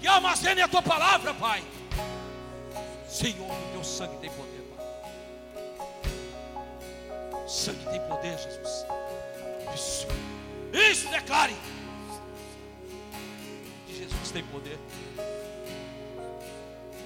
Que 0.01 0.07
armazene 0.07 0.63
a 0.63 0.69
tua 0.69 0.83
palavra, 0.83 1.35
Pai. 1.35 1.63
Senhor, 3.09 3.51
o 3.51 3.73
teu 3.73 3.85
sangue 3.85 4.17
tem 4.19 4.31
poder, 4.31 4.63
Pai. 4.75 4.87
O 7.45 7.49
sangue 7.49 7.85
tem 7.91 8.01
poder, 8.03 8.39
Jesus. 8.39 8.87
Isso. 9.75 10.07
Isso, 10.73 11.09
declare. 11.11 11.57
Que 13.87 13.95
Jesus 13.95 14.31
tem 14.31 14.45
poder. 14.45 14.79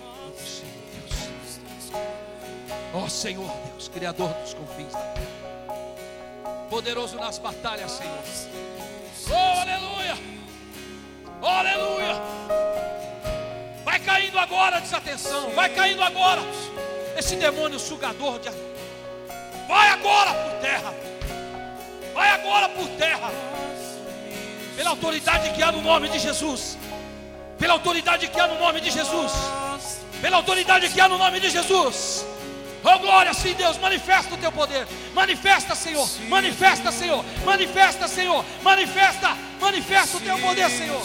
Oh, 0.03 0.31
Senhor 0.39 0.73
Deus. 0.93 2.24
Ó 2.95 3.09
Senhor 3.09 3.51
Deus, 3.67 3.89
Criador 3.89 4.33
dos 4.35 4.55
confins 4.55 4.93
da 4.93 5.01
terra. 5.01 5.27
Poderoso 6.71 7.17
nas 7.17 7.39
batalhas, 7.39 7.91
Senhor. 7.91 8.19
Oh, 9.31 9.61
aleluia. 9.61 10.17
Oh, 11.43 11.47
aleluia. 11.47 12.23
Vai 13.85 13.99
caindo 13.99 14.39
agora 14.39 14.77
a 14.77 14.81
desatenção. 14.81 15.51
Vai 15.51 15.71
caindo 15.71 16.03
agora 16.05 16.41
esse 17.17 17.35
demônio 17.35 17.81
sugador 17.81 18.39
de. 18.39 18.49
Vai 19.67 19.89
agora 19.89 20.33
por 20.33 20.61
terra. 20.61 20.95
Vai 22.15 22.31
agora 22.31 22.69
por 22.69 22.89
terra. 22.91 23.33
Pela 24.77 24.91
autoridade 24.91 25.51
que 25.51 25.63
há 25.65 25.73
no 25.73 25.83
nome 25.83 26.09
de 26.09 26.21
Jesus. 26.21 26.79
Pela 27.59 27.73
autoridade 27.73 28.29
que 28.29 28.39
há 28.39 28.47
no 28.47 28.59
nome 28.59 28.81
de 28.81 28.91
Jesus. 28.91 29.33
Pela 30.21 30.37
autoridade 30.37 30.89
que 30.91 31.01
há 31.01 31.09
no 31.09 31.19
nome 31.19 31.41
de 31.41 31.51
Jesus. 31.51 32.25
Oh 32.87 32.99
glória, 32.99 33.33
sim, 33.33 33.55
Deus, 33.55 33.79
manifesta 33.79 34.35
o 34.35 34.37
teu 34.39 34.53
poder. 34.53 34.87
Manifesta, 35.15 35.75
Senhor. 35.75 36.07
Manifesta, 36.29 36.93
Senhor. 36.93 37.25
Manifesta, 37.43 38.07
Senhor. 38.07 38.45
Manifesta, 38.63 39.37
manifesta 39.59 40.19
o 40.19 40.21
teu 40.21 40.39
poder, 40.39 40.69
Senhor. 40.71 41.03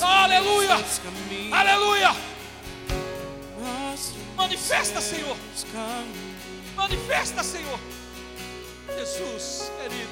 Aleluia. 0.00 0.78
Aleluia. 1.52 2.16
Manifesta, 4.34 5.00
Senhor. 5.02 5.36
Manifesta, 6.74 7.42
Senhor. 7.42 7.78
Jesus, 8.98 9.70
querido. 9.82 10.10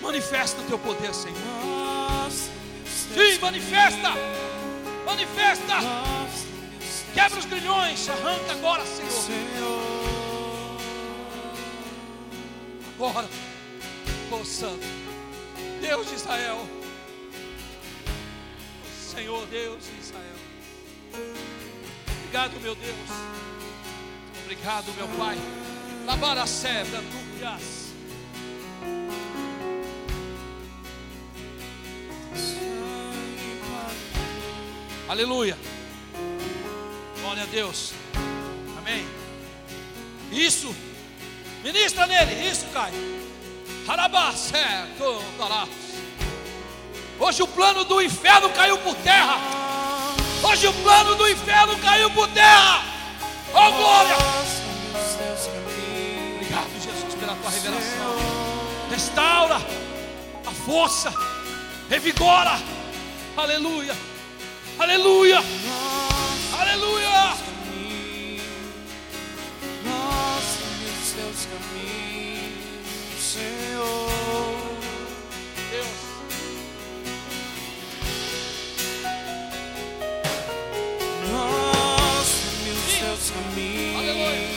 Manifesta 0.00 0.62
o 0.62 0.64
teu 0.64 0.78
poder, 0.78 1.14
Senhor. 1.14 1.36
Sim, 2.30 3.38
manifesta. 3.38 4.12
Manifesta. 5.04 6.49
Quebra 7.14 7.38
os 7.38 7.44
grilhões. 7.44 8.08
Arranca 8.08 8.52
agora, 8.52 8.84
Senhor. 8.86 9.80
Agora. 12.94 13.28
Oh 14.30 14.44
Santo. 14.44 14.86
Deus 15.80 16.08
de 16.08 16.14
Israel. 16.14 16.66
Senhor 19.10 19.46
Deus 19.46 19.84
de 19.84 20.00
Israel. 20.00 20.36
Obrigado, 22.18 22.60
meu 22.60 22.74
Deus. 22.76 22.96
Obrigado, 24.44 24.92
meu 24.96 25.08
Pai. 25.18 25.36
Labaracé, 26.06 26.84
Branducas. 26.84 27.90
Aleluia. 35.08 35.58
Glória 37.30 37.44
a 37.44 37.46
Deus. 37.46 37.92
Amém. 38.76 39.06
Isso. 40.32 40.74
Ministra 41.62 42.04
nele. 42.04 42.50
Isso, 42.50 42.66
Caio. 42.72 42.92
Hoje 47.20 47.42
o 47.44 47.46
plano 47.46 47.84
do 47.84 48.02
inferno 48.02 48.50
caiu 48.50 48.76
por 48.78 48.96
terra. 48.96 49.38
Hoje 50.42 50.66
o 50.66 50.72
plano 50.82 51.14
do 51.14 51.28
inferno 51.30 51.78
caiu 51.78 52.10
por 52.10 52.26
terra. 52.30 52.82
Oh 53.54 53.72
glória! 53.74 54.16
Obrigado, 56.34 56.82
Jesus, 56.82 57.14
pela 57.14 57.36
tua 57.36 57.50
revelação. 57.50 58.16
Restaura 58.90 59.56
a 60.44 60.50
força, 60.66 61.14
revigora. 61.88 62.60
Aleluia, 63.36 63.96
aleluia, 64.80 65.38
aleluia. 66.60 67.36
Mostra-me 69.84 70.86
os 71.00 71.12
teus 71.12 71.46
caminhos, 71.50 73.20
Senhor. 73.20 74.10
Deus, 75.70 76.10
teus 82.98 83.30
caminhos. 83.30 83.98
aleluia. 83.98 84.48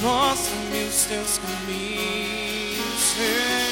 Mostra-me 0.00 0.84
os 0.88 1.04
teus 1.04 1.38
caminhos, 1.38 3.00
Senhor. 3.00 3.63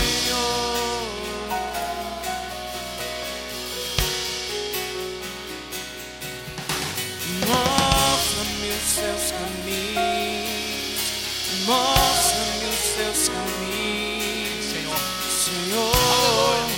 Mostra-me 11.67 12.67
os 12.67 12.85
teus 12.97 13.29
caminhos, 13.29 14.65
Senhor. 14.73 14.99
Senhor. 15.45 15.95
Aleluia. 15.95 16.77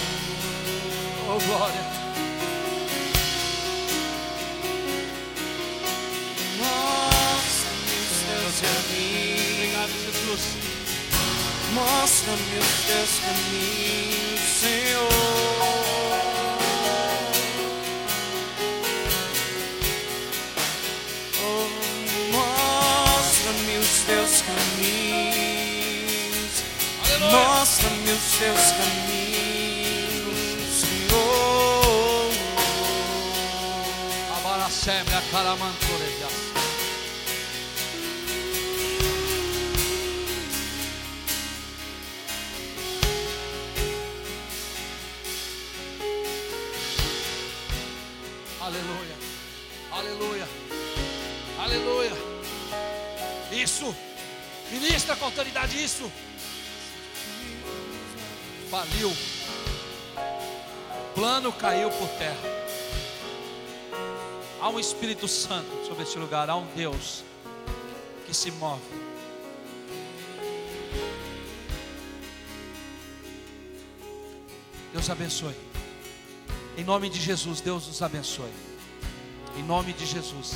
Oh, 1.26 1.39
glória. 1.47 1.85
Mostra-me 6.59 7.95
os 8.03 8.16
teus 8.28 8.57
caminhos. 8.61 9.55
Obrigado, 9.57 9.93
Jesus. 10.05 10.45
Mostra-me 11.72 12.59
os 12.59 12.72
teus 12.87 13.12
caminhos, 13.20 14.41
Senhor. 14.61 15.43
Teus 28.45 28.72
caminhos, 28.72 30.36
Senhor. 30.78 32.30
Agora 34.36 34.68
sempre 34.68 35.14
a 35.14 35.22
caramantoreja. 35.32 36.28
Aleluia. 48.61 49.16
Aleluia. 49.90 50.49
Aleluia. 51.59 52.12
Isso. 53.53 53.97
Ministra 54.70 55.16
com 55.16 55.24
autoridade 55.24 55.82
isso. 55.82 56.12
Faliu. 58.75 59.12
Plano 61.14 61.53
caiu 61.53 61.89
por 61.91 62.09
terra. 62.18 62.37
Há 64.61 64.68
um 64.68 64.81
Espírito 64.81 65.29
Santo 65.29 65.87
sobre 65.87 66.03
este 66.03 66.18
lugar, 66.18 66.51
há 66.51 66.57
um 66.57 66.66
Deus 66.75 67.22
que 68.27 68.35
se 68.35 68.51
move. 68.51 68.83
Deus 74.93 75.09
abençoe. 75.09 75.55
Em 76.77 76.83
nome 76.83 77.09
de 77.09 77.20
Jesus, 77.20 77.61
Deus 77.61 77.87
nos 77.87 78.03
abençoe. 78.03 78.51
Em 79.57 79.62
nome 79.62 79.93
de 79.93 80.05
Jesus. 80.05 80.55